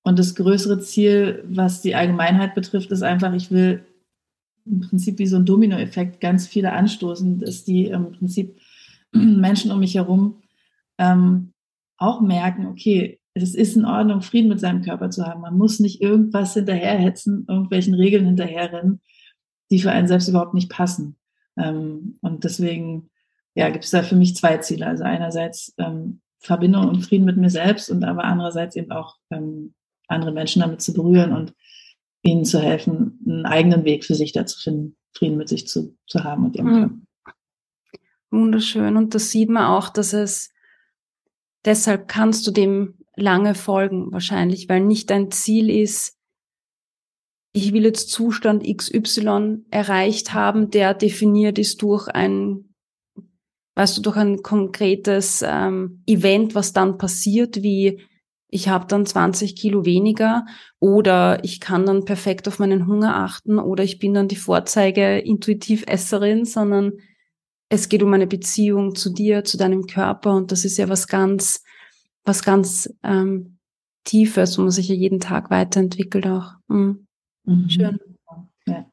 Und 0.05 0.19
das 0.19 0.35
größere 0.35 0.79
Ziel, 0.79 1.43
was 1.47 1.81
die 1.81 1.95
Allgemeinheit 1.95 2.53
betrifft, 2.53 2.91
ist 2.91 3.01
einfach, 3.01 3.33
ich 3.33 3.49
will 3.49 3.83
im 4.67 4.81
Prinzip 4.81 5.17
wie 5.17 5.25
so 5.25 5.35
ein 5.35 5.47
Dominoeffekt 5.47 6.21
ganz 6.21 6.45
viele 6.45 6.73
anstoßen, 6.73 7.39
dass 7.39 7.63
die 7.63 7.87
im 7.87 8.11
Prinzip 8.11 8.55
Menschen 9.11 9.71
um 9.71 9.79
mich 9.79 9.95
herum 9.95 10.43
ähm, 10.99 11.53
auch 11.97 12.21
merken, 12.21 12.67
okay, 12.67 13.19
es 13.33 13.55
ist 13.55 13.75
in 13.75 13.85
Ordnung, 13.85 14.21
Frieden 14.21 14.49
mit 14.49 14.59
seinem 14.59 14.83
Körper 14.83 15.09
zu 15.09 15.25
haben. 15.25 15.41
Man 15.41 15.57
muss 15.57 15.79
nicht 15.79 16.01
irgendwas 16.01 16.53
hinterherhetzen, 16.53 17.47
irgendwelchen 17.49 17.95
Regeln 17.95 18.27
hinterherrennen, 18.27 19.01
die 19.71 19.79
für 19.79 19.91
einen 19.91 20.07
selbst 20.07 20.27
überhaupt 20.27 20.53
nicht 20.53 20.69
passen. 20.69 21.15
Ähm, 21.57 22.19
und 22.21 22.43
deswegen 22.43 23.09
ja, 23.55 23.71
gibt 23.71 23.85
es 23.85 23.91
da 23.91 24.03
für 24.03 24.15
mich 24.15 24.35
zwei 24.35 24.59
Ziele. 24.59 24.85
Also 24.85 25.03
einerseits 25.03 25.73
ähm, 25.79 26.21
Verbindung 26.37 26.89
und 26.89 27.01
Frieden 27.01 27.25
mit 27.25 27.37
mir 27.37 27.49
selbst 27.49 27.89
und 27.89 28.03
aber 28.03 28.23
andererseits 28.23 28.75
eben 28.75 28.91
auch 28.91 29.15
ähm, 29.31 29.73
andere 30.07 30.31
Menschen 30.31 30.61
damit 30.61 30.81
zu 30.81 30.93
berühren 30.93 31.33
und 31.33 31.53
ihnen 32.21 32.45
zu 32.45 32.59
helfen, 32.59 33.19
einen 33.25 33.45
eigenen 33.45 33.85
Weg 33.85 34.03
für 34.03 34.15
sich 34.15 34.31
da 34.31 34.45
zu 34.45 34.59
finden, 34.59 34.97
Frieden 35.13 35.37
mit 35.37 35.49
sich 35.49 35.67
zu, 35.67 35.95
zu 36.07 36.23
haben 36.23 36.45
und 36.45 36.55
ihrem 36.55 36.67
mhm. 36.67 37.05
Wunderschön. 38.31 38.97
Und 38.97 39.15
das 39.15 39.31
sieht 39.31 39.49
man 39.49 39.65
auch, 39.65 39.89
dass 39.89 40.13
es, 40.13 40.51
deshalb 41.63 42.07
kannst 42.07 42.45
du 42.47 42.51
dem 42.51 42.95
lange 43.15 43.55
folgen, 43.55 44.11
wahrscheinlich, 44.11 44.67
weil 44.67 44.81
nicht 44.81 45.09
dein 45.09 45.31
Ziel 45.31 45.69
ist, 45.69 46.17
ich 47.53 47.71
will 47.71 47.85
jetzt 47.85 48.09
Zustand 48.09 48.65
XY 48.65 49.63
erreicht 49.71 50.33
haben, 50.33 50.71
der 50.71 50.93
definiert 50.93 51.57
ist 51.57 51.81
durch 51.81 52.09
ein, 52.09 52.75
weißt 53.75 53.97
du, 53.97 54.01
durch 54.01 54.17
ein 54.17 54.43
konkretes 54.43 55.41
ähm, 55.47 56.03
Event, 56.05 56.53
was 56.53 56.73
dann 56.73 56.97
passiert, 56.97 57.63
wie 57.63 58.01
ich 58.49 58.69
habe 58.69 58.85
dann 58.87 59.05
20 59.05 59.55
Kilo 59.55 59.85
weniger 59.85 60.45
oder 60.79 61.43
ich 61.43 61.59
kann 61.59 61.85
dann 61.85 62.05
perfekt 62.05 62.47
auf 62.47 62.59
meinen 62.59 62.87
Hunger 62.87 63.17
achten 63.17 63.59
oder 63.59 63.83
ich 63.83 63.99
bin 63.99 64.13
dann 64.13 64.27
die 64.27 64.35
Vorzeige 64.35 65.17
intuitiv 65.19 65.83
Esserin, 65.87 66.45
sondern 66.45 66.93
es 67.69 67.89
geht 67.89 68.03
um 68.03 68.13
eine 68.13 68.27
Beziehung 68.27 68.95
zu 68.95 69.11
dir, 69.11 69.43
zu 69.43 69.57
deinem 69.57 69.87
Körper 69.87 70.35
und 70.35 70.51
das 70.51 70.65
ist 70.65 70.77
ja 70.77 70.87
was 70.89 71.07
ganz, 71.07 71.63
was 72.23 72.43
ganz 72.43 72.93
ähm, 73.03 73.57
Tiefes, 74.03 74.57
wo 74.57 74.61
man 74.61 74.71
sich 74.71 74.87
ja 74.87 74.95
jeden 74.95 75.19
Tag 75.19 75.49
weiterentwickelt 75.49 76.27
auch. 76.27 76.53
Mhm. 76.67 77.07
Mhm. 77.45 77.69
Schön. 77.69 77.99
Ja. 78.67 78.85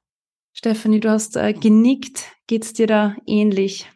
Stephanie, 0.54 1.00
du 1.00 1.10
hast 1.10 1.36
äh, 1.36 1.52
genickt. 1.52 2.32
Geht's 2.46 2.72
dir 2.72 2.86
da 2.86 3.16
ähnlich? 3.26 3.90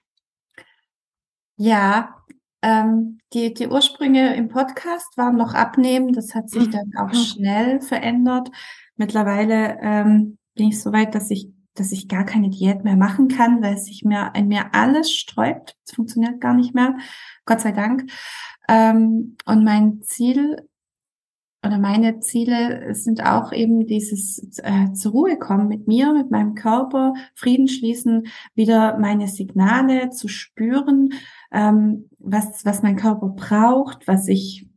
Ja, 1.56 2.15
ähm, 2.62 3.18
die, 3.32 3.54
die 3.54 3.68
Ursprünge 3.68 4.34
im 4.34 4.48
Podcast 4.48 5.16
waren 5.16 5.36
noch 5.36 5.54
abnehmen. 5.54 6.12
Das 6.12 6.34
hat 6.34 6.50
sich 6.50 6.66
mhm. 6.66 6.70
dann 6.70 6.92
auch 6.98 7.14
schnell 7.14 7.80
verändert. 7.80 8.50
Mittlerweile 8.96 9.78
ähm, 9.80 10.38
bin 10.54 10.68
ich 10.68 10.80
so 10.80 10.92
weit, 10.92 11.14
dass 11.14 11.30
ich, 11.30 11.50
dass 11.74 11.92
ich 11.92 12.08
gar 12.08 12.24
keine 12.24 12.50
Diät 12.50 12.82
mehr 12.84 12.96
machen 12.96 13.28
kann, 13.28 13.62
weil 13.62 13.76
sich 13.78 14.04
mir 14.04 14.32
in 14.34 14.48
mir 14.48 14.74
alles 14.74 15.12
sträubt. 15.12 15.76
Es 15.86 15.94
funktioniert 15.94 16.40
gar 16.40 16.54
nicht 16.54 16.74
mehr. 16.74 16.96
Gott 17.44 17.60
sei 17.60 17.72
Dank. 17.72 18.10
Ähm, 18.68 19.36
und 19.44 19.64
mein 19.64 20.02
Ziel 20.02 20.66
oder 21.66 21.78
meine 21.78 22.20
Ziele 22.20 22.94
sind 22.94 23.24
auch 23.24 23.52
eben 23.52 23.86
dieses 23.86 24.60
äh, 24.62 24.92
zur 24.92 25.12
Ruhe 25.12 25.36
kommen 25.36 25.68
mit 25.68 25.88
mir, 25.88 26.12
mit 26.12 26.30
meinem 26.30 26.54
Körper, 26.54 27.14
Frieden 27.34 27.68
schließen, 27.68 28.28
wieder 28.54 28.98
meine 28.98 29.26
Signale 29.26 30.10
zu 30.10 30.28
spüren, 30.28 31.12
ähm, 31.52 32.08
was, 32.18 32.64
was 32.64 32.82
mein 32.82 32.96
Körper 32.96 33.28
braucht, 33.28 34.06
was 34.06 34.28
ich 34.28 34.68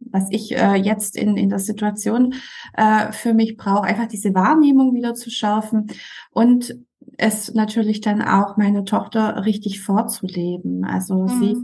was 0.00 0.28
ich 0.30 0.56
äh, 0.56 0.76
jetzt 0.76 1.16
in, 1.16 1.36
in 1.36 1.50
der 1.50 1.58
Situation 1.58 2.34
äh, 2.74 3.12
für 3.12 3.34
mich 3.34 3.56
brauche, 3.56 3.84
einfach 3.84 4.06
diese 4.06 4.34
Wahrnehmung 4.34 4.94
wieder 4.94 5.14
zu 5.14 5.30
schärfen 5.30 5.88
und 6.30 6.78
es 7.16 7.52
natürlich 7.54 8.00
dann 8.00 8.22
auch 8.22 8.56
meine 8.56 8.84
Tochter 8.84 9.44
richtig 9.44 9.80
vorzuleben, 9.80 10.84
also 10.84 11.24
mhm. 11.24 11.28
sie 11.28 11.56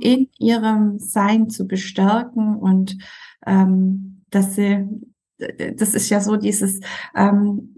in 0.00 0.28
ihrem 0.38 0.98
Sein 0.98 1.50
zu 1.50 1.66
bestärken 1.66 2.56
und 2.56 2.96
ähm, 3.46 4.24
dass 4.30 4.54
sie, 4.54 4.88
das 5.76 5.94
ist 5.94 6.08
ja 6.08 6.20
so 6.20 6.36
dieses, 6.36 6.80
ähm, 7.14 7.76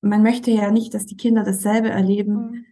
man 0.00 0.22
möchte 0.22 0.50
ja 0.50 0.70
nicht, 0.70 0.94
dass 0.94 1.06
die 1.06 1.16
Kinder 1.16 1.42
dasselbe 1.42 1.90
erleben, 1.90 2.34
mhm 2.34 2.65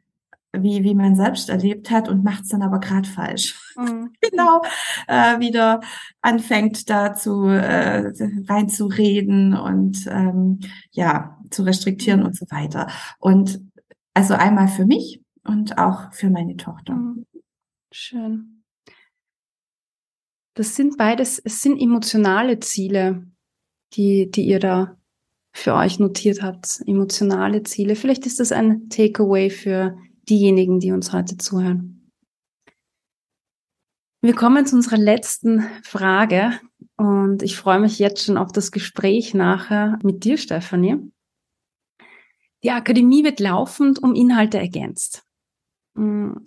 wie, 0.62 0.84
wie 0.84 0.94
man 0.94 1.16
selbst 1.16 1.48
erlebt 1.48 1.90
hat 1.90 2.08
und 2.08 2.24
macht 2.24 2.44
es 2.44 2.48
dann 2.48 2.62
aber 2.62 2.80
gerade 2.80 3.08
falsch. 3.08 3.58
Mhm. 3.76 4.12
genau, 4.20 4.62
äh, 5.06 5.38
wieder 5.40 5.80
anfängt 6.20 6.88
da 6.88 7.14
zu 7.14 7.46
äh, 7.46 8.12
reinzureden 8.48 9.54
und 9.54 10.06
ähm, 10.06 10.60
ja, 10.90 11.38
zu 11.50 11.62
restriktieren 11.62 12.20
mhm. 12.20 12.26
und 12.26 12.36
so 12.36 12.46
weiter. 12.50 12.88
Und 13.18 13.60
also 14.14 14.34
einmal 14.34 14.68
für 14.68 14.86
mich 14.86 15.20
und 15.44 15.78
auch 15.78 16.12
für 16.12 16.30
meine 16.30 16.56
Tochter. 16.56 16.94
Mhm. 16.94 17.26
Schön. 17.92 18.64
Das 20.54 20.76
sind 20.76 20.96
beides, 20.96 21.40
es 21.40 21.62
sind 21.62 21.80
emotionale 21.80 22.60
Ziele, 22.60 23.26
die, 23.94 24.30
die 24.30 24.46
ihr 24.46 24.60
da 24.60 24.96
für 25.52 25.74
euch 25.74 25.98
notiert 25.98 26.42
habt. 26.42 26.82
Emotionale 26.86 27.62
Ziele. 27.62 27.96
Vielleicht 27.96 28.26
ist 28.26 28.40
das 28.40 28.52
ein 28.52 28.88
Takeaway 28.88 29.50
für 29.50 29.96
diejenigen, 30.28 30.80
die 30.80 30.92
uns 30.92 31.12
heute 31.12 31.36
zuhören. 31.36 32.10
Wir 34.22 34.34
kommen 34.34 34.64
zu 34.64 34.76
unserer 34.76 34.96
letzten 34.96 35.66
Frage 35.82 36.58
und 36.96 37.42
ich 37.42 37.56
freue 37.56 37.78
mich 37.78 37.98
jetzt 37.98 38.24
schon 38.24 38.38
auf 38.38 38.52
das 38.52 38.72
Gespräch 38.72 39.34
nachher 39.34 39.98
mit 40.02 40.24
dir, 40.24 40.38
Stefanie. 40.38 40.96
Die 42.62 42.70
Akademie 42.70 43.22
wird 43.22 43.40
laufend 43.40 44.02
um 44.02 44.14
Inhalte 44.14 44.58
ergänzt. 44.58 45.24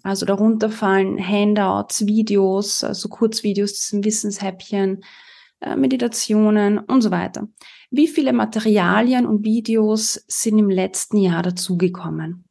Also 0.04 0.26
darunter 0.26 0.70
fallen 0.70 1.26
Handouts, 1.26 2.06
Videos, 2.06 2.84
also 2.84 3.08
Kurzvideos, 3.08 3.74
das 3.74 4.04
Wissenshäppchen, 4.04 5.04
äh, 5.62 5.76
Meditationen 5.76 6.80
und 6.80 7.02
so 7.02 7.12
weiter. 7.12 7.48
Wie 7.90 8.08
viele 8.08 8.34
Materialien 8.34 9.26
und 9.26 9.46
Videos 9.46 10.26
sind 10.28 10.58
im 10.58 10.70
letzten 10.70 11.18
Jahr 11.18 11.44
dazugekommen? 11.44 12.47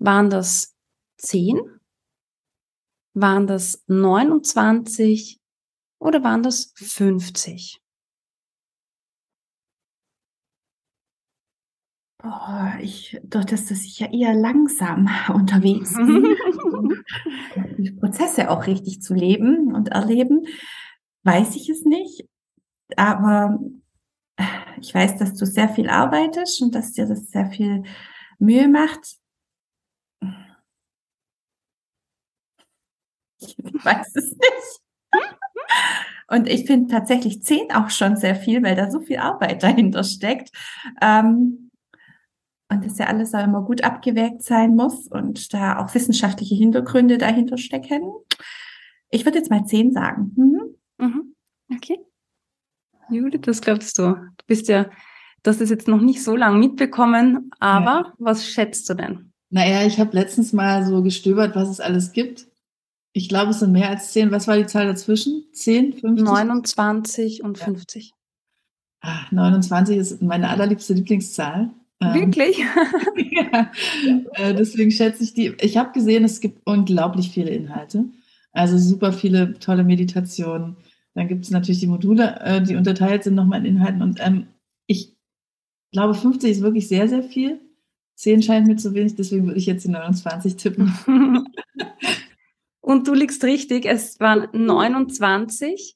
Waren 0.00 0.30
das 0.30 0.74
zehn? 1.18 1.60
Waren 3.12 3.46
das 3.46 3.84
29? 3.86 5.38
Oder 5.98 6.24
waren 6.24 6.42
das 6.42 6.72
50? 6.76 7.82
Boah, 12.22 12.74
ich, 12.80 13.20
durch 13.24 13.44
das, 13.44 13.66
dass 13.66 13.84
ich 13.84 13.98
ja 13.98 14.10
eher 14.10 14.34
langsam 14.34 15.08
unterwegs 15.34 15.94
bin, 15.96 16.34
die 17.76 17.90
Prozesse 17.92 18.50
auch 18.50 18.66
richtig 18.66 19.02
zu 19.02 19.12
leben 19.12 19.74
und 19.74 19.88
erleben, 19.88 20.46
weiß 21.24 21.56
ich 21.56 21.68
es 21.68 21.84
nicht. 21.84 22.26
Aber 22.96 23.58
ich 24.80 24.94
weiß, 24.94 25.18
dass 25.18 25.34
du 25.34 25.44
sehr 25.44 25.68
viel 25.68 25.90
arbeitest 25.90 26.62
und 26.62 26.74
dass 26.74 26.92
dir 26.92 27.06
das 27.06 27.30
sehr 27.30 27.50
viel 27.50 27.84
Mühe 28.38 28.66
macht. 28.66 29.19
Ich 33.46 33.56
weiß 33.58 34.16
es 34.16 34.32
nicht. 34.32 34.80
Und 36.28 36.48
ich 36.48 36.66
finde 36.66 36.92
tatsächlich 36.92 37.42
zehn 37.42 37.72
auch 37.72 37.90
schon 37.90 38.16
sehr 38.16 38.36
viel, 38.36 38.62
weil 38.62 38.76
da 38.76 38.90
so 38.90 39.00
viel 39.00 39.16
Arbeit 39.16 39.62
dahinter 39.62 40.04
steckt. 40.04 40.50
Ähm, 41.02 41.70
und 42.70 42.84
das 42.84 42.98
ja 42.98 43.06
alles 43.06 43.34
auch 43.34 43.42
immer 43.42 43.62
gut 43.62 43.82
abgewägt 43.82 44.44
sein 44.44 44.76
muss 44.76 45.08
und 45.08 45.52
da 45.52 45.78
auch 45.78 45.92
wissenschaftliche 45.92 46.54
Hintergründe 46.54 47.18
dahinter 47.18 47.58
stecken. 47.58 48.02
Ich 49.10 49.24
würde 49.24 49.38
jetzt 49.38 49.50
mal 49.50 49.64
zehn 49.64 49.90
sagen. 49.90 50.32
Mhm. 50.36 51.04
Mhm. 51.04 51.34
Okay. 51.74 51.98
Judith, 53.10 53.40
das 53.42 53.60
glaubst 53.60 53.98
du? 53.98 54.12
Du 54.12 54.44
bist 54.46 54.68
ja, 54.68 54.88
das 55.42 55.60
ist 55.60 55.70
jetzt 55.70 55.88
noch 55.88 56.00
nicht 56.00 56.22
so 56.22 56.36
lang 56.36 56.60
mitbekommen, 56.60 57.50
aber 57.58 58.06
ja. 58.06 58.12
was 58.18 58.46
schätzt 58.46 58.88
du 58.88 58.94
denn? 58.94 59.32
Naja, 59.48 59.84
ich 59.84 59.98
habe 59.98 60.14
letztens 60.14 60.52
mal 60.52 60.86
so 60.86 61.02
gestöbert, 61.02 61.56
was 61.56 61.68
es 61.68 61.80
alles 61.80 62.12
gibt. 62.12 62.46
Ich 63.12 63.28
glaube, 63.28 63.50
es 63.50 63.60
sind 63.60 63.72
mehr 63.72 63.90
als 63.90 64.12
zehn. 64.12 64.30
Was 64.30 64.46
war 64.46 64.56
die 64.56 64.66
Zahl 64.66 64.86
dazwischen? 64.86 65.44
Zehn, 65.52 65.92
50? 65.92 66.24
29 66.24 67.42
und 67.42 67.58
50. 67.58 68.12
Ja. 69.02 69.26
29 69.30 69.96
ist 69.96 70.22
meine 70.22 70.48
allerliebste 70.48 70.94
Lieblingszahl. 70.94 71.70
Ähm, 72.00 72.14
Wirklich? 72.14 72.58
ja. 73.30 73.70
Äh, 74.34 74.54
deswegen 74.54 74.90
schätze 74.90 75.24
ich 75.24 75.34
die. 75.34 75.54
Ich 75.60 75.76
habe 75.76 75.92
gesehen, 75.92 76.24
es 76.24 76.40
gibt 76.40 76.60
unglaublich 76.64 77.30
viele 77.30 77.50
Inhalte. 77.50 78.04
Also 78.52 78.78
super 78.78 79.12
viele 79.12 79.58
tolle 79.58 79.84
Meditationen. 79.84 80.76
Dann 81.14 81.28
gibt 81.28 81.44
es 81.44 81.50
natürlich 81.50 81.80
die 81.80 81.86
Module, 81.86 82.40
äh, 82.40 82.62
die 82.62 82.76
unterteilt 82.76 83.24
sind 83.24 83.34
nochmal 83.34 83.60
in 83.60 83.76
Inhalten. 83.76 84.02
Und 84.02 84.20
ähm, 84.20 84.46
ich 84.86 85.16
glaube, 85.92 86.14
50 86.14 86.50
ist 86.50 86.62
wirklich 86.62 86.88
sehr, 86.88 87.08
sehr 87.08 87.22
viel. 87.22 87.60
10 88.16 88.42
scheint 88.42 88.66
mir 88.66 88.76
zu 88.76 88.94
wenig, 88.94 89.16
deswegen 89.16 89.46
würde 89.46 89.58
ich 89.58 89.66
jetzt 89.66 89.84
die 89.84 89.88
29 89.88 90.56
tippen. 90.56 90.94
Und 92.90 93.06
du 93.06 93.14
liegst 93.14 93.44
richtig, 93.44 93.86
es 93.86 94.18
waren 94.18 94.48
29. 94.52 95.94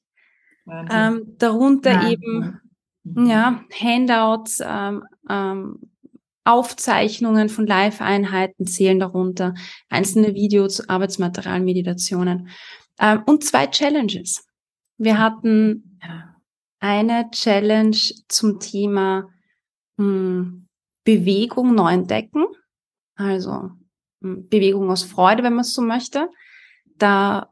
Ähm, 0.65 1.35
darunter 1.37 1.91
ja. 1.91 2.09
eben 2.09 2.61
ja, 3.03 3.65
Handouts, 3.77 4.63
ähm, 4.65 5.03
ähm, 5.29 5.91
Aufzeichnungen 6.45 7.49
von 7.49 7.67
Live-Einheiten 7.67 8.65
zählen 8.65 8.97
darunter, 8.97 9.55
einzelne 9.89 10.35
Videos, 10.35 10.87
Arbeitsmaterial, 10.87 11.59
Meditationen 11.59 12.47
ähm, 12.97 13.23
und 13.25 13.43
zwei 13.43 13.67
Challenges. 13.67 14.47
Wir 14.97 15.19
hatten 15.19 15.99
eine 16.79 17.29
Challenge 17.31 17.97
zum 18.29 18.61
Thema 18.61 19.27
mh, 19.97 20.05
hm, 20.05 20.67
Bewegung 21.03 21.75
neu 21.75 21.91
entdecken, 21.91 22.45
also 23.15 23.51
mh, 23.51 23.77
hm, 24.21 24.47
Bewegung 24.47 24.89
aus 24.89 25.03
Freude, 25.03 25.43
wenn 25.43 25.55
man 25.55 25.65
es 25.65 25.73
so 25.73 25.81
möchte 25.81 26.29
da 26.97 27.49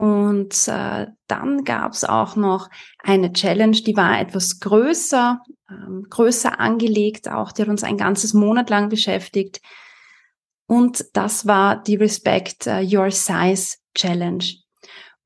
und 0.00 0.66
äh, 0.66 1.08
dann 1.26 1.64
gab 1.64 1.92
es 1.92 2.04
auch 2.04 2.34
noch 2.34 2.70
eine 3.00 3.34
Challenge, 3.34 3.76
die 3.76 3.98
war 3.98 4.18
etwas 4.18 4.58
größer, 4.58 5.42
ähm, 5.68 6.06
größer 6.08 6.58
angelegt, 6.58 7.28
auch 7.28 7.52
die 7.52 7.60
hat 7.60 7.68
uns 7.68 7.84
ein 7.84 7.98
ganzes 7.98 8.32
Monat 8.32 8.70
lang 8.70 8.88
beschäftigt. 8.88 9.60
Und 10.66 11.04
das 11.12 11.46
war 11.46 11.82
die 11.82 11.96
Respect 11.96 12.66
uh, 12.66 12.80
Your 12.80 13.10
Size 13.10 13.76
Challenge. 13.94 14.44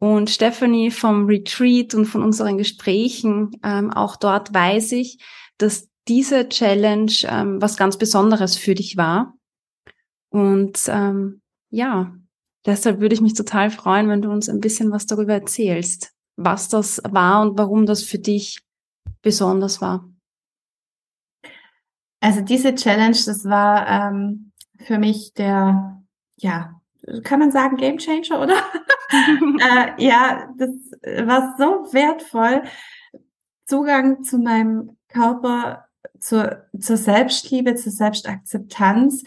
Und 0.01 0.29
Stephanie 0.31 0.91
vom 0.91 1.27
Retreat 1.27 1.95
und 1.95 2.07
von 2.07 2.25
unseren 2.25 2.59
Gesprächen, 2.59 3.53
ähm, 3.63 3.93
auch 3.93 4.17
dort 4.17 4.53
weiß 4.53 4.91
ich, 4.91 5.19
dass 5.57 5.89
diese 6.09 6.49
Challenge 6.49 7.13
ähm, 7.29 7.63
was 7.63 7.77
ganz 7.77 7.97
Besonderes 7.97 8.57
für 8.57 8.75
dich 8.75 8.97
war. 8.97 9.35
Und 10.31 10.81
ähm, 10.89 11.43
ja, 11.71 12.13
Deshalb 12.67 13.01
würde 13.01 13.15
ich 13.15 13.21
mich 13.21 13.35
total 13.35 13.71
freuen, 13.71 14.09
wenn 14.09 14.23
du 14.23 14.31
uns 14.31 14.49
ein 14.49 14.61
bisschen 14.61 14.91
was 14.91 15.07
darüber 15.07 15.35
erzählst, 15.35 16.13
was 16.37 16.69
das 16.69 17.01
war 17.09 17.43
und 17.43 17.59
warum 17.59 17.87
das 17.87 18.03
für 18.03 18.19
dich 18.19 18.61
besonders 19.23 19.81
war. 19.81 20.09
Also 22.21 22.41
diese 22.41 22.75
Challenge, 22.75 23.19
das 23.27 23.45
war 23.45 23.87
ähm, 23.87 24.53
für 24.79 24.99
mich 24.99 25.35
der, 25.35 26.03
ja, 26.37 26.81
kann 27.23 27.39
man 27.39 27.53
sagen, 27.53 27.77
Game 27.77 27.99
Changer, 27.99 28.41
oder? 28.41 28.57
äh, 29.11 30.03
ja, 30.03 30.49
das 30.57 30.71
war 31.27 31.55
so 31.59 31.93
wertvoll. 31.93 32.63
Zugang 33.67 34.25
zu 34.25 34.39
meinem 34.39 34.97
Körper, 35.09 35.87
zur, 36.19 36.65
zur 36.79 36.97
Selbstliebe, 36.97 37.75
zur 37.75 37.93
Selbstakzeptanz. 37.93 39.25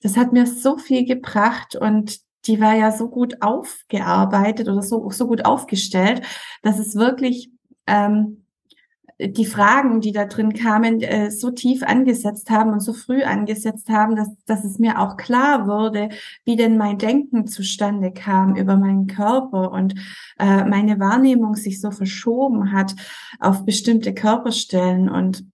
Das 0.00 0.16
hat 0.16 0.32
mir 0.32 0.46
so 0.46 0.78
viel 0.78 1.04
gebracht 1.04 1.76
und 1.76 2.18
die 2.48 2.60
war 2.60 2.74
ja 2.74 2.90
so 2.90 3.08
gut 3.08 3.42
aufgearbeitet 3.42 4.68
oder 4.68 4.82
so, 4.82 5.08
so 5.10 5.26
gut 5.26 5.44
aufgestellt, 5.44 6.22
dass 6.62 6.78
es 6.78 6.96
wirklich 6.96 7.50
ähm, 7.86 8.44
die 9.20 9.46
Fragen, 9.46 10.00
die 10.00 10.12
da 10.12 10.26
drin 10.26 10.52
kamen, 10.52 11.00
äh, 11.02 11.30
so 11.30 11.50
tief 11.50 11.82
angesetzt 11.82 12.50
haben 12.50 12.72
und 12.72 12.80
so 12.80 12.92
früh 12.92 13.24
angesetzt 13.24 13.88
haben, 13.88 14.14
dass, 14.14 14.28
dass 14.46 14.64
es 14.64 14.78
mir 14.78 15.00
auch 15.00 15.16
klar 15.16 15.66
wurde, 15.66 16.08
wie 16.44 16.54
denn 16.54 16.76
mein 16.76 16.98
Denken 16.98 17.46
zustande 17.48 18.12
kam 18.12 18.54
über 18.54 18.76
meinen 18.76 19.08
Körper 19.08 19.72
und 19.72 19.94
äh, 20.38 20.64
meine 20.64 21.00
Wahrnehmung 21.00 21.56
sich 21.56 21.80
so 21.80 21.90
verschoben 21.90 22.72
hat 22.72 22.94
auf 23.40 23.64
bestimmte 23.64 24.14
Körperstellen 24.14 25.08
und 25.08 25.44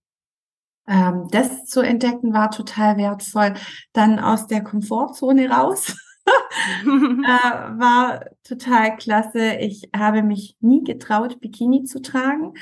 ähm, 0.87 1.29
das 1.31 1.65
zu 1.65 1.81
entdecken 1.81 2.35
war 2.35 2.51
total 2.51 2.99
wertvoll. 2.99 3.55
Dann 3.95 4.19
aus 4.19 4.47
der 4.47 4.63
Komfortzone 4.63 5.49
raus. 5.49 5.97
äh, 6.27 7.79
war 7.79 8.25
total 8.43 8.97
klasse. 8.97 9.57
Ich 9.57 9.91
habe 9.95 10.23
mich 10.23 10.57
nie 10.61 10.83
getraut, 10.83 11.41
Bikini 11.41 11.85
zu 11.85 12.01
tragen 12.01 12.55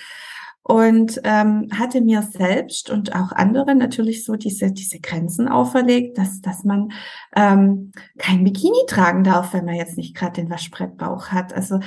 und 0.63 1.21
ähm, 1.25 1.69
hatte 1.77 2.01
mir 2.01 2.23
selbst 2.23 2.89
und 2.89 3.15
auch 3.15 3.33
anderen 3.33 3.79
natürlich 3.79 4.25
so 4.25 4.37
diese 4.37 4.73
diese 4.73 5.01
Grenzen 5.01 5.49
auferlegt, 5.49 6.19
dass 6.19 6.41
dass 6.41 6.65
man 6.65 6.93
ähm, 7.35 7.93
kein 8.19 8.45
Bikini 8.45 8.87
tragen 8.87 9.25
darf, 9.25 9.53
wenn 9.53 9.65
man 9.65 9.75
jetzt 9.75 9.97
nicht 9.97 10.17
gerade 10.17 10.41
den 10.41 10.51
Waschbrettbauch 10.51 11.29
hat. 11.29 11.53
Also 11.53 11.81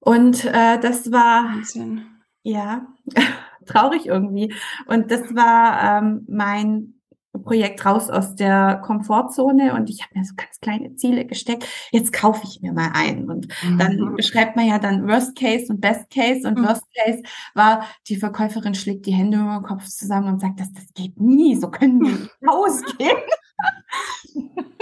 und 0.00 0.44
äh, 0.44 0.78
das 0.80 1.12
war 1.12 1.44
Wahnsinn. 1.44 2.06
ja 2.42 2.86
traurig 3.66 4.06
irgendwie. 4.06 4.54
Und 4.86 5.10
das 5.10 5.34
war 5.34 5.98
ähm, 5.98 6.26
mein 6.28 6.99
Projekt 7.38 7.84
raus 7.84 8.10
aus 8.10 8.34
der 8.34 8.80
Komfortzone 8.84 9.74
und 9.74 9.88
ich 9.88 10.02
habe 10.02 10.18
mir 10.18 10.24
so 10.24 10.34
ganz 10.36 10.58
kleine 10.60 10.96
Ziele 10.96 11.24
gesteckt. 11.24 11.66
Jetzt 11.92 12.12
kaufe 12.12 12.42
ich 12.44 12.60
mir 12.60 12.72
mal 12.72 12.90
ein 12.92 13.30
und 13.30 13.48
mhm. 13.62 13.78
dann 13.78 14.16
beschreibt 14.16 14.56
man 14.56 14.66
ja 14.66 14.78
dann 14.78 15.06
Worst 15.06 15.36
Case 15.36 15.66
und 15.68 15.80
Best 15.80 16.10
Case 16.10 16.46
und 16.46 16.58
mhm. 16.58 16.66
Worst 16.66 16.84
Case 16.94 17.22
war 17.54 17.86
die 18.08 18.16
Verkäuferin 18.16 18.74
schlägt 18.74 19.06
die 19.06 19.12
Hände 19.12 19.38
über 19.38 19.60
den 19.60 19.62
Kopf 19.62 19.86
zusammen 19.86 20.28
und 20.28 20.40
sagt, 20.40 20.60
dass 20.60 20.72
das 20.72 20.92
geht 20.94 21.20
nie, 21.20 21.56
so 21.56 21.70
können 21.70 22.00
wir 22.00 22.10
nicht 22.10 22.30
ausgehen. 22.46 23.16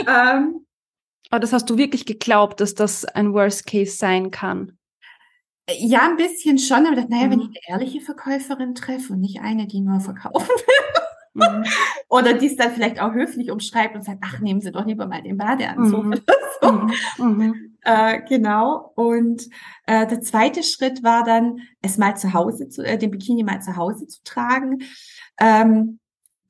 ähm, 0.06 0.66
Aber 1.30 1.40
das 1.40 1.52
hast 1.52 1.68
du 1.68 1.76
wirklich 1.76 2.06
geglaubt, 2.06 2.60
dass 2.60 2.74
das 2.74 3.04
ein 3.04 3.34
Worst 3.34 3.66
Case 3.66 3.96
sein 3.96 4.30
kann? 4.30 4.78
Ja, 5.70 6.08
ein 6.08 6.16
bisschen 6.16 6.58
schon, 6.58 6.86
aber 6.86 6.96
dachte, 6.96 7.10
naja, 7.10 7.26
mhm. 7.26 7.30
wenn 7.30 7.40
ich 7.40 7.46
eine 7.48 7.80
ehrliche 7.80 8.00
Verkäuferin 8.00 8.74
treffe 8.74 9.12
und 9.12 9.20
nicht 9.20 9.40
eine, 9.42 9.66
die 9.66 9.80
nur 9.80 10.00
verkaufen 10.00 10.48
will. 10.48 10.87
Mhm. 11.38 11.64
oder 12.08 12.34
die 12.34 12.46
es 12.46 12.56
dann 12.56 12.72
vielleicht 12.72 13.00
auch 13.00 13.12
höflich 13.12 13.50
umschreibt 13.50 13.94
und 13.94 14.04
sagt, 14.04 14.20
ach, 14.24 14.40
nehmen 14.40 14.60
Sie 14.60 14.72
doch 14.72 14.86
lieber 14.86 15.06
mal 15.06 15.22
den 15.22 15.36
Badeanzug 15.38 16.04
mhm. 16.04 16.20
so. 16.60 16.72
Mhm. 16.72 16.92
mhm. 17.18 17.76
Äh, 17.82 18.22
genau. 18.28 18.92
Und 18.96 19.44
äh, 19.86 20.06
der 20.06 20.20
zweite 20.20 20.62
Schritt 20.62 21.02
war 21.02 21.24
dann, 21.24 21.60
es 21.80 21.96
mal 21.96 22.16
zu 22.16 22.34
Hause 22.34 22.68
zu, 22.68 22.82
äh, 22.84 22.98
den 22.98 23.10
Bikini 23.10 23.44
mal 23.44 23.62
zu 23.62 23.76
Hause 23.76 24.06
zu 24.06 24.22
tragen. 24.24 24.80
Ähm, 25.40 26.00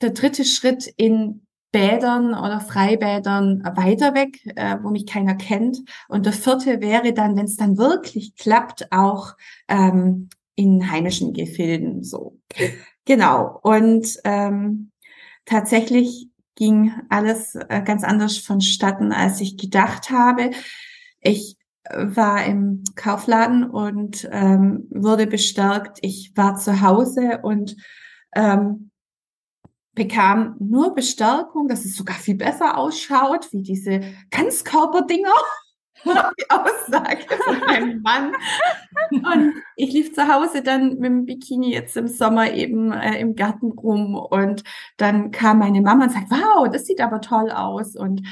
der 0.00 0.10
dritte 0.10 0.44
Schritt 0.44 0.86
in 0.96 1.46
Bädern 1.70 2.28
oder 2.30 2.60
Freibädern 2.60 3.62
weiter 3.76 4.14
weg, 4.14 4.40
äh, 4.56 4.78
wo 4.82 4.90
mich 4.90 5.06
keiner 5.06 5.34
kennt. 5.34 5.78
Und 6.08 6.24
der 6.24 6.32
vierte 6.32 6.80
wäre 6.80 7.12
dann, 7.12 7.36
wenn 7.36 7.44
es 7.44 7.56
dann 7.56 7.76
wirklich 7.76 8.34
klappt, 8.36 8.90
auch 8.90 9.36
ähm, 9.68 10.30
in 10.54 10.90
heimischen 10.90 11.34
Gefilden 11.34 12.02
so. 12.02 12.40
Genau. 13.08 13.58
Und 13.62 14.18
ähm, 14.24 14.90
tatsächlich 15.46 16.28
ging 16.56 16.92
alles 17.08 17.54
äh, 17.54 17.80
ganz 17.82 18.04
anders 18.04 18.36
vonstatten, 18.36 19.12
als 19.12 19.40
ich 19.40 19.56
gedacht 19.56 20.10
habe. 20.10 20.50
Ich 21.18 21.56
war 21.90 22.44
im 22.44 22.84
Kaufladen 22.96 23.64
und 23.64 24.28
ähm, 24.30 24.88
wurde 24.90 25.26
bestärkt. 25.26 26.00
Ich 26.02 26.32
war 26.36 26.56
zu 26.56 26.82
Hause 26.82 27.40
und 27.42 27.76
ähm, 28.36 28.90
bekam 29.94 30.56
nur 30.58 30.94
Bestärkung, 30.94 31.66
dass 31.66 31.86
es 31.86 31.96
sogar 31.96 32.16
viel 32.16 32.36
besser 32.36 32.76
ausschaut, 32.76 33.50
wie 33.52 33.62
diese 33.62 34.02
Ganzkörperdinger. 34.30 35.32
die 36.04 36.50
Aussage 36.50 37.24
von 37.44 37.58
meinem 37.60 38.02
Mann. 38.02 38.32
Und 39.10 39.54
ich 39.76 39.92
lief 39.92 40.14
zu 40.14 40.28
Hause 40.28 40.62
dann 40.62 40.98
mit 40.98 41.04
dem 41.04 41.26
Bikini 41.26 41.72
jetzt 41.72 41.96
im 41.96 42.08
Sommer 42.08 42.52
eben 42.52 42.92
äh, 42.92 43.20
im 43.20 43.34
Garten 43.34 43.72
rum 43.72 44.14
und 44.14 44.64
dann 44.96 45.30
kam 45.30 45.58
meine 45.58 45.80
Mama 45.80 46.04
und 46.04 46.12
sagt, 46.12 46.30
wow, 46.30 46.68
das 46.70 46.86
sieht 46.86 47.00
aber 47.00 47.20
toll 47.20 47.50
aus 47.50 47.96
und 47.96 48.22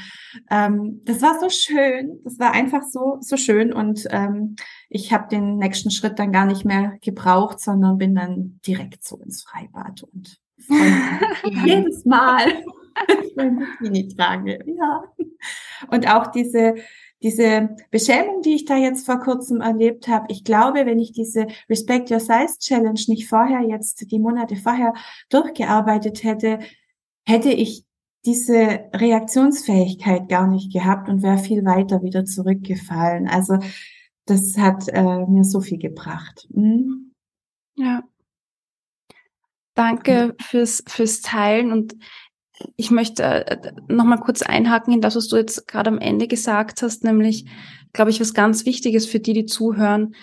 ähm, 0.49 1.01
das 1.05 1.21
war 1.21 1.39
so 1.39 1.49
schön, 1.49 2.19
das 2.23 2.39
war 2.39 2.51
einfach 2.51 2.83
so 2.83 3.17
so 3.21 3.37
schön 3.37 3.73
und 3.73 4.07
ähm, 4.11 4.55
ich 4.89 5.13
habe 5.13 5.27
den 5.29 5.57
nächsten 5.57 5.91
Schritt 5.91 6.19
dann 6.19 6.31
gar 6.31 6.45
nicht 6.45 6.65
mehr 6.65 6.97
gebraucht, 7.01 7.59
sondern 7.59 7.97
bin 7.97 8.15
dann 8.15 8.59
direkt 8.65 9.03
so 9.03 9.17
ins 9.17 9.43
Freibad 9.43 10.03
und 10.03 10.39
jedes 11.65 12.05
Mal 12.05 12.63
mein 13.35 13.59
Bikini 13.59 14.07
trage. 14.07 14.59
Ja. 14.65 15.03
Und 15.91 16.11
auch 16.11 16.27
diese, 16.27 16.75
diese 17.23 17.75
Beschämung, 17.89 18.41
die 18.41 18.55
ich 18.55 18.65
da 18.65 18.77
jetzt 18.77 19.05
vor 19.05 19.19
kurzem 19.19 19.61
erlebt 19.61 20.07
habe, 20.07 20.27
ich 20.29 20.43
glaube, 20.43 20.85
wenn 20.85 20.99
ich 20.99 21.11
diese 21.11 21.47
Respect 21.69 22.11
Your 22.11 22.19
Size 22.19 22.59
Challenge 22.59 23.01
nicht 23.07 23.27
vorher 23.27 23.61
jetzt, 23.61 24.11
die 24.11 24.19
Monate 24.19 24.55
vorher 24.55 24.93
durchgearbeitet 25.29 26.23
hätte, 26.23 26.59
hätte 27.25 27.49
ich 27.49 27.85
diese 28.25 28.89
Reaktionsfähigkeit 28.93 30.27
gar 30.29 30.47
nicht 30.47 30.71
gehabt 30.71 31.09
und 31.09 31.23
wäre 31.23 31.37
viel 31.37 31.63
weiter 31.65 32.03
wieder 32.03 32.25
zurückgefallen. 32.25 33.27
Also 33.27 33.57
das 34.25 34.57
hat 34.57 34.87
äh, 34.89 35.25
mir 35.25 35.43
so 35.43 35.61
viel 35.61 35.79
gebracht. 35.79 36.47
Mhm. 36.51 37.13
Ja. 37.75 38.03
Danke 39.73 40.35
fürs, 40.41 40.83
fürs 40.87 41.21
Teilen 41.21 41.71
und 41.71 41.95
ich 42.75 42.91
möchte 42.91 43.23
äh, 43.23 43.71
noch 43.87 44.05
mal 44.05 44.17
kurz 44.17 44.41
einhaken 44.41 44.93
in 44.93 45.01
das, 45.01 45.15
was 45.15 45.27
du 45.27 45.37
jetzt 45.37 45.67
gerade 45.67 45.89
am 45.89 45.99
Ende 45.99 46.27
gesagt 46.27 46.81
hast, 46.81 47.03
nämlich, 47.03 47.45
glaube 47.93 48.11
ich, 48.11 48.19
was 48.19 48.33
ganz 48.33 48.65
Wichtiges 48.65 49.05
für 49.05 49.19
die, 49.19 49.33
die 49.33 49.45
zuhören. 49.45 50.15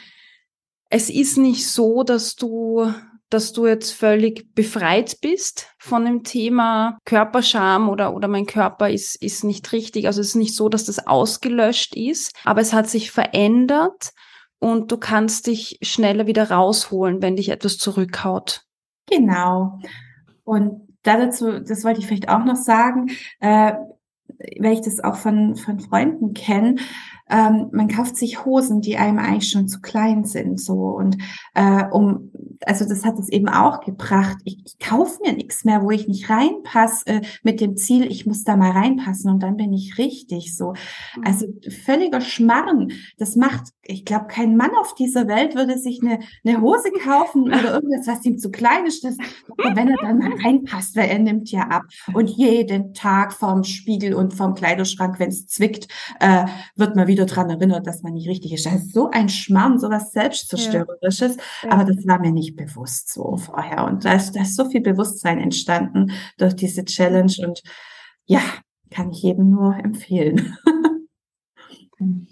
Es 0.90 1.10
ist 1.10 1.38
nicht 1.38 1.68
so, 1.68 2.02
dass 2.02 2.36
du, 2.36 2.92
dass 3.30 3.52
du 3.52 3.66
jetzt 3.66 3.92
völlig 3.92 4.54
befreit 4.54 5.18
bist 5.20 5.68
von 5.78 6.04
dem 6.04 6.22
Thema 6.22 6.98
Körperscham 7.04 7.88
oder, 7.88 8.14
oder 8.14 8.28
mein 8.28 8.46
Körper 8.46 8.90
ist, 8.90 9.20
ist 9.20 9.44
nicht 9.44 9.72
richtig. 9.72 10.06
Also 10.06 10.20
es 10.20 10.28
ist 10.28 10.36
nicht 10.36 10.54
so, 10.54 10.68
dass 10.68 10.84
das 10.84 11.06
ausgelöscht 11.06 11.96
ist, 11.96 12.32
aber 12.44 12.60
es 12.60 12.72
hat 12.72 12.88
sich 12.88 13.10
verändert 13.10 14.12
und 14.60 14.90
du 14.92 14.96
kannst 14.96 15.46
dich 15.46 15.78
schneller 15.82 16.26
wieder 16.26 16.50
rausholen, 16.50 17.22
wenn 17.22 17.36
dich 17.36 17.48
etwas 17.48 17.76
zurückhaut. 17.76 18.62
Genau. 19.10 19.80
Und 20.44 20.93
dazu, 21.04 21.60
das 21.60 21.84
wollte 21.84 22.00
ich 22.00 22.06
vielleicht 22.06 22.28
auch 22.28 22.44
noch 22.44 22.56
sagen, 22.56 23.10
äh, 23.40 23.74
weil 24.58 24.72
ich 24.72 24.80
das 24.80 25.00
auch 25.00 25.16
von, 25.16 25.56
von 25.56 25.78
Freunden 25.80 26.34
kenne, 26.34 26.76
ähm, 27.30 27.68
man 27.72 27.88
kauft 27.88 28.16
sich 28.16 28.44
Hosen, 28.44 28.80
die 28.80 28.96
einem 28.96 29.18
eigentlich 29.18 29.50
schon 29.50 29.68
zu 29.68 29.80
klein 29.80 30.24
sind, 30.24 30.60
so 30.60 30.74
und 30.74 31.16
äh, 31.54 31.84
um, 31.90 32.30
also 32.66 32.86
das 32.86 33.04
hat 33.04 33.18
es 33.18 33.28
eben 33.28 33.48
auch 33.48 33.80
gebracht. 33.80 34.36
Ich, 34.44 34.58
ich 34.64 34.78
kaufe 34.78 35.20
mir 35.24 35.32
nichts 35.32 35.64
mehr, 35.64 35.82
wo 35.82 35.90
ich 35.90 36.06
nicht 36.06 36.28
reinpasse, 36.28 37.06
äh, 37.06 37.20
mit 37.42 37.60
dem 37.60 37.76
Ziel, 37.76 38.06
ich 38.10 38.26
muss 38.26 38.44
da 38.44 38.56
mal 38.56 38.72
reinpassen 38.72 39.30
und 39.30 39.42
dann 39.42 39.56
bin 39.56 39.72
ich 39.72 39.98
richtig 39.98 40.56
so. 40.56 40.74
Mhm. 41.16 41.24
Also 41.24 41.46
völliger 41.84 42.20
Schmarren. 42.20 42.92
Das 43.18 43.36
macht, 43.36 43.68
ich 43.82 44.04
glaube, 44.04 44.26
kein 44.26 44.56
Mann 44.56 44.70
auf 44.80 44.94
dieser 44.94 45.26
Welt 45.26 45.54
würde 45.54 45.78
sich 45.78 46.00
eine, 46.02 46.20
eine 46.44 46.60
Hose 46.60 46.90
kaufen 47.02 47.44
oder 47.46 47.74
irgendwas, 47.74 48.06
was 48.06 48.24
ihm 48.24 48.38
zu 48.38 48.50
klein 48.50 48.86
ist, 48.86 49.04
das, 49.04 49.16
wenn 49.56 49.88
er 49.88 49.96
dann 50.00 50.18
mal 50.18 50.32
reinpasst, 50.44 50.96
weil 50.96 51.08
er 51.08 51.18
nimmt 51.18 51.50
ja 51.50 51.62
ab 51.68 51.84
und 52.12 52.28
jeden 52.28 52.92
Tag 52.92 53.32
vorm 53.32 53.64
Spiegel 53.64 54.14
und 54.14 54.34
vorm 54.34 54.54
Kleiderschrank, 54.54 55.18
wenn 55.18 55.30
es 55.30 55.46
zwickt, 55.46 55.88
äh, 56.20 56.46
wird 56.76 56.96
man 56.96 57.06
wieder 57.06 57.13
wieder 57.14 57.26
dran 57.26 57.48
erinnert, 57.48 57.86
dass 57.86 58.02
man 58.02 58.12
nicht 58.12 58.28
richtig 58.28 58.52
ist. 58.52 58.66
Das 58.66 58.74
ist 58.74 58.92
so 58.92 59.10
ein 59.10 59.28
Schmarrn, 59.28 59.78
so 59.78 59.88
was 59.88 60.12
Selbstzerstörerisches. 60.12 61.36
Ja. 61.62 61.70
Aber 61.70 61.84
das 61.84 62.06
war 62.06 62.18
mir 62.18 62.32
nicht 62.32 62.56
bewusst 62.56 63.12
so 63.12 63.36
vorher. 63.36 63.84
Und 63.84 64.04
da 64.04 64.14
ist, 64.14 64.32
da 64.32 64.42
ist 64.42 64.56
so 64.56 64.68
viel 64.68 64.80
Bewusstsein 64.80 65.38
entstanden 65.38 66.12
durch 66.36 66.54
diese 66.54 66.84
Challenge. 66.84 67.32
Und 67.38 67.62
ja, 68.26 68.40
kann 68.90 69.10
ich 69.10 69.22
jedem 69.22 69.50
nur 69.50 69.76
empfehlen. 69.76 70.56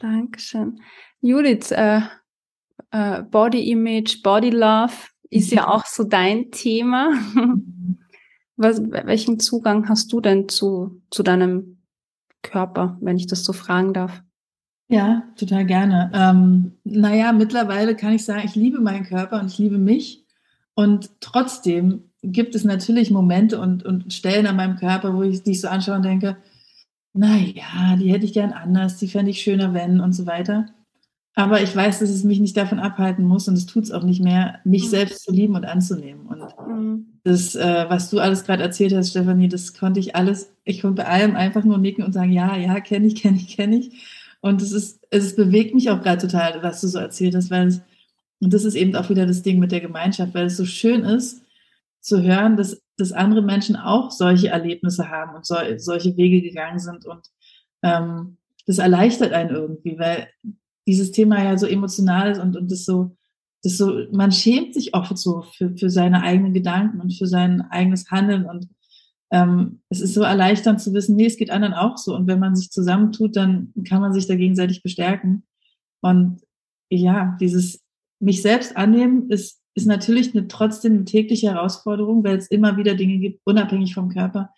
Dankeschön. 0.00 0.80
Judith, 1.20 1.70
äh, 1.70 2.00
äh, 2.90 3.22
Body 3.22 3.70
Image, 3.70 4.22
Body 4.22 4.50
Love 4.50 4.94
ist 5.30 5.52
ja 5.52 5.68
auch 5.68 5.84
so 5.84 6.04
dein 6.04 6.50
Thema. 6.50 7.12
Was, 8.56 8.80
welchen 8.80 9.38
Zugang 9.38 9.88
hast 9.88 10.10
du 10.12 10.20
denn 10.22 10.48
zu, 10.48 11.02
zu 11.10 11.22
deinem 11.22 11.75
Körper, 12.42 12.98
wenn 13.00 13.16
ich 13.16 13.26
das 13.26 13.44
so 13.44 13.52
fragen 13.52 13.92
darf? 13.92 14.22
Ja, 14.88 15.24
total 15.36 15.66
gerne. 15.66 16.10
Ähm, 16.14 16.72
naja, 16.84 17.32
mittlerweile 17.32 17.96
kann 17.96 18.12
ich 18.12 18.24
sagen, 18.24 18.42
ich 18.44 18.54
liebe 18.54 18.80
meinen 18.80 19.04
Körper 19.04 19.40
und 19.40 19.46
ich 19.46 19.58
liebe 19.58 19.78
mich. 19.78 20.24
Und 20.74 21.20
trotzdem 21.20 22.10
gibt 22.22 22.54
es 22.54 22.64
natürlich 22.64 23.10
Momente 23.10 23.60
und, 23.60 23.84
und 23.84 24.12
Stellen 24.12 24.46
an 24.46 24.56
meinem 24.56 24.76
Körper, 24.76 25.14
wo 25.14 25.22
ich 25.22 25.42
dich 25.42 25.60
so 25.60 25.68
anschaue 25.68 25.96
und 25.96 26.04
denke, 26.04 26.36
naja, 27.14 27.96
die 27.98 28.12
hätte 28.12 28.26
ich 28.26 28.32
gern 28.32 28.52
anders, 28.52 28.98
die 28.98 29.08
fände 29.08 29.30
ich 29.30 29.40
schöner, 29.40 29.74
wenn 29.74 30.00
und 30.00 30.12
so 30.12 30.26
weiter. 30.26 30.66
Aber 31.38 31.60
ich 31.60 31.76
weiß, 31.76 31.98
dass 31.98 32.08
es 32.08 32.24
mich 32.24 32.40
nicht 32.40 32.56
davon 32.56 32.78
abhalten 32.78 33.22
muss 33.22 33.46
und 33.46 33.54
es 33.54 33.66
tut 33.66 33.84
es 33.84 33.92
auch 33.92 34.02
nicht 34.02 34.22
mehr, 34.22 34.58
mich 34.64 34.84
mhm. 34.84 34.88
selbst 34.88 35.22
zu 35.22 35.32
lieben 35.32 35.54
und 35.54 35.66
anzunehmen. 35.66 36.26
Und 36.26 36.40
mhm. 36.66 37.18
das, 37.24 37.54
äh, 37.54 37.84
was 37.88 38.08
du 38.08 38.20
alles 38.20 38.44
gerade 38.44 38.62
erzählt 38.62 38.94
hast, 38.94 39.10
Stefanie, 39.10 39.48
das 39.48 39.74
konnte 39.74 40.00
ich 40.00 40.16
alles, 40.16 40.50
ich 40.64 40.80
konnte 40.80 41.02
bei 41.02 41.08
allem 41.08 41.36
einfach 41.36 41.62
nur 41.62 41.76
nicken 41.76 42.04
und 42.04 42.14
sagen, 42.14 42.32
ja, 42.32 42.56
ja, 42.56 42.80
kenne 42.80 43.06
ich, 43.06 43.16
kenne 43.16 43.36
ich, 43.36 43.54
kenne 43.54 43.76
ich. 43.76 43.92
Und 44.40 44.62
es 44.62 44.72
ist, 44.72 45.06
es 45.10 45.36
bewegt 45.36 45.74
mich 45.74 45.90
auch 45.90 46.00
gerade 46.00 46.26
total, 46.26 46.62
was 46.62 46.80
du 46.80 46.88
so 46.88 46.98
erzählt 46.98 47.34
hast, 47.34 47.50
weil 47.50 47.66
es, 47.66 47.82
und 48.40 48.54
das 48.54 48.64
ist 48.64 48.74
eben 48.74 48.96
auch 48.96 49.10
wieder 49.10 49.26
das 49.26 49.42
Ding 49.42 49.58
mit 49.58 49.72
der 49.72 49.82
Gemeinschaft, 49.82 50.32
weil 50.32 50.46
es 50.46 50.56
so 50.56 50.64
schön 50.64 51.04
ist, 51.04 51.42
zu 52.00 52.22
hören, 52.22 52.56
dass, 52.56 52.80
dass 52.96 53.12
andere 53.12 53.42
Menschen 53.42 53.76
auch 53.76 54.10
solche 54.10 54.48
Erlebnisse 54.48 55.10
haben 55.10 55.36
und 55.36 55.44
so, 55.44 55.56
solche 55.76 56.16
Wege 56.16 56.40
gegangen 56.40 56.78
sind. 56.78 57.04
Und 57.04 57.28
ähm, 57.82 58.38
das 58.66 58.78
erleichtert 58.78 59.32
einen 59.34 59.50
irgendwie, 59.50 59.98
weil 59.98 60.28
dieses 60.86 61.10
Thema 61.12 61.42
ja 61.42 61.58
so 61.58 61.66
emotional 61.66 62.30
ist 62.30 62.38
und, 62.38 62.56
und 62.56 62.70
das 62.70 62.84
so, 62.84 63.16
das 63.62 63.76
so, 63.76 64.04
man 64.12 64.32
schämt 64.32 64.74
sich 64.74 64.94
oft 64.94 65.18
so 65.18 65.42
für, 65.42 65.76
für 65.76 65.90
seine 65.90 66.22
eigenen 66.22 66.52
Gedanken 66.52 67.00
und 67.00 67.12
für 67.12 67.26
sein 67.26 67.62
eigenes 67.70 68.10
Handeln 68.10 68.46
und 68.46 68.68
ähm, 69.30 69.80
es 69.88 70.00
ist 70.00 70.14
so 70.14 70.22
erleichternd 70.22 70.80
zu 70.80 70.92
wissen, 70.92 71.16
nee, 71.16 71.26
es 71.26 71.36
geht 71.36 71.50
anderen 71.50 71.74
auch 71.74 71.98
so. 71.98 72.14
Und 72.14 72.28
wenn 72.28 72.38
man 72.38 72.54
sich 72.54 72.70
zusammentut, 72.70 73.36
dann 73.36 73.72
kann 73.88 74.00
man 74.00 74.12
sich 74.14 74.26
da 74.26 74.36
gegenseitig 74.36 74.82
bestärken. 74.82 75.44
Und 76.00 76.42
ja, 76.90 77.36
dieses 77.40 77.82
mich 78.20 78.42
selbst 78.42 78.76
annehmen 78.76 79.28
ist, 79.30 79.60
ist 79.74 79.86
natürlich 79.86 80.34
eine, 80.34 80.48
trotzdem 80.48 80.94
eine 80.94 81.04
tägliche 81.04 81.50
Herausforderung, 81.50 82.24
weil 82.24 82.36
es 82.36 82.46
immer 82.48 82.76
wieder 82.76 82.94
Dinge 82.94 83.18
gibt, 83.18 83.40
unabhängig 83.44 83.94
vom 83.94 84.08
Körper, 84.08 84.50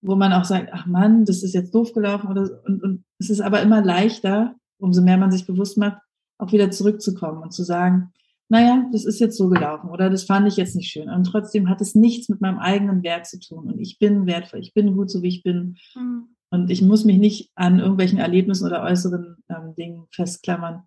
wo 0.00 0.16
man 0.16 0.32
auch 0.32 0.44
sagt, 0.44 0.70
ach 0.72 0.86
Mann, 0.86 1.24
das 1.24 1.42
ist 1.42 1.54
jetzt 1.54 1.74
doof 1.74 1.92
gelaufen 1.92 2.28
oder 2.28 2.62
und, 2.64 2.82
und 2.82 3.04
es 3.18 3.30
ist 3.30 3.40
aber 3.40 3.62
immer 3.62 3.82
leichter, 3.84 4.56
umso 4.82 5.02
mehr 5.02 5.16
man 5.16 5.30
sich 5.30 5.46
bewusst 5.46 5.78
macht, 5.78 5.98
auch 6.38 6.52
wieder 6.52 6.70
zurückzukommen 6.70 7.42
und 7.42 7.52
zu 7.52 7.62
sagen, 7.62 8.12
naja, 8.48 8.86
das 8.92 9.04
ist 9.06 9.18
jetzt 9.18 9.38
so 9.38 9.48
gelaufen 9.48 9.88
oder 9.88 10.10
das 10.10 10.24
fand 10.24 10.46
ich 10.46 10.56
jetzt 10.56 10.76
nicht 10.76 10.90
schön. 10.90 11.08
Und 11.08 11.24
trotzdem 11.24 11.70
hat 11.70 11.80
es 11.80 11.94
nichts 11.94 12.28
mit 12.28 12.42
meinem 12.42 12.58
eigenen 12.58 13.02
Wert 13.02 13.26
zu 13.26 13.40
tun. 13.40 13.72
Und 13.72 13.80
ich 13.80 13.98
bin 13.98 14.26
wertvoll, 14.26 14.60
ich 14.60 14.74
bin 14.74 14.94
gut, 14.94 15.10
so 15.10 15.22
wie 15.22 15.28
ich 15.28 15.42
bin. 15.42 15.78
Mhm. 15.94 16.36
Und 16.50 16.70
ich 16.70 16.82
muss 16.82 17.04
mich 17.04 17.16
nicht 17.16 17.50
an 17.54 17.78
irgendwelchen 17.78 18.18
Erlebnissen 18.18 18.66
oder 18.66 18.82
äußeren 18.82 19.36
ähm, 19.48 19.74
Dingen 19.74 20.06
festklammern, 20.10 20.82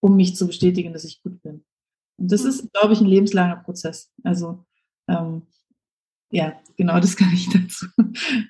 um 0.00 0.14
mich 0.14 0.36
zu 0.36 0.46
bestätigen, 0.46 0.92
dass 0.92 1.04
ich 1.04 1.20
gut 1.22 1.42
bin. 1.42 1.64
Und 2.18 2.30
das 2.30 2.44
mhm. 2.44 2.48
ist, 2.50 2.72
glaube 2.72 2.92
ich, 2.92 3.00
ein 3.00 3.08
lebenslanger 3.08 3.56
Prozess. 3.56 4.12
Also 4.22 4.64
ähm, 5.08 5.42
ja, 6.30 6.52
genau 6.76 7.00
das 7.00 7.16
kann 7.16 7.32
ich 7.32 7.48
dazu 7.52 7.86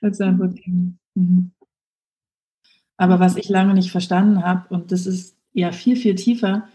als 0.02 0.20
Antwort 0.20 0.56
geben. 0.56 0.98
Mhm. 1.14 1.52
Aber 2.98 3.20
was 3.20 3.36
ich 3.36 3.48
lange 3.48 3.72
nicht 3.72 3.90
verstanden 3.90 4.44
habe, 4.44 4.66
und 4.68 4.92
das 4.92 5.06
ist 5.06 5.36
ja 5.52 5.72
viel, 5.72 5.96
viel 5.96 6.16
tiefer, 6.16 6.68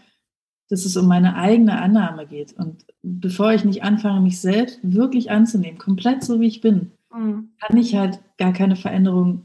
dass 0.68 0.84
es 0.84 0.96
um 0.96 1.06
meine 1.06 1.36
eigene 1.36 1.80
Annahme 1.80 2.26
geht. 2.26 2.54
Und 2.54 2.86
bevor 3.02 3.52
ich 3.52 3.64
nicht 3.64 3.84
anfange, 3.84 4.20
mich 4.20 4.40
selbst 4.40 4.80
wirklich 4.82 5.30
anzunehmen, 5.30 5.78
komplett 5.78 6.24
so 6.24 6.40
wie 6.40 6.46
ich 6.46 6.60
bin, 6.62 6.92
mhm. 7.14 7.50
kann 7.60 7.76
ich 7.76 7.94
halt 7.94 8.18
gar 8.38 8.52
keine 8.52 8.74
Veränderung 8.74 9.44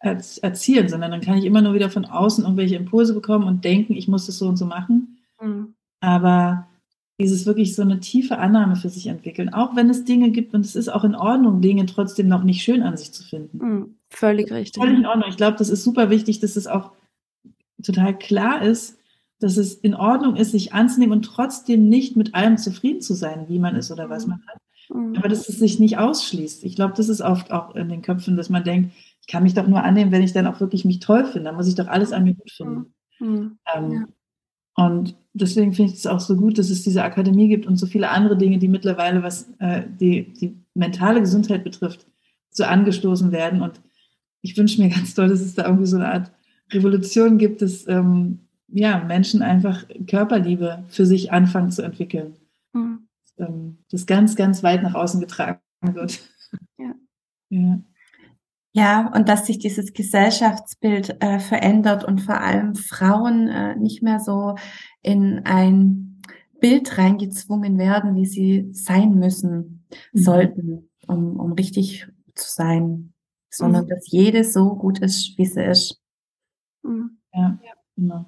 erzielen, 0.00 0.88
sondern 0.88 1.10
dann 1.10 1.20
kann 1.20 1.38
ich 1.38 1.44
immer 1.44 1.60
nur 1.60 1.74
wieder 1.74 1.90
von 1.90 2.04
außen 2.04 2.44
irgendwelche 2.44 2.76
Impulse 2.76 3.14
bekommen 3.14 3.44
und 3.44 3.64
denken, 3.64 3.94
ich 3.94 4.06
muss 4.06 4.26
das 4.26 4.38
so 4.38 4.48
und 4.48 4.56
so 4.56 4.66
machen. 4.66 5.18
Mhm. 5.40 5.74
Aber 6.00 6.68
dieses 7.20 7.46
wirklich 7.46 7.74
so 7.74 7.82
eine 7.82 7.98
tiefe 8.00 8.38
Annahme 8.38 8.76
für 8.76 8.88
sich 8.88 9.08
entwickeln, 9.08 9.52
auch 9.52 9.74
wenn 9.74 9.90
es 9.90 10.04
Dinge 10.04 10.30
gibt 10.30 10.54
und 10.54 10.64
es 10.64 10.76
ist 10.76 10.88
auch 10.88 11.04
in 11.04 11.16
Ordnung, 11.16 11.60
Dinge 11.60 11.86
trotzdem 11.86 12.28
noch 12.28 12.44
nicht 12.44 12.62
schön 12.62 12.82
an 12.82 12.96
sich 12.96 13.12
zu 13.12 13.24
finden. 13.24 13.58
Mhm, 13.58 13.94
völlig 14.08 14.52
richtig. 14.52 14.80
Völlig 14.80 14.98
in 14.98 15.06
Ordnung. 15.06 15.28
Ich 15.28 15.36
glaube, 15.36 15.56
das 15.56 15.68
ist 15.68 15.82
super 15.82 16.10
wichtig, 16.10 16.38
dass 16.40 16.54
es 16.54 16.68
auch 16.68 16.92
total 17.82 18.16
klar 18.16 18.62
ist, 18.62 18.98
dass 19.40 19.56
es 19.56 19.74
in 19.74 19.94
Ordnung 19.94 20.36
ist, 20.36 20.52
sich 20.52 20.72
anzunehmen 20.72 21.18
und 21.18 21.24
trotzdem 21.24 21.88
nicht 21.88 22.16
mit 22.16 22.34
allem 22.34 22.56
zufrieden 22.56 23.00
zu 23.00 23.14
sein, 23.14 23.46
wie 23.48 23.58
man 23.58 23.76
ist 23.76 23.90
oder 23.90 24.08
was 24.10 24.26
man 24.26 24.40
hat. 24.46 24.58
Mhm. 24.88 25.16
Aber 25.16 25.28
dass 25.28 25.48
es 25.48 25.58
sich 25.58 25.78
nicht 25.80 25.98
ausschließt. 25.98 26.64
Ich 26.64 26.76
glaube, 26.76 26.94
das 26.96 27.08
ist 27.08 27.20
oft 27.20 27.50
auch 27.52 27.74
in 27.74 27.88
den 27.88 28.02
Köpfen, 28.02 28.36
dass 28.36 28.48
man 28.48 28.64
denkt, 28.64 28.92
ich 29.20 29.26
kann 29.26 29.42
mich 29.42 29.54
doch 29.54 29.66
nur 29.66 29.82
annehmen, 29.82 30.12
wenn 30.12 30.22
ich 30.22 30.32
dann 30.32 30.46
auch 30.46 30.60
wirklich 30.60 30.84
mich 30.84 31.00
toll 31.00 31.24
finde. 31.24 31.44
Dann 31.44 31.56
muss 31.56 31.68
ich 31.68 31.74
doch 31.74 31.88
alles 31.88 32.12
an 32.12 32.24
mir 32.24 32.34
gut 32.34 32.50
finden. 32.50 32.94
Mhm. 33.18 33.58
Ähm, 33.74 33.92
ja. 33.92 34.04
Und 34.78 35.16
deswegen 35.32 35.72
finde 35.72 35.90
ich 35.90 35.98
es 35.98 36.06
auch 36.06 36.20
so 36.20 36.36
gut, 36.36 36.56
dass 36.56 36.70
es 36.70 36.84
diese 36.84 37.02
Akademie 37.02 37.48
gibt 37.48 37.66
und 37.66 37.76
so 37.78 37.86
viele 37.86 38.10
andere 38.10 38.38
Dinge, 38.38 38.58
die 38.58 38.68
mittlerweile, 38.68 39.24
was 39.24 39.50
äh, 39.58 39.82
die, 40.00 40.32
die 40.34 40.56
mentale 40.74 41.20
Gesundheit 41.20 41.64
betrifft, 41.64 42.06
so 42.50 42.62
angestoßen 42.62 43.32
werden. 43.32 43.60
Und 43.60 43.80
ich 44.40 44.56
wünsche 44.56 44.80
mir 44.80 44.88
ganz 44.88 45.14
doll, 45.14 45.28
dass 45.28 45.40
es 45.40 45.56
da 45.56 45.64
irgendwie 45.64 45.86
so 45.86 45.96
eine 45.96 46.12
Art 46.12 46.30
Revolution 46.70 47.38
gibt, 47.38 47.60
dass 47.60 47.88
ähm, 47.88 48.38
ja, 48.68 49.02
Menschen 49.02 49.42
einfach 49.42 49.84
Körperliebe 50.06 50.84
für 50.86 51.06
sich 51.06 51.32
anfangen 51.32 51.72
zu 51.72 51.82
entwickeln. 51.82 52.36
Mhm. 52.72 53.08
Ähm, 53.36 53.78
das 53.90 54.06
ganz, 54.06 54.36
ganz 54.36 54.62
weit 54.62 54.84
nach 54.84 54.94
außen 54.94 55.18
getragen 55.18 55.58
wird. 55.82 56.20
Ja. 56.78 56.94
ja. 57.50 57.80
Ja, 58.78 59.10
und 59.12 59.28
dass 59.28 59.46
sich 59.46 59.58
dieses 59.58 59.92
Gesellschaftsbild 59.92 61.20
äh, 61.20 61.40
verändert 61.40 62.04
und 62.04 62.20
vor 62.20 62.40
allem 62.40 62.76
Frauen 62.76 63.48
äh, 63.48 63.74
nicht 63.74 64.04
mehr 64.04 64.20
so 64.20 64.54
in 65.02 65.40
ein 65.44 66.22
Bild 66.60 66.96
reingezwungen 66.96 67.76
werden, 67.76 68.14
wie 68.14 68.26
sie 68.26 68.68
sein 68.70 69.16
müssen, 69.16 69.84
mhm. 70.12 70.18
sollten, 70.18 70.90
um, 71.08 71.40
um 71.40 71.52
richtig 71.54 72.06
zu 72.36 72.48
sein, 72.48 73.14
sondern 73.50 73.86
mhm. 73.86 73.88
dass 73.88 74.12
jede 74.12 74.44
so 74.44 74.76
gut 74.76 75.00
ist, 75.00 75.36
wie 75.38 75.46
sie 75.46 75.64
ist. 75.64 76.00
Mhm. 76.84 77.18
Ja, 77.34 77.58
ja, 77.64 77.72
genau. 77.96 78.26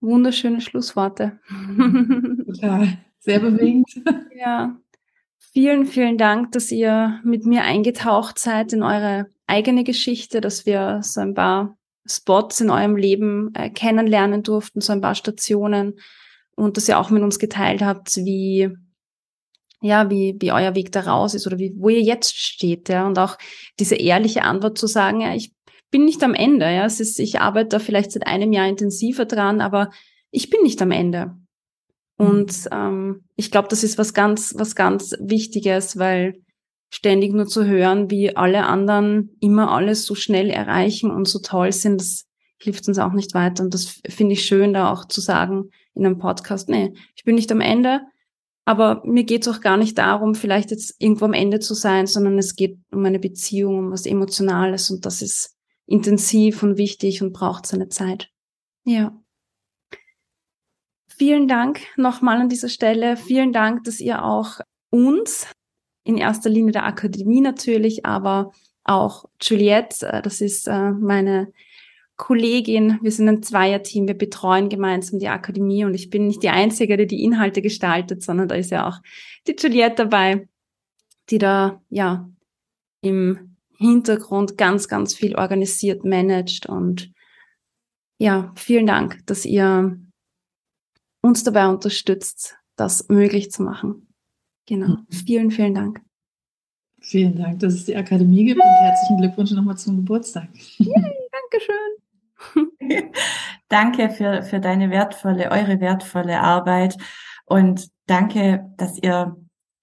Wunderschöne 0.00 0.60
Schlussworte. 0.60 1.40
Total, 2.46 2.98
sehr 3.18 3.40
bewegend. 3.40 3.88
Ja. 4.36 4.78
Vielen, 5.52 5.86
vielen 5.86 6.18
Dank, 6.18 6.52
dass 6.52 6.70
ihr 6.70 7.20
mit 7.24 7.46
mir 7.46 7.62
eingetaucht 7.62 8.38
seid 8.38 8.72
in 8.72 8.82
eure 8.82 9.26
eigene 9.46 9.82
Geschichte, 9.82 10.40
dass 10.40 10.66
wir 10.66 11.00
so 11.02 11.20
ein 11.20 11.34
paar 11.34 11.76
Spots 12.06 12.60
in 12.60 12.70
eurem 12.70 12.96
Leben 12.96 13.54
äh, 13.54 13.70
kennenlernen 13.70 14.42
durften, 14.42 14.80
so 14.80 14.92
ein 14.92 15.00
paar 15.00 15.14
Stationen 15.14 15.98
und 16.54 16.76
dass 16.76 16.88
ihr 16.88 16.98
auch 16.98 17.10
mit 17.10 17.22
uns 17.22 17.38
geteilt 17.38 17.82
habt, 17.82 18.16
wie 18.16 18.70
ja, 19.80 20.10
wie, 20.10 20.36
wie 20.40 20.52
euer 20.52 20.74
Weg 20.74 20.90
da 20.90 21.00
raus 21.00 21.34
ist 21.34 21.46
oder 21.46 21.58
wie, 21.58 21.72
wo 21.76 21.88
ihr 21.88 22.02
jetzt 22.02 22.36
steht, 22.36 22.88
ja, 22.88 23.06
und 23.06 23.18
auch 23.18 23.38
diese 23.78 23.94
ehrliche 23.94 24.42
Antwort 24.42 24.76
zu 24.76 24.88
sagen, 24.88 25.20
ja, 25.20 25.34
ich 25.34 25.52
bin 25.90 26.04
nicht 26.04 26.22
am 26.24 26.34
Ende, 26.34 26.66
ja, 26.66 26.84
es 26.84 27.00
ist, 27.00 27.20
ich 27.20 27.40
arbeite 27.40 27.68
da 27.68 27.78
vielleicht 27.78 28.12
seit 28.12 28.26
einem 28.26 28.52
Jahr 28.52 28.66
intensiver 28.66 29.24
dran, 29.24 29.60
aber 29.60 29.90
ich 30.30 30.50
bin 30.50 30.62
nicht 30.62 30.82
am 30.82 30.90
Ende. 30.90 31.36
Und 32.18 32.64
mhm. 32.64 32.70
ähm, 32.72 33.24
ich 33.36 33.50
glaube, 33.50 33.68
das 33.68 33.84
ist 33.84 33.96
was 33.96 34.12
ganz, 34.12 34.54
was 34.58 34.74
ganz 34.74 35.14
Wichtiges, 35.20 35.98
weil 35.98 36.34
ständig 36.90 37.32
nur 37.32 37.46
zu 37.46 37.64
hören, 37.64 38.10
wie 38.10 38.36
alle 38.36 38.64
anderen 38.66 39.36
immer 39.40 39.70
alles 39.70 40.04
so 40.04 40.14
schnell 40.14 40.50
erreichen 40.50 41.10
und 41.10 41.28
so 41.28 41.38
toll 41.38 41.72
sind, 41.72 42.00
das 42.00 42.26
hilft 42.60 42.88
uns 42.88 42.98
auch 42.98 43.12
nicht 43.12 43.34
weiter. 43.34 43.62
Und 43.62 43.72
das 43.72 44.00
finde 44.08 44.32
ich 44.32 44.44
schön, 44.44 44.72
da 44.72 44.92
auch 44.92 45.06
zu 45.06 45.20
sagen 45.20 45.70
in 45.94 46.04
einem 46.04 46.18
Podcast, 46.18 46.68
nee, 46.68 46.92
ich 47.14 47.24
bin 47.24 47.36
nicht 47.36 47.52
am 47.52 47.60
Ende, 47.60 48.00
aber 48.64 49.02
mir 49.04 49.24
geht 49.24 49.46
es 49.46 49.54
auch 49.54 49.60
gar 49.60 49.76
nicht 49.76 49.96
darum, 49.96 50.34
vielleicht 50.34 50.70
jetzt 50.70 50.94
irgendwo 50.98 51.26
am 51.26 51.32
Ende 51.32 51.60
zu 51.60 51.74
sein, 51.74 52.06
sondern 52.06 52.36
es 52.36 52.56
geht 52.56 52.78
um 52.90 53.04
eine 53.04 53.18
Beziehung, 53.18 53.78
um 53.78 53.90
was 53.92 54.06
Emotionales 54.06 54.90
und 54.90 55.06
das 55.06 55.22
ist 55.22 55.56
intensiv 55.86 56.62
und 56.62 56.78
wichtig 56.78 57.22
und 57.22 57.32
braucht 57.32 57.66
seine 57.66 57.88
Zeit. 57.88 58.30
Ja. 58.84 59.18
Vielen 61.18 61.48
Dank 61.48 61.80
nochmal 61.96 62.40
an 62.40 62.48
dieser 62.48 62.68
Stelle. 62.68 63.16
Vielen 63.16 63.52
Dank, 63.52 63.82
dass 63.82 63.98
ihr 63.98 64.24
auch 64.24 64.60
uns 64.90 65.48
in 66.04 66.16
erster 66.16 66.48
Linie 66.48 66.70
der 66.70 66.86
Akademie 66.86 67.40
natürlich, 67.40 68.06
aber 68.06 68.52
auch 68.84 69.24
Juliette, 69.42 70.06
äh, 70.06 70.22
das 70.22 70.40
ist 70.40 70.68
äh, 70.68 70.92
meine 70.92 71.52
Kollegin, 72.16 72.98
wir 73.02 73.10
sind 73.10 73.28
ein 73.28 73.42
Zweierteam, 73.42 74.06
wir 74.06 74.16
betreuen 74.16 74.68
gemeinsam 74.68 75.18
die 75.18 75.28
Akademie 75.28 75.84
und 75.84 75.94
ich 75.94 76.08
bin 76.08 76.28
nicht 76.28 76.42
die 76.42 76.48
Einzige, 76.48 76.96
die 76.96 77.06
die 77.06 77.22
Inhalte 77.24 77.62
gestaltet, 77.62 78.22
sondern 78.22 78.48
da 78.48 78.54
ist 78.54 78.70
ja 78.70 78.88
auch 78.88 78.98
die 79.46 79.56
Juliette 79.58 80.04
dabei, 80.04 80.48
die 81.30 81.38
da 81.38 81.82
ja 81.90 82.28
im 83.02 83.56
Hintergrund 83.76 84.56
ganz, 84.56 84.88
ganz 84.88 85.14
viel 85.14 85.36
organisiert, 85.36 86.04
managt 86.04 86.66
und 86.66 87.12
ja, 88.18 88.52
vielen 88.56 88.86
Dank, 88.86 89.24
dass 89.26 89.44
ihr 89.44 89.98
uns 91.20 91.44
dabei 91.44 91.68
unterstützt, 91.68 92.56
das 92.76 93.08
möglich 93.08 93.50
zu 93.50 93.62
machen. 93.62 94.08
Genau. 94.66 94.88
Mhm. 94.88 95.06
Vielen, 95.10 95.50
vielen 95.50 95.74
Dank. 95.74 96.00
Vielen 97.00 97.36
Dank, 97.36 97.60
dass 97.60 97.74
es 97.74 97.84
die 97.84 97.96
Akademie 97.96 98.44
gibt 98.44 98.60
und 98.60 98.66
herzlichen 98.66 99.18
Glückwunsch 99.18 99.52
nochmal 99.52 99.78
zum 99.78 99.96
Geburtstag. 99.96 100.48
Yay, 100.78 101.14
Dankeschön. 101.32 103.12
danke 103.68 104.10
für, 104.10 104.42
für 104.42 104.60
deine 104.60 104.90
wertvolle, 104.90 105.50
eure 105.50 105.80
wertvolle 105.80 106.40
Arbeit 106.40 106.96
und 107.46 107.88
danke, 108.06 108.70
dass 108.76 108.98
ihr 108.98 109.36